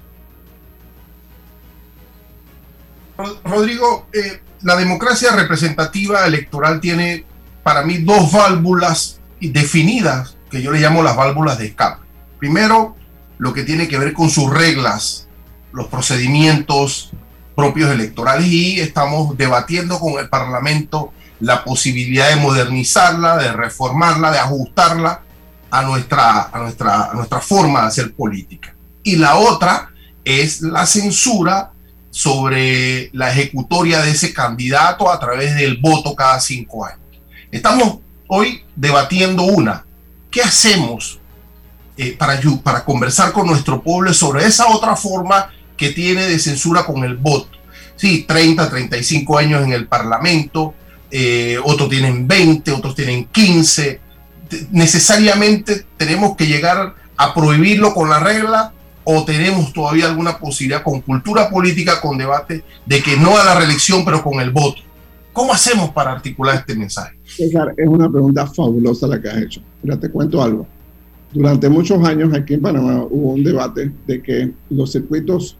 Rodrigo, 3.44 4.06
eh, 4.12 4.40
la 4.62 4.76
democracia 4.76 5.36
representativa 5.36 6.26
electoral 6.26 6.80
tiene 6.80 7.24
para 7.62 7.82
mí 7.82 7.98
dos 7.98 8.32
válvulas 8.32 9.20
definidas 9.40 10.36
que 10.50 10.62
yo 10.62 10.72
le 10.72 10.80
llamo 10.80 11.02
las 11.02 11.16
válvulas 11.16 11.58
de 11.58 11.66
escape. 11.66 12.02
Primero, 12.38 12.96
lo 13.38 13.52
que 13.52 13.62
tiene 13.62 13.88
que 13.88 13.98
ver 13.98 14.12
con 14.12 14.30
sus 14.30 14.50
reglas, 14.52 15.28
los 15.72 15.86
procedimientos 15.86 17.12
propios 17.54 17.90
electorales 17.90 18.46
y 18.46 18.80
estamos 18.80 19.36
debatiendo 19.36 19.98
con 19.98 20.18
el 20.18 20.28
Parlamento 20.28 21.12
la 21.40 21.64
posibilidad 21.64 22.30
de 22.30 22.36
modernizarla, 22.36 23.36
de 23.36 23.52
reformarla, 23.52 24.30
de 24.30 24.38
ajustarla 24.38 25.22
a 25.70 25.82
nuestra, 25.82 26.50
a 26.52 26.58
nuestra, 26.58 27.10
nuestra 27.14 27.40
forma 27.40 27.82
de 27.82 27.86
hacer 27.88 28.14
política. 28.14 28.74
Y 29.02 29.16
la 29.16 29.36
otra 29.36 29.90
es 30.24 30.62
la 30.62 30.86
censura 30.86 31.72
sobre 32.10 33.10
la 33.12 33.30
ejecutoria 33.30 34.00
de 34.00 34.12
ese 34.12 34.32
candidato 34.32 35.10
a 35.10 35.18
través 35.18 35.56
del 35.56 35.78
voto 35.78 36.14
cada 36.14 36.40
cinco 36.40 36.86
años. 36.86 37.00
Estamos 37.50 37.98
hoy 38.28 38.62
debatiendo 38.76 39.42
una, 39.42 39.84
¿Qué 40.34 40.42
hacemos 40.42 41.20
eh, 41.96 42.16
para, 42.18 42.40
para 42.64 42.84
conversar 42.84 43.30
con 43.30 43.46
nuestro 43.46 43.80
pueblo 43.80 44.12
sobre 44.12 44.44
esa 44.44 44.66
otra 44.66 44.96
forma 44.96 45.52
que 45.76 45.90
tiene 45.90 46.26
de 46.26 46.38
censura 46.38 46.84
con 46.84 47.04
el 47.04 47.16
voto? 47.16 47.48
Sí, 47.96 48.24
30, 48.26 48.68
35 48.68 49.38
años 49.38 49.62
en 49.62 49.72
el 49.72 49.86
Parlamento, 49.86 50.74
eh, 51.10 51.58
otros 51.62 51.88
tienen 51.88 52.26
20, 52.26 52.72
otros 52.72 52.94
tienen 52.94 53.26
15. 53.26 54.00
¿Necesariamente 54.72 55.86
tenemos 55.96 56.36
que 56.36 56.46
llegar 56.46 56.94
a 57.16 57.34
prohibirlo 57.34 57.94
con 57.94 58.10
la 58.10 58.18
regla 58.18 58.72
o 59.04 59.24
tenemos 59.24 59.72
todavía 59.72 60.06
alguna 60.06 60.38
posibilidad 60.38 60.82
con 60.82 61.02
cultura 61.02 61.50
política, 61.50 62.00
con 62.00 62.18
debate, 62.18 62.64
de 62.86 63.02
que 63.02 63.16
no 63.16 63.38
a 63.38 63.44
la 63.44 63.54
reelección, 63.54 64.04
pero 64.04 64.22
con 64.22 64.40
el 64.40 64.50
voto? 64.50 64.82
¿Cómo 65.32 65.52
hacemos 65.52 65.90
para 65.90 66.12
articular 66.12 66.56
este 66.56 66.76
mensaje? 66.76 67.16
Es 67.26 67.88
una 67.88 68.08
pregunta 68.08 68.46
fabulosa 68.46 69.08
la 69.08 69.20
que 69.20 69.28
has 69.28 69.36
hecho. 69.38 69.60
Mira, 69.82 69.98
te 69.98 70.08
cuento 70.08 70.40
algo. 70.40 70.66
Durante 71.32 71.68
muchos 71.68 72.02
años 72.04 72.32
aquí 72.32 72.54
en 72.54 72.62
Panamá 72.62 73.04
hubo 73.10 73.32
un 73.32 73.42
debate 73.42 73.90
de 74.06 74.22
que 74.22 74.52
los 74.70 74.92
circuitos, 74.92 75.58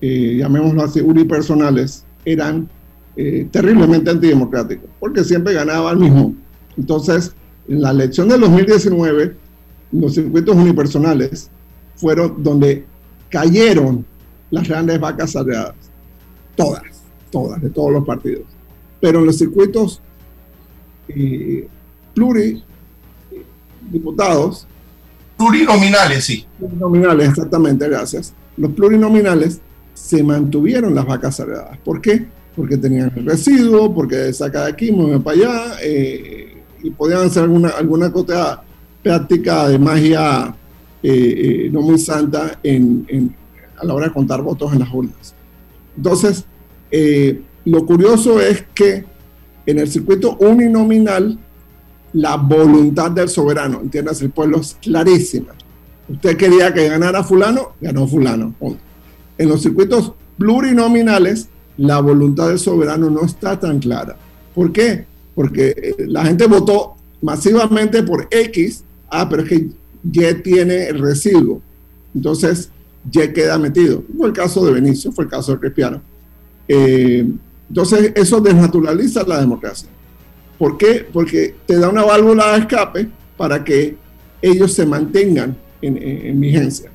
eh, 0.00 0.36
llamémoslo 0.38 0.82
así, 0.82 1.00
unipersonales, 1.00 2.04
eran 2.24 2.68
eh, 3.16 3.46
terriblemente 3.50 4.10
antidemocráticos, 4.10 4.88
porque 4.98 5.24
siempre 5.24 5.54
ganaba 5.54 5.92
el 5.92 5.98
mismo. 5.98 6.34
Entonces, 6.76 7.34
en 7.68 7.82
la 7.82 7.90
elección 7.90 8.28
del 8.28 8.40
2019, 8.40 9.36
los 9.92 10.14
circuitos 10.14 10.56
unipersonales 10.56 11.50
fueron 11.96 12.42
donde 12.42 12.84
cayeron 13.28 14.04
las 14.50 14.68
grandes 14.68 15.00
vacas 15.00 15.32
sagradas. 15.32 15.74
Todas, 16.56 16.82
todas, 17.30 17.60
de 17.60 17.70
todos 17.70 17.92
los 17.92 18.04
partidos 18.04 18.44
pero 19.04 19.20
en 19.20 19.26
los 19.26 19.36
circuitos 19.36 20.00
eh, 21.08 21.68
pluridiputados. 22.14 24.66
Plurinominales, 25.36 26.24
sí. 26.24 26.46
Plurinominales, 26.58 27.28
exactamente, 27.28 27.86
gracias. 27.86 28.32
Los 28.56 28.70
plurinominales 28.70 29.60
se 30.04 30.22
mantuvieron 30.22 30.94
las 30.94 31.06
vacas 31.06 31.36
sagradas. 31.36 31.78
¿Por 31.78 32.02
qué? 32.02 32.26
Porque 32.54 32.76
tenían 32.76 33.10
el 33.16 33.24
residuo, 33.24 33.94
porque 33.94 34.34
saca 34.34 34.64
de 34.64 34.72
aquí, 34.72 34.92
mueve 34.92 35.18
para 35.18 35.36
allá, 35.36 35.76
eh, 35.82 36.58
y 36.82 36.90
podían 36.90 37.22
hacer 37.22 37.44
alguna, 37.44 37.70
alguna 37.70 38.12
práctica 39.02 39.66
de 39.66 39.78
magia 39.78 40.54
eh, 41.02 41.10
eh, 41.10 41.70
no 41.72 41.80
muy 41.80 41.98
santa 41.98 42.58
en, 42.62 43.34
a 43.78 43.86
la 43.86 43.94
hora 43.94 44.08
de 44.08 44.12
contar 44.12 44.42
votos 44.42 44.74
en 44.74 44.80
las 44.80 44.92
urnas. 44.92 45.34
Entonces, 45.96 46.44
lo 47.64 47.86
curioso 47.86 48.42
es 48.42 48.62
que 48.74 49.06
en 49.64 49.78
el 49.78 49.90
circuito 49.90 50.36
uninominal, 50.36 51.38
la 52.12 52.36
voluntad 52.36 53.10
del 53.10 53.30
soberano, 53.30 53.80
entiendas, 53.80 54.20
el 54.20 54.30
pueblo 54.30 54.60
es 54.60 54.76
clarísima. 54.82 55.54
Usted 56.10 56.36
quería 56.36 56.74
que 56.74 56.90
ganara 56.90 57.24
fulano, 57.24 57.72
ganó 57.80 58.06
fulano. 58.06 58.54
En 59.38 59.48
los 59.48 59.62
circuitos 59.62 60.12
plurinominales, 60.38 61.48
la 61.76 62.00
voluntad 62.00 62.48
del 62.48 62.58
soberano 62.58 63.10
no 63.10 63.24
está 63.24 63.58
tan 63.58 63.78
clara. 63.78 64.16
¿Por 64.54 64.72
qué? 64.72 65.04
Porque 65.34 65.74
eh, 65.76 65.94
la 66.06 66.24
gente 66.24 66.46
votó 66.46 66.94
masivamente 67.20 68.02
por 68.02 68.28
X, 68.30 68.84
ah, 69.10 69.28
pero 69.28 69.42
es 69.42 69.48
que 69.48 69.68
Y 70.12 70.34
tiene 70.42 70.86
el 70.86 70.98
residuo. 70.98 71.60
Entonces, 72.14 72.70
Y 73.10 73.28
queda 73.28 73.58
metido. 73.58 74.04
Fue 74.16 74.28
el 74.28 74.32
caso 74.32 74.64
de 74.64 74.72
Benicio, 74.72 75.12
fue 75.12 75.24
el 75.24 75.30
caso 75.30 75.52
de 75.52 75.58
Cristiano. 75.58 76.02
Eh, 76.68 77.26
entonces, 77.68 78.12
eso 78.14 78.40
desnaturaliza 78.40 79.24
la 79.24 79.40
democracia. 79.40 79.88
¿Por 80.58 80.78
qué? 80.78 81.06
Porque 81.12 81.56
te 81.66 81.76
da 81.76 81.88
una 81.88 82.04
válvula 82.04 82.52
de 82.52 82.60
escape 82.60 83.08
para 83.36 83.64
que 83.64 83.96
ellos 84.40 84.72
se 84.72 84.86
mantengan 84.86 85.56
en, 85.82 86.40
vigencia. 86.40 86.90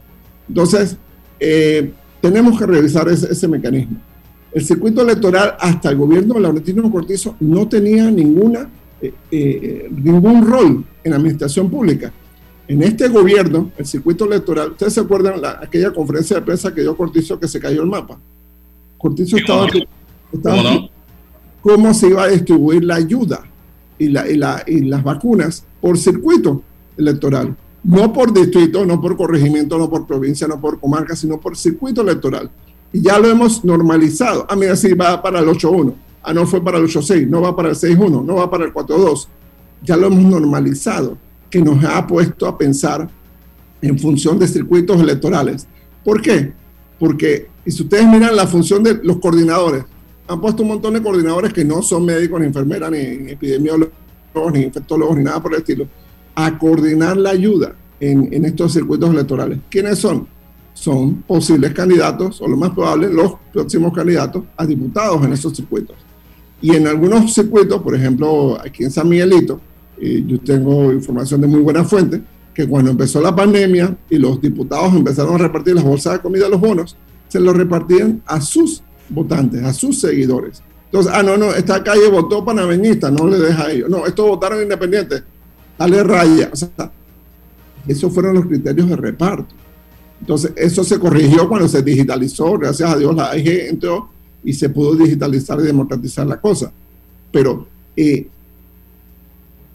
Entonces, 0.48 0.98
eh, 1.40 1.92
tenemos 2.22 2.58
que 2.60 2.66
revisar 2.66 3.08
ese, 3.10 3.48
mecanismo. 3.48 3.98
El 4.52 4.64
circuito 4.64 5.02
electoral 5.02 5.56
hasta 5.60 5.90
el 5.90 5.98
gobierno 5.98 6.36
de 6.36 6.42
Laurentino 6.42 6.92
Cortizo 6.92 7.36
no 7.40 7.68
tenía 7.68 8.10
ninguna 8.10 8.68
eh, 9.02 9.14
eh, 9.32 9.90
ningún 9.92 10.46
rol 10.46 10.84
en 11.04 11.12
la 11.12 11.18
administración 11.18 11.70
pública. 11.70 12.12
En 12.68 12.84
este 12.84 13.08
gobierno, 13.08 13.72
el 13.78 13.86
circuito 13.86 14.26
electoral, 14.26 14.72
¿ustedes 14.72 14.94
se 14.94 15.00
acuerdan 15.00 15.42
la, 15.42 15.60
aquella 15.62 15.92
conferencia 15.92 16.36
de 16.36 16.42
prensa 16.42 16.74
que 16.74 16.82
dio 16.82 16.96
Cortizo 16.98 17.40
que 17.40 17.48
se 17.48 17.60
cayó 17.60 17.82
el 17.82 17.88
mapa? 17.88 18.20
Cortizo 18.98 19.38
estaba, 19.38 19.68
cómo 21.62 21.94
se 21.94 22.10
iba 22.10 22.24
a 22.24 22.28
distribuir 22.28 22.84
la 22.84 22.96
ayuda 22.96 23.44
y, 23.98 24.10
la, 24.10 24.30
y, 24.30 24.36
la, 24.36 24.64
y 24.68 24.82
las 24.82 25.04
vacunas 25.04 25.66
por 25.80 25.98
circuito 25.98 26.62
electoral. 26.98 27.56
No 27.84 28.12
por 28.12 28.34
distrito, 28.34 28.86
no 28.86 29.00
por 29.00 29.16
corregimiento, 29.16 29.78
no 29.78 29.90
por 29.90 30.06
provincia, 30.06 30.48
no 30.48 30.60
por 30.60 30.80
comarca, 30.80 31.16
sino 31.16 31.40
por 31.40 31.56
circuito 31.56 32.02
electoral. 32.02 32.52
Y 32.92 33.02
ya 33.02 33.18
lo 33.20 33.30
hemos 33.30 33.64
normalizado. 33.64 34.46
Ah, 34.50 34.56
mira, 34.56 34.76
sí, 34.76 34.94
va 34.94 35.22
para 35.22 35.40
el 35.40 35.48
8-1. 35.48 35.94
Ah, 36.22 36.34
no 36.34 36.46
fue 36.46 36.64
para 36.64 36.78
el 36.78 36.86
8-6, 36.86 37.28
no 37.28 37.42
va 37.42 37.56
para 37.56 37.70
el 37.70 37.76
6-1, 37.76 38.26
no 38.26 38.36
va 38.36 38.50
para 38.50 38.66
el 38.66 38.74
4-2. 38.74 39.28
Ya 39.84 39.96
lo 39.96 40.08
hemos 40.08 40.24
normalizado, 40.24 41.18
que 41.50 41.62
nos 41.62 41.84
ha 41.86 42.06
puesto 42.06 42.46
a 42.48 42.58
pensar 42.58 43.10
en 43.82 43.98
función 43.98 44.38
de 44.38 44.48
circuitos 44.48 45.00
electorales. 45.00 45.66
¿Por 46.04 46.22
qué? 46.22 46.52
Porque, 47.00 47.48
si 47.66 47.84
ustedes 47.84 48.06
miran 48.08 48.36
la 48.36 48.46
función 48.46 48.84
de 48.84 49.00
los 49.04 49.18
coordinadores, 49.20 49.86
han 50.28 50.42
puesto 50.42 50.64
un 50.64 50.70
montón 50.70 50.94
de 50.94 51.02
coordinadores 51.02 51.54
que 51.54 51.64
no 51.64 51.82
son 51.82 52.06
médicos, 52.06 52.40
ni 52.40 52.48
enfermeras, 52.48 52.92
ni 52.92 53.32
epidemiólogos, 53.32 53.94
ni 54.54 54.62
infectólogos, 54.64 55.18
ni 55.18 55.24
nada 55.24 55.42
por 55.42 55.54
el 55.54 55.60
estilo, 55.60 55.88
a 56.46 56.58
coordinar 56.58 57.18
la 57.18 57.32
ayuda 57.32 57.76
en, 58.00 58.34
en 58.34 58.46
estos 58.46 58.74
circuitos 58.74 59.10
electorales. 59.10 59.60
¿Quiénes 59.70 60.00
son? 60.00 60.28
Son 60.74 61.16
posibles 61.24 61.74
candidatos, 61.74 62.42
o 62.42 62.48
lo 62.48 62.56
más 62.56 62.72
probable, 62.72 63.12
los 63.12 63.34
próximos 63.52 63.94
candidatos 63.94 64.44
a 64.56 64.66
diputados 64.66 65.24
en 65.26 65.34
esos 65.34 65.56
circuitos. 65.56 65.96
Y 66.62 66.76
en 66.76 66.88
algunos 66.88 67.34
circuitos, 67.34 67.82
por 67.82 67.96
ejemplo, 67.96 68.58
aquí 68.60 68.84
en 68.84 68.92
San 68.92 69.08
Miguelito, 69.10 69.60
eh, 70.00 70.24
yo 70.26 70.40
tengo 70.40 70.92
información 70.92 71.42
de 71.42 71.48
muy 71.48 71.62
buena 71.62 71.84
fuente, 71.84 72.22
que 72.54 72.68
cuando 72.68 72.92
empezó 72.92 73.22
la 73.22 73.36
pandemia 73.36 73.96
y 74.10 74.18
los 74.18 74.42
diputados 74.42 74.94
empezaron 74.94 75.36
a 75.36 75.38
repartir 75.38 75.76
las 75.76 75.84
bolsas 75.84 76.14
de 76.14 76.20
comida, 76.20 76.50
los 76.50 76.60
bonos, 76.60 76.96
se 77.28 77.40
los 77.40 77.56
repartían 77.56 78.22
a 78.26 78.42
sus 78.42 78.82
votantes, 79.10 79.64
a 79.64 79.74
sus 79.74 80.00
seguidores. 80.00 80.62
Entonces, 80.86 81.12
ah, 81.16 81.22
no, 81.22 81.38
no, 81.38 81.54
esta 81.54 81.84
calle 81.84 82.10
votó 82.10 82.44
panameñista, 82.44 83.12
no 83.12 83.28
le 83.28 83.38
deja 83.38 83.66
a 83.66 83.72
ellos. 83.72 83.90
No, 83.90 84.06
estos 84.06 84.28
votaron 84.28 84.62
independientes, 84.62 85.24
dale 85.80 86.04
raya. 86.04 86.52
O 86.54 86.90
esos 87.88 88.14
fueron 88.14 88.36
los 88.36 88.46
criterios 88.46 88.90
de 88.90 88.96
reparto. 88.96 89.56
Entonces, 90.20 90.52
eso 90.58 90.84
se 90.84 91.00
corrigió 91.00 91.48
cuando 91.48 91.68
se 91.68 91.82
digitalizó, 91.82 92.58
gracias 92.58 92.92
a 92.92 92.98
Dios 92.98 93.16
la 93.16 93.32
AIG 93.32 93.70
entró 93.70 94.10
y 94.44 94.54
se 94.54 94.70
pudo 94.70 94.96
digitalizar 94.96 95.60
y 95.60 95.64
democratizar 95.64 96.28
la 96.28 96.40
cosa. 96.40 96.72
Pero 97.32 97.66
eh, 97.96 98.28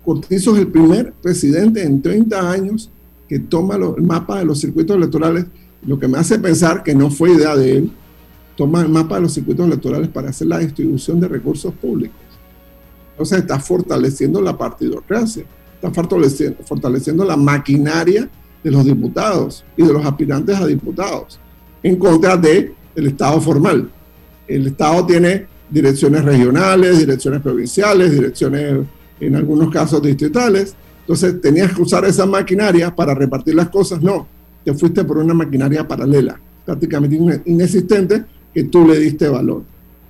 Cortizo 0.05 0.55
es 0.55 0.61
el 0.61 0.69
primer 0.69 1.13
presidente 1.15 1.83
en 1.83 2.03
30 2.03 2.51
años 2.51 2.91
que 3.27 3.39
toma 3.39 3.77
el 3.77 4.03
mapa 4.03 4.39
de 4.39 4.45
los 4.45 4.61
circuitos 4.61 4.97
electorales, 4.97 5.47
lo 5.87 5.99
que 5.99 6.09
me 6.09 6.19
hace 6.19 6.39
pensar 6.39 6.83
que 6.83 6.95
no 6.95 7.11
fue 7.11 7.33
idea 7.33 7.57
de 7.57 7.79
él, 7.79 7.93
toma 8.55 8.83
el 8.83 8.91
mapa 8.91 9.17
de 9.17 9.23
los 9.23 9.33
circuitos 9.33 9.67
electorales 9.67 10.09
para 10.09 10.29
hacer 10.29 10.47
la 10.47 10.59
distribución 10.59 11.21
de 11.21 11.29
recursos 11.29 11.73
públicos. 11.73 12.19
Entonces 13.13 13.39
está 13.39 13.59
fortaleciendo 13.59 14.43
la 14.43 14.59
partidocracia, 14.59 15.45
fortaleciendo, 15.93 17.25
la 17.25 17.37
maquinaria 17.37 18.29
de 18.63 18.71
los 18.71 18.85
diputados 18.85 19.65
y 19.77 19.83
de 19.83 19.93
los 19.93 20.05
aspirantes 20.05 20.57
a 20.57 20.67
diputados 20.67 21.39
en 21.83 21.97
contra 21.97 22.37
del 22.37 22.73
el 22.95 23.09
Estado 23.09 23.41
formal. 23.41 23.91
El 24.47 24.67
Estado 24.67 25.05
tiene 25.05 25.47
direcciones 25.69 26.25
regionales, 26.25 26.99
direcciones 26.99 27.41
provinciales, 27.43 28.13
direcciones 28.13 28.87
en 29.21 29.37
algunos 29.37 29.71
casos 29.71 30.03
distritales. 30.03 30.75
Entonces 31.01 31.41
tenías 31.41 31.75
que 31.75 31.83
usar 31.83 32.05
esa 32.05 32.25
maquinaria 32.25 32.95
para 32.95 33.15
repartir 33.15 33.55
las 33.55 33.69
cosas. 33.69 34.01
No, 34.01 34.27
te 34.65 34.73
fuiste 34.73 35.05
por 35.05 35.19
una 35.19 35.35
maquinaria 35.35 35.87
paralela, 35.87 36.41
prácticamente 36.65 37.43
inexistente, 37.45 38.25
que 38.55 38.65
tú 38.65 38.87
le 38.87 38.99
diste 38.99 39.29
valor. 39.29 39.63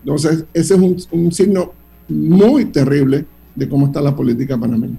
Entonces, 0.05 0.45
ese 0.53 0.75
es 0.75 1.09
un, 1.11 1.33
signo 1.33 1.73
muy 2.09 2.67
terrible 2.67 3.25
de 3.55 3.69
cómo 3.69 3.87
está 3.87 4.03
la 4.03 4.15
política 4.15 4.59
panameña. 4.59 4.99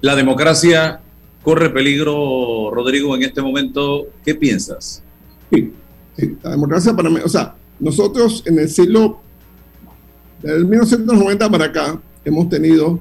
La 0.00 0.14
democracia 0.14 1.00
corre 1.42 1.70
peligro, 1.70 2.70
Rodrigo, 2.72 3.14
en 3.16 3.22
este 3.22 3.40
momento. 3.40 4.06
¿Qué 4.24 4.34
piensas? 4.34 5.02
Sí, 5.50 5.72
la 6.42 6.50
democracia 6.50 6.94
panameña, 6.94 7.24
o 7.24 7.28
sea, 7.28 7.54
nosotros 7.78 8.42
en 8.46 8.58
el 8.58 8.68
siglo 8.68 9.20
del 10.42 10.64
1990 10.66 11.50
para 11.50 11.66
acá 11.66 12.00
hemos 12.24 12.48
tenido 12.48 13.00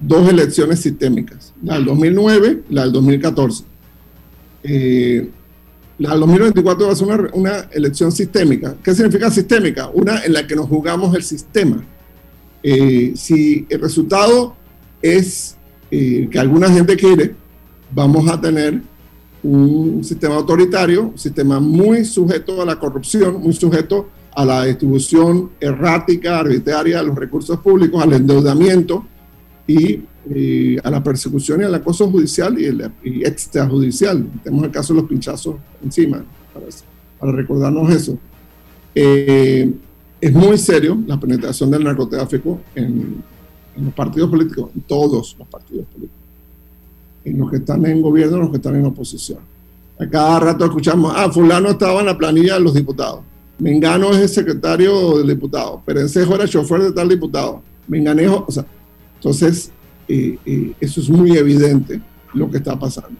dos 0.00 0.28
elecciones 0.28 0.80
sistémicas, 0.80 1.52
la 1.62 1.74
del 1.74 1.86
2009 1.86 2.62
y 2.68 2.74
la 2.74 2.82
del 2.82 2.92
2014. 2.92 3.64
Eh, 4.64 5.30
la 5.98 6.10
del 6.10 6.20
2024 6.20 6.86
va 6.86 6.92
a 6.92 6.96
ser 6.96 7.30
una, 7.32 7.68
elección 7.72 8.12
sistémica. 8.12 8.76
¿Qué 8.82 8.94
significa 8.94 9.30
sistémica? 9.30 9.88
Una 9.88 10.24
en 10.24 10.32
la 10.32 10.46
que 10.46 10.54
nos 10.54 10.68
jugamos 10.68 11.14
el 11.16 11.22
sistema. 11.22 11.84
Eh, 12.62 13.12
si 13.16 13.66
el 13.68 13.80
resultado 13.80 14.54
es 15.02 15.57
eh, 15.90 16.28
que 16.30 16.38
alguna 16.38 16.70
gente 16.70 16.96
quiere, 16.96 17.34
vamos 17.90 18.28
a 18.30 18.40
tener 18.40 18.80
un 19.42 20.04
sistema 20.04 20.34
autoritario, 20.34 21.08
un 21.08 21.18
sistema 21.18 21.60
muy 21.60 22.04
sujeto 22.04 22.60
a 22.60 22.66
la 22.66 22.78
corrupción, 22.78 23.40
muy 23.40 23.52
sujeto 23.52 24.08
a 24.34 24.44
la 24.44 24.64
distribución 24.64 25.50
errática, 25.60 26.38
arbitraria 26.38 26.98
de 26.98 27.04
los 27.04 27.16
recursos 27.16 27.58
públicos, 27.60 28.02
al 28.02 28.12
endeudamiento 28.12 29.06
y, 29.66 30.00
a 30.84 30.90
la 30.90 31.02
persecución 31.02 31.62
y 31.62 31.64
al 31.64 31.74
acoso 31.74 32.10
judicial 32.10 32.56
y, 33.02 33.24
extrajudicial. 33.24 34.26
Tenemos 34.44 34.66
el 34.66 34.70
caso 34.70 34.92
de 34.92 35.00
los 35.00 35.08
pinchazos 35.08 35.56
encima, 35.82 36.22
para, 37.18 37.32
recordarnos 37.32 37.90
eso. 37.90 38.18
Eh, 38.94 39.72
es 40.20 40.32
muy 40.32 40.58
serio 40.58 40.98
la 41.06 41.18
penetración 41.18 41.70
del 41.70 41.84
narcotráfico 41.84 42.60
en, 42.74 43.22
en, 43.78 43.84
los 43.84 43.94
partidos 43.94 44.30
políticos, 44.30 44.70
en 44.74 44.80
todos 44.82 45.36
los 45.38 45.48
partidos 45.48 45.86
políticos, 45.86 46.22
en 47.24 47.38
los 47.38 47.50
que 47.50 47.56
están 47.58 47.84
en 47.86 48.02
gobierno, 48.02 48.36
en 48.36 48.42
los 48.42 48.50
que 48.50 48.56
están 48.56 48.76
en 48.76 48.86
oposición. 48.86 49.38
A 49.98 50.06
cada 50.08 50.40
rato 50.40 50.64
escuchamos, 50.64 51.12
ah, 51.14 51.30
fulano 51.30 51.70
estaba 51.70 52.00
en 52.00 52.06
la 52.06 52.16
planilla 52.16 52.54
de 52.54 52.60
los 52.60 52.74
diputados. 52.74 53.20
Mengano 53.58 54.10
es 54.12 54.18
el 54.18 54.28
secretario 54.28 55.18
del 55.18 55.28
diputado, 55.28 55.82
Perencejo 55.84 56.34
era 56.34 56.46
chofer 56.46 56.80
de 56.82 56.92
tal 56.92 57.08
diputado, 57.08 57.62
Menganejo, 57.88 58.44
o 58.46 58.52
sea, 58.52 58.64
entonces 59.16 59.72
eh, 60.06 60.38
eh, 60.46 60.72
eso 60.80 61.00
es 61.00 61.10
muy 61.10 61.36
evidente 61.36 62.00
lo 62.34 62.50
que 62.50 62.58
está 62.58 62.78
pasando. 62.78 63.18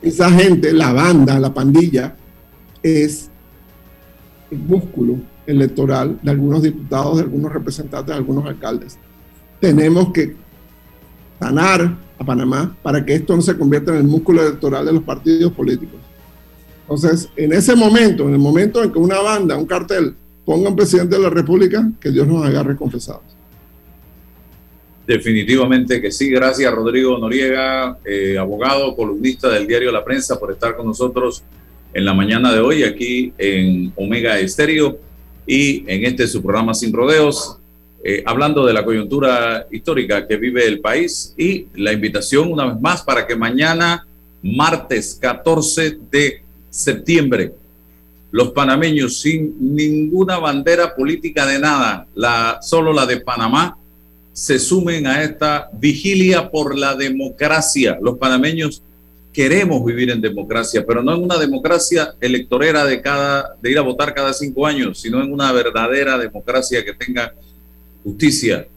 Esa 0.00 0.30
gente, 0.30 0.72
la 0.72 0.92
banda, 0.92 1.38
la 1.38 1.52
pandilla, 1.52 2.16
es 2.82 3.30
el 4.50 4.58
músculo 4.58 5.16
electoral 5.46 6.18
de 6.22 6.30
algunos 6.30 6.62
diputados, 6.62 7.16
de 7.16 7.22
algunos 7.22 7.52
representantes, 7.52 8.08
de 8.08 8.14
algunos 8.14 8.44
alcaldes. 8.46 8.98
Tenemos 9.64 10.12
que 10.12 10.34
sanar 11.40 11.96
a 12.18 12.22
Panamá 12.22 12.76
para 12.82 13.02
que 13.02 13.14
esto 13.14 13.34
no 13.34 13.40
se 13.40 13.56
convierta 13.56 13.92
en 13.92 13.96
el 13.96 14.04
músculo 14.04 14.42
electoral 14.42 14.84
de 14.84 14.92
los 14.92 15.02
partidos 15.02 15.54
políticos. 15.54 15.98
Entonces, 16.82 17.30
en 17.34 17.50
ese 17.50 17.74
momento, 17.74 18.28
en 18.28 18.34
el 18.34 18.38
momento 18.38 18.84
en 18.84 18.92
que 18.92 18.98
una 18.98 19.20
banda, 19.20 19.56
un 19.56 19.64
cartel, 19.64 20.14
ponga 20.44 20.68
un 20.68 20.76
presidente 20.76 21.16
de 21.16 21.22
la 21.22 21.30
República, 21.30 21.90
que 21.98 22.10
Dios 22.10 22.26
nos 22.26 22.44
agarre 22.44 22.76
confesados. 22.76 23.22
Definitivamente 25.06 25.98
que 25.98 26.12
sí. 26.12 26.28
Gracias, 26.28 26.70
Rodrigo 26.70 27.16
Noriega, 27.16 27.96
eh, 28.04 28.36
abogado, 28.36 28.94
columnista 28.94 29.48
del 29.48 29.66
diario 29.66 29.90
La 29.90 30.04
Prensa, 30.04 30.38
por 30.38 30.52
estar 30.52 30.76
con 30.76 30.84
nosotros 30.84 31.42
en 31.94 32.04
la 32.04 32.12
mañana 32.12 32.52
de 32.52 32.60
hoy 32.60 32.82
aquí 32.82 33.32
en 33.38 33.94
Omega 33.96 34.38
Estéreo 34.38 34.98
y 35.46 35.90
en 35.90 36.04
este 36.04 36.26
su 36.26 36.42
programa 36.42 36.74
Sin 36.74 36.92
Rodeos, 36.92 37.60
eh, 38.06 38.22
hablando 38.26 38.66
de 38.66 38.74
la 38.74 38.84
coyuntura 38.84 39.66
histórica 39.70 40.28
que 40.28 40.36
vive 40.36 40.66
el 40.66 40.80
país 40.80 41.32
y 41.38 41.68
la 41.74 41.90
invitación 41.90 42.52
una 42.52 42.66
vez 42.66 42.78
más 42.78 43.00
para 43.02 43.26
que 43.26 43.34
mañana, 43.34 44.06
martes 44.42 45.16
14 45.18 46.00
de 46.10 46.42
septiembre, 46.68 47.54
los 48.30 48.50
panameños 48.50 49.22
sin 49.22 49.74
ninguna 49.74 50.38
bandera 50.38 50.94
política 50.94 51.46
de 51.46 51.58
nada, 51.58 52.06
la, 52.14 52.58
solo 52.60 52.92
la 52.92 53.06
de 53.06 53.22
Panamá, 53.22 53.78
se 54.34 54.58
sumen 54.58 55.06
a 55.06 55.22
esta 55.22 55.70
vigilia 55.72 56.50
por 56.50 56.76
la 56.76 56.94
democracia. 56.96 57.96
Los 58.02 58.18
panameños 58.18 58.82
queremos 59.32 59.82
vivir 59.82 60.10
en 60.10 60.20
democracia, 60.20 60.84
pero 60.86 61.02
no 61.02 61.14
en 61.14 61.22
una 61.22 61.38
democracia 61.38 62.14
electorera 62.20 62.84
de, 62.84 63.00
cada, 63.00 63.56
de 63.62 63.70
ir 63.70 63.78
a 63.78 63.82
votar 63.82 64.12
cada 64.12 64.34
cinco 64.34 64.66
años, 64.66 65.00
sino 65.00 65.22
en 65.22 65.32
una 65.32 65.50
verdadera 65.52 66.18
democracia 66.18 66.84
que 66.84 66.92
tenga 66.92 67.32
justicia, 68.04 68.68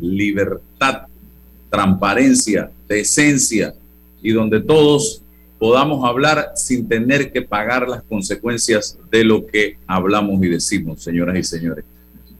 libertad, 0.00 1.06
transparencia, 1.70 2.70
decencia 2.86 3.74
y 4.22 4.32
donde 4.32 4.60
todos 4.60 5.22
podamos 5.58 6.04
hablar 6.04 6.52
sin 6.56 6.88
tener 6.88 7.32
que 7.32 7.40
pagar 7.40 7.88
las 7.88 8.02
consecuencias 8.02 8.98
de 9.10 9.24
lo 9.24 9.46
que 9.46 9.78
hablamos 9.86 10.42
y 10.44 10.48
decimos, 10.48 11.02
señoras 11.02 11.38
y 11.38 11.44
señores. 11.44 11.84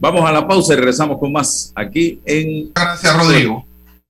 Vamos 0.01 0.28
a 0.28 0.32
la 0.32 0.47
pausa 0.47 0.74
y 0.74 0.76
regresamos 0.76 1.18
con 1.18 1.32
más 1.32 1.72
aquí 1.76 2.20
en... 2.24 2.72
Gracias, 2.74 3.16
Rodrigo. 3.16 3.64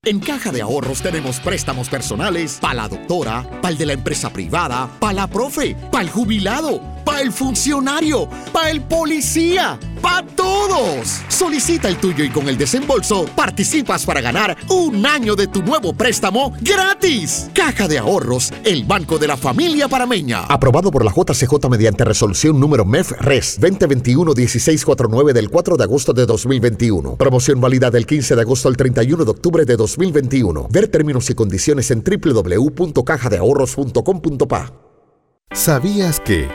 En 0.05 0.19
Caja 0.19 0.51
de 0.51 0.61
Ahorros 0.61 1.01
tenemos 1.01 1.39
préstamos 1.39 1.89
personales 1.89 2.59
para 2.61 2.75
la 2.75 2.89
doctora, 2.89 3.49
para 3.63 3.71
el 3.71 3.79
de 3.79 3.87
la 3.87 3.93
empresa 3.93 4.33
privada, 4.33 4.91
para 4.99 5.13
la 5.13 5.27
profe, 5.29 5.77
para 5.93 6.03
el 6.03 6.11
jubilado, 6.11 6.81
para 7.05 7.21
el 7.21 7.31
funcionario, 7.31 8.29
para 8.53 8.71
el 8.73 8.81
policía, 8.81 9.79
para 10.01 10.27
todos. 10.27 11.21
Solicita 11.29 11.89
el 11.89 11.99
tuyo 11.99 12.25
y 12.25 12.31
con 12.31 12.49
el 12.49 12.59
desembolso 12.59 13.27
participas 13.37 14.05
para 14.05 14.21
ganar 14.21 14.57
un 14.71 15.07
año 15.07 15.37
de 15.37 15.47
tu 15.47 15.63
nuevo 15.63 15.93
préstamo 15.93 16.53
gratis. 16.61 17.49
Caja 17.55 17.87
de 17.87 17.99
Ahorros, 17.99 18.53
el 18.65 18.83
banco 18.83 19.21
de 19.21 19.29
la 19.29 19.37
familia 19.37 19.87
parameña. 19.87 20.41
Aprobado 20.47 20.91
por 20.91 21.05
la 21.05 21.13
JCJ 21.13 21.69
mediante 21.71 22.05
resolución 22.05 22.59
número 22.59 22.85
MEF 22.85 23.13
RES 23.21 23.61
2021-1649 23.61 25.33
del 25.33 25.49
4 25.49 25.77
de 25.77 25.85
agosto 25.85 26.13
de 26.13 26.27
2021. 26.27 27.15
Promoción 27.15 27.61
válida 27.61 27.93
del 27.93 28.05
15 28.05 28.35
de 28.35 28.41
agosto 28.41 28.67
al 28.67 28.77
31 28.77 29.25
de 29.25 29.31
octubre 29.31 29.65
de 29.65 29.77
2021. 29.77 29.92
Ver 30.71 30.89
términos 30.89 31.29
y 31.31 31.35
condiciones 31.35 31.91
en 31.91 32.03
www.cajadeahorros.com.pa. 32.03 34.73
¿Sabías 35.53 36.21
que 36.21 36.49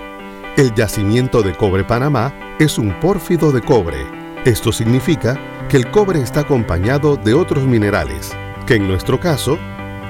el 0.58 0.74
yacimiento 0.74 1.44
de 1.44 1.56
cobre 1.56 1.84
Panamá 1.84 2.34
es 2.60 2.80
un 2.80 3.00
pórfido 3.00 3.52
de 3.52 3.62
cobre? 3.62 4.00
Esto 4.46 4.72
significa 4.72 5.40
que 5.70 5.78
el 5.78 5.92
cobre 5.92 6.22
está 6.22 6.42
acompañado 6.42 7.18
de 7.18 7.34
otros 7.34 7.66
minerales, 7.66 8.32
que 8.66 8.76
en 8.76 8.88
nuestro 8.88 9.20
caso, 9.20 9.58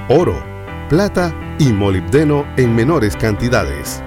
oro, 0.08 0.40
plata 0.88 1.34
y 1.58 1.72
molibdeno 1.72 2.46
en 2.56 2.74
menores 2.74 3.16
cantidades. 3.16 4.02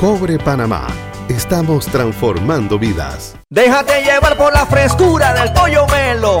Cobre 0.00 0.38
Panamá. 0.38 0.86
Estamos 1.28 1.86
transformando 1.86 2.78
vidas. 2.78 3.36
Déjate 3.50 4.02
llevar 4.02 4.38
por 4.38 4.52
la 4.52 4.64
frescura 4.64 5.34
del 5.34 5.52
pollo 5.52 5.86
melo. 5.88 6.40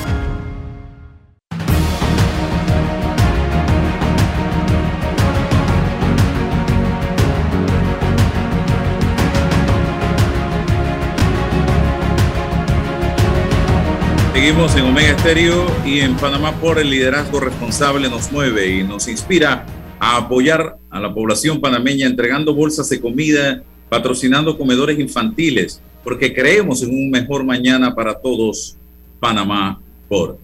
Seguimos 14.33 14.73
en 14.77 14.85
Omega 14.85 15.09
Estéreo 15.09 15.65
y 15.85 15.99
en 15.99 16.15
Panamá 16.15 16.53
por 16.61 16.79
el 16.79 16.89
liderazgo 16.89 17.41
responsable 17.41 18.09
nos 18.09 18.31
mueve 18.31 18.77
y 18.77 18.83
nos 18.83 19.09
inspira 19.09 19.65
a 19.99 20.15
apoyar 20.15 20.77
a 20.89 20.99
la 21.01 21.13
población 21.13 21.59
panameña 21.59 22.07
entregando 22.07 22.55
bolsas 22.55 22.87
de 22.89 23.01
comida, 23.01 23.61
patrocinando 23.89 24.57
comedores 24.57 24.97
infantiles, 24.99 25.81
porque 26.01 26.33
creemos 26.33 26.81
en 26.81 26.91
un 26.91 27.11
mejor 27.11 27.43
mañana 27.43 27.93
para 27.93 28.13
todos, 28.21 28.77
Panamá 29.19 29.81
por. 30.07 30.39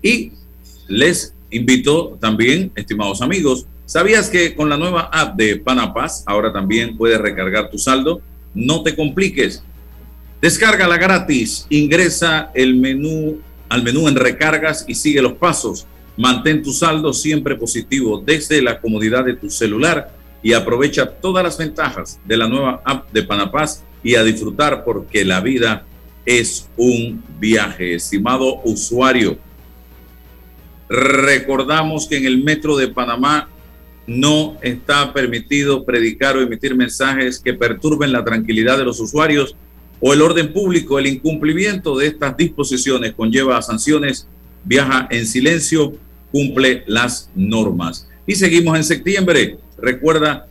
Y 0.00 0.32
les 0.88 1.34
invito 1.50 2.16
también, 2.18 2.72
estimados 2.74 3.20
amigos, 3.20 3.66
¿sabías 3.84 4.30
que 4.30 4.54
con 4.54 4.70
la 4.70 4.78
nueva 4.78 5.10
app 5.12 5.36
de 5.36 5.56
Panapaz 5.56 6.24
ahora 6.26 6.54
también 6.54 6.96
puedes 6.96 7.20
recargar 7.20 7.70
tu 7.70 7.76
saldo? 7.76 8.22
No 8.54 8.82
te 8.82 8.96
compliques 8.96 9.62
Descárgala 10.40 10.98
gratis, 10.98 11.66
ingresa 11.70 12.50
el 12.54 12.76
menú 12.76 13.40
al 13.68 13.82
menú 13.82 14.08
en 14.08 14.16
recargas 14.16 14.84
y 14.86 14.94
sigue 14.94 15.22
los 15.22 15.34
pasos. 15.34 15.86
Mantén 16.16 16.62
tu 16.62 16.72
saldo 16.72 17.12
siempre 17.12 17.56
positivo 17.56 18.22
desde 18.24 18.62
la 18.62 18.80
comodidad 18.80 19.24
de 19.24 19.34
tu 19.34 19.50
celular 19.50 20.14
y 20.42 20.52
aprovecha 20.52 21.06
todas 21.06 21.44
las 21.44 21.58
ventajas 21.58 22.20
de 22.24 22.36
la 22.36 22.48
nueva 22.48 22.80
app 22.84 23.10
de 23.12 23.22
Panapaz 23.22 23.82
y 24.02 24.14
a 24.14 24.22
disfrutar 24.22 24.84
porque 24.84 25.24
la 25.24 25.40
vida 25.40 25.84
es 26.24 26.68
un 26.76 27.22
viaje, 27.38 27.94
estimado 27.94 28.60
usuario. 28.64 29.38
Recordamos 30.88 32.06
que 32.06 32.16
en 32.16 32.26
el 32.26 32.42
metro 32.42 32.76
de 32.76 32.88
Panamá 32.88 33.48
no 34.06 34.56
está 34.62 35.12
permitido 35.12 35.84
predicar 35.84 36.36
o 36.36 36.40
emitir 36.40 36.76
mensajes 36.76 37.40
que 37.40 37.54
perturben 37.54 38.12
la 38.12 38.24
tranquilidad 38.24 38.78
de 38.78 38.84
los 38.84 39.00
usuarios 39.00 39.56
o 40.00 40.12
el 40.12 40.22
orden 40.22 40.52
público, 40.52 40.98
el 40.98 41.06
incumplimiento 41.06 41.96
de 41.96 42.08
estas 42.08 42.36
disposiciones 42.36 43.14
conlleva 43.14 43.60
sanciones, 43.62 44.26
viaja 44.64 45.08
en 45.10 45.26
silencio, 45.26 45.94
cumple 46.30 46.84
las 46.86 47.30
normas. 47.34 48.08
Y 48.26 48.34
seguimos 48.34 48.76
en 48.76 48.84
septiembre. 48.84 49.58
Recuerda 49.78 50.48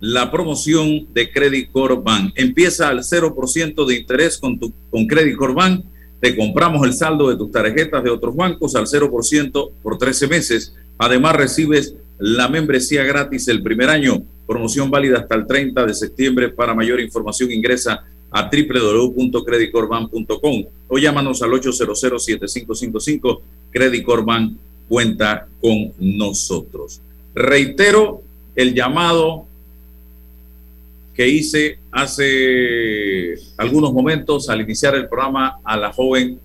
la 0.00 0.30
promoción 0.30 1.06
de 1.12 1.30
Credit 1.30 1.70
Core. 1.70 1.98
Empieza 2.34 2.88
al 2.88 3.00
0% 3.00 3.86
de 3.86 3.96
interés 3.96 4.38
con, 4.38 4.58
tu, 4.58 4.72
con 4.90 5.06
Credit 5.06 5.36
Core. 5.36 5.82
Te 6.20 6.36
compramos 6.36 6.84
el 6.84 6.94
saldo 6.94 7.30
de 7.30 7.36
tus 7.36 7.52
tarjetas 7.52 8.02
de 8.02 8.10
otros 8.10 8.34
bancos 8.34 8.74
al 8.74 8.86
0% 8.86 9.70
por 9.82 9.98
13 9.98 10.26
meses. 10.26 10.74
Además, 10.98 11.36
recibes 11.36 11.94
la 12.18 12.48
membresía 12.48 13.04
gratis 13.04 13.46
el 13.48 13.62
primer 13.62 13.88
año. 13.88 14.22
Promoción 14.46 14.90
válida 14.90 15.18
hasta 15.18 15.36
el 15.36 15.46
30 15.46 15.86
de 15.86 15.94
septiembre. 15.94 16.48
Para 16.48 16.74
mayor 16.74 17.00
información 17.00 17.52
ingresa 17.52 18.04
www.creditcorban.com 18.32 20.64
o 20.88 20.98
llámanos 20.98 21.42
al 21.42 21.50
800-7555. 21.50 23.40
Credit 23.70 24.04
Corban 24.04 24.58
cuenta 24.88 25.46
con 25.60 25.92
nosotros. 25.98 27.00
Reitero 27.34 28.22
el 28.54 28.74
llamado 28.74 29.46
que 31.14 31.28
hice 31.28 31.78
hace 31.90 33.34
algunos 33.56 33.92
momentos 33.92 34.48
al 34.48 34.60
iniciar 34.60 34.94
el 34.94 35.08
programa 35.08 35.58
a 35.64 35.76
la 35.76 35.92
joven 35.92 36.38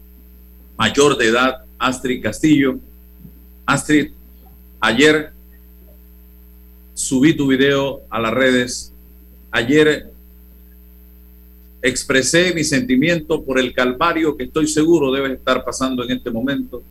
mayor 0.78 1.18
de 1.18 1.28
edad, 1.28 1.64
Astrid 1.78 2.24
Castillo. 2.24 2.80
Astrid, 3.66 4.12
ayer 4.80 5.32
subí 6.94 7.36
tu 7.36 7.48
video 7.48 8.02
a 8.10 8.20
las 8.20 8.34
redes. 8.34 8.94
Ayer 9.52 10.13
expresé 11.84 12.54
mi 12.54 12.64
sentimiento 12.64 13.44
por 13.44 13.60
el 13.60 13.74
calvario 13.74 14.38
que 14.38 14.46
estoy 14.46 14.68
seguro 14.68 15.12
debe 15.12 15.34
estar 15.34 15.66
pasando 15.66 16.02
en 16.06 16.12
este 16.12 16.32
momento. 16.32 16.82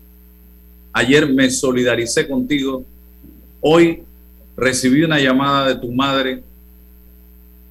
Ayer 0.93 1.26
me 1.32 1.51
solidaricé 1.51 2.28
contigo. 2.28 2.84
Hoy 3.62 4.03
recibí 4.55 5.03
una 5.03 5.18
llamada 5.18 5.68
de 5.68 5.76
tu 5.76 5.90
madre 5.90 6.43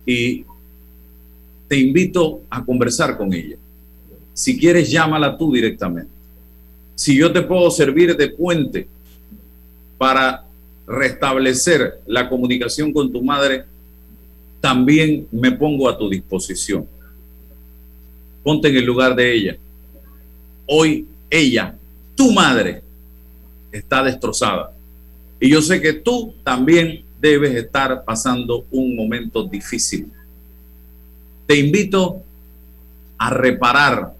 y 0.03 0.43
te 1.67 1.77
invito 1.77 2.41
a 2.49 2.65
conversar 2.65 3.15
con 3.15 3.31
ella. 3.31 3.55
Si 4.33 4.57
quieres, 4.57 4.89
llámala 4.89 5.37
tú 5.37 5.53
directamente. 5.53 6.11
Si 6.95 7.15
yo 7.15 7.31
te 7.31 7.43
puedo 7.43 7.69
servir 7.69 8.17
de 8.17 8.29
puente 8.29 8.87
para 9.99 10.43
restablecer 10.87 11.99
la 12.07 12.27
comunicación 12.27 12.91
con 12.91 13.11
tu 13.11 13.21
madre, 13.21 13.65
también 14.59 15.27
me 15.31 15.51
pongo 15.51 15.87
a 15.87 15.95
tu 15.95 16.09
disposición. 16.09 16.87
Ponte 18.43 18.69
en 18.69 18.77
el 18.77 18.85
lugar 18.85 19.15
de 19.15 19.33
ella. 19.33 19.57
Hoy 20.65 21.07
ella, 21.29 21.75
tu 22.15 22.31
madre, 22.31 22.81
está 23.71 24.03
destrozada. 24.03 24.73
Y 25.39 25.49
yo 25.49 25.61
sé 25.61 25.79
que 25.81 25.93
tú 25.93 26.33
también 26.43 27.03
debes 27.19 27.55
estar 27.55 28.03
pasando 28.03 28.65
un 28.71 28.95
momento 28.95 29.43
difícil. 29.43 30.11
Te 31.45 31.57
invito 31.57 32.23
a 33.17 33.29
reparar 33.29 34.13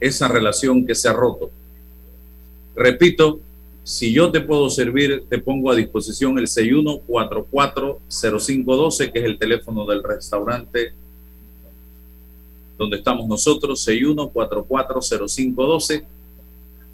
esa 0.00 0.26
relación 0.28 0.86
que 0.86 0.94
se 0.94 1.08
ha 1.08 1.12
roto. 1.12 1.50
Repito, 2.74 3.40
si 3.82 4.10
yo 4.12 4.30
te 4.30 4.40
puedo 4.40 4.70
servir, 4.70 5.24
te 5.28 5.38
pongo 5.38 5.70
a 5.70 5.74
disposición 5.74 6.38
el 6.38 6.46
61440512, 6.46 9.12
que 9.12 9.18
es 9.18 9.24
el 9.24 9.38
teléfono 9.38 9.84
del 9.86 10.02
restaurante 10.02 10.92
donde 12.78 12.98
estamos 12.98 13.28
nosotros, 13.28 13.86
61440512, 13.86 16.04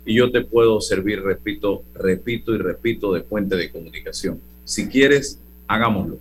y 0.06 0.14
yo 0.14 0.30
te 0.30 0.42
puedo 0.42 0.80
servir, 0.80 1.22
repito, 1.22 1.82
repito 1.94 2.54
y 2.54 2.58
repito, 2.58 3.12
de 3.12 3.20
puente 3.20 3.56
de 3.56 3.70
comunicación. 3.70 4.40
Si 4.64 4.88
quieres, 4.88 5.38
hagámoslo. 5.66 6.18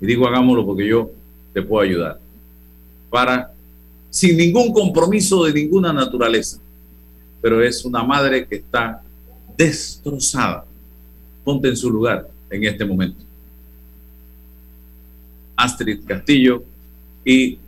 Y 0.00 0.06
digo 0.06 0.26
hagámoslo 0.26 0.64
porque 0.64 0.86
yo 0.86 1.10
te 1.52 1.62
puedo 1.62 1.82
ayudar. 1.82 2.18
Para, 3.10 3.52
sin 4.10 4.36
ningún 4.36 4.72
compromiso 4.72 5.44
de 5.44 5.52
ninguna 5.52 5.92
naturaleza, 5.92 6.58
pero 7.40 7.62
es 7.62 7.84
una 7.84 8.02
madre 8.02 8.46
que 8.46 8.56
está 8.56 9.02
destrozada. 9.56 10.64
Ponte 11.44 11.68
en 11.68 11.76
su 11.76 11.90
lugar 11.90 12.28
en 12.50 12.64
este 12.64 12.84
momento. 12.84 13.22
Astrid 15.56 16.00
Castillo 16.06 16.62
y 17.24 17.58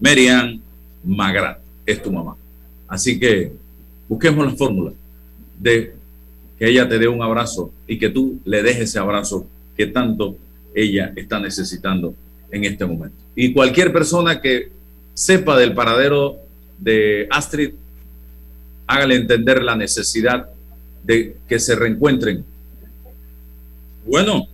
Merian 0.00 0.60
Magrat 1.04 1.58
es 1.86 2.02
tu 2.02 2.10
mamá. 2.10 2.36
Así 2.88 3.18
que 3.18 3.52
busquemos 4.08 4.46
la 4.46 4.52
fórmula 4.52 4.92
de 5.58 5.94
que 6.58 6.68
ella 6.68 6.88
te 6.88 6.98
dé 6.98 7.08
un 7.08 7.22
abrazo 7.22 7.72
y 7.86 7.98
que 7.98 8.10
tú 8.10 8.40
le 8.44 8.62
dejes 8.62 8.90
ese 8.90 8.98
abrazo 8.98 9.46
que 9.76 9.86
tanto 9.86 10.36
ella 10.74 11.12
está 11.16 11.40
necesitando 11.40 12.14
en 12.50 12.64
este 12.64 12.86
momento. 12.86 13.16
Y 13.34 13.52
cualquier 13.52 13.92
persona 13.92 14.40
que 14.40 14.70
sepa 15.14 15.56
del 15.56 15.74
paradero 15.74 16.38
de 16.78 17.26
Astrid, 17.30 17.74
hágale 18.86 19.16
entender 19.16 19.62
la 19.62 19.76
necesidad 19.76 20.48
de 21.02 21.36
que 21.48 21.58
se 21.58 21.74
reencuentren. 21.74 22.44
Bueno, 24.06 24.48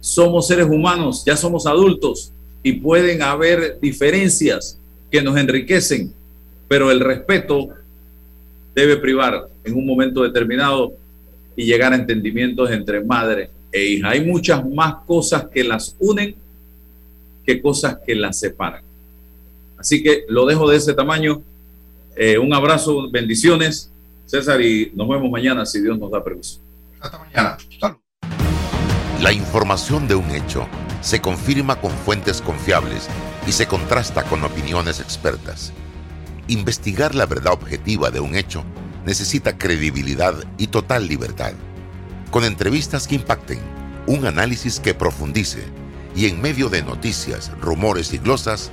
somos 0.00 0.46
seres 0.46 0.66
humanos, 0.66 1.24
ya 1.24 1.36
somos 1.36 1.66
adultos, 1.66 2.31
y 2.62 2.74
pueden 2.74 3.22
haber 3.22 3.78
diferencias 3.80 4.78
que 5.10 5.22
nos 5.22 5.36
enriquecen, 5.36 6.12
pero 6.68 6.90
el 6.90 7.00
respeto 7.00 7.68
debe 8.74 8.96
privar 8.96 9.48
en 9.64 9.74
un 9.74 9.86
momento 9.86 10.22
determinado 10.22 10.94
y 11.56 11.64
llegar 11.64 11.92
a 11.92 11.96
entendimientos 11.96 12.70
entre 12.70 13.02
madre 13.02 13.50
e 13.70 13.84
hija. 13.84 14.10
Hay 14.10 14.24
muchas 14.24 14.66
más 14.68 14.96
cosas 15.06 15.46
que 15.52 15.64
las 15.64 15.96
unen 15.98 16.34
que 17.44 17.60
cosas 17.60 17.98
que 18.06 18.14
las 18.14 18.38
separan. 18.38 18.82
Así 19.76 20.02
que 20.02 20.24
lo 20.28 20.46
dejo 20.46 20.70
de 20.70 20.76
ese 20.76 20.94
tamaño. 20.94 21.42
Eh, 22.16 22.38
un 22.38 22.54
abrazo, 22.54 23.10
bendiciones. 23.10 23.90
César, 24.26 24.60
y 24.62 24.92
nos 24.94 25.08
vemos 25.08 25.30
mañana 25.30 25.66
si 25.66 25.80
Dios 25.82 25.98
nos 25.98 26.10
da 26.10 26.22
permiso. 26.22 26.60
Hasta 27.00 27.18
mañana. 27.18 27.58
La 29.20 29.32
información 29.32 30.08
de 30.08 30.14
un 30.14 30.30
hecho 30.30 30.66
se 31.02 31.20
confirma 31.20 31.80
con 31.80 31.90
fuentes 31.90 32.40
confiables 32.40 33.08
y 33.46 33.52
se 33.52 33.66
contrasta 33.66 34.22
con 34.22 34.42
opiniones 34.44 35.00
expertas. 35.00 35.72
Investigar 36.48 37.14
la 37.14 37.26
verdad 37.26 37.52
objetiva 37.52 38.10
de 38.10 38.20
un 38.20 38.34
hecho 38.34 38.64
necesita 39.04 39.58
credibilidad 39.58 40.34
y 40.58 40.68
total 40.68 41.08
libertad. 41.08 41.52
Con 42.30 42.44
entrevistas 42.44 43.06
que 43.06 43.16
impacten, 43.16 43.60
un 44.06 44.26
análisis 44.26 44.80
que 44.80 44.94
profundice 44.94 45.64
y 46.14 46.26
en 46.26 46.40
medio 46.40 46.68
de 46.68 46.82
noticias, 46.82 47.50
rumores 47.60 48.12
y 48.12 48.18
glosas, 48.18 48.72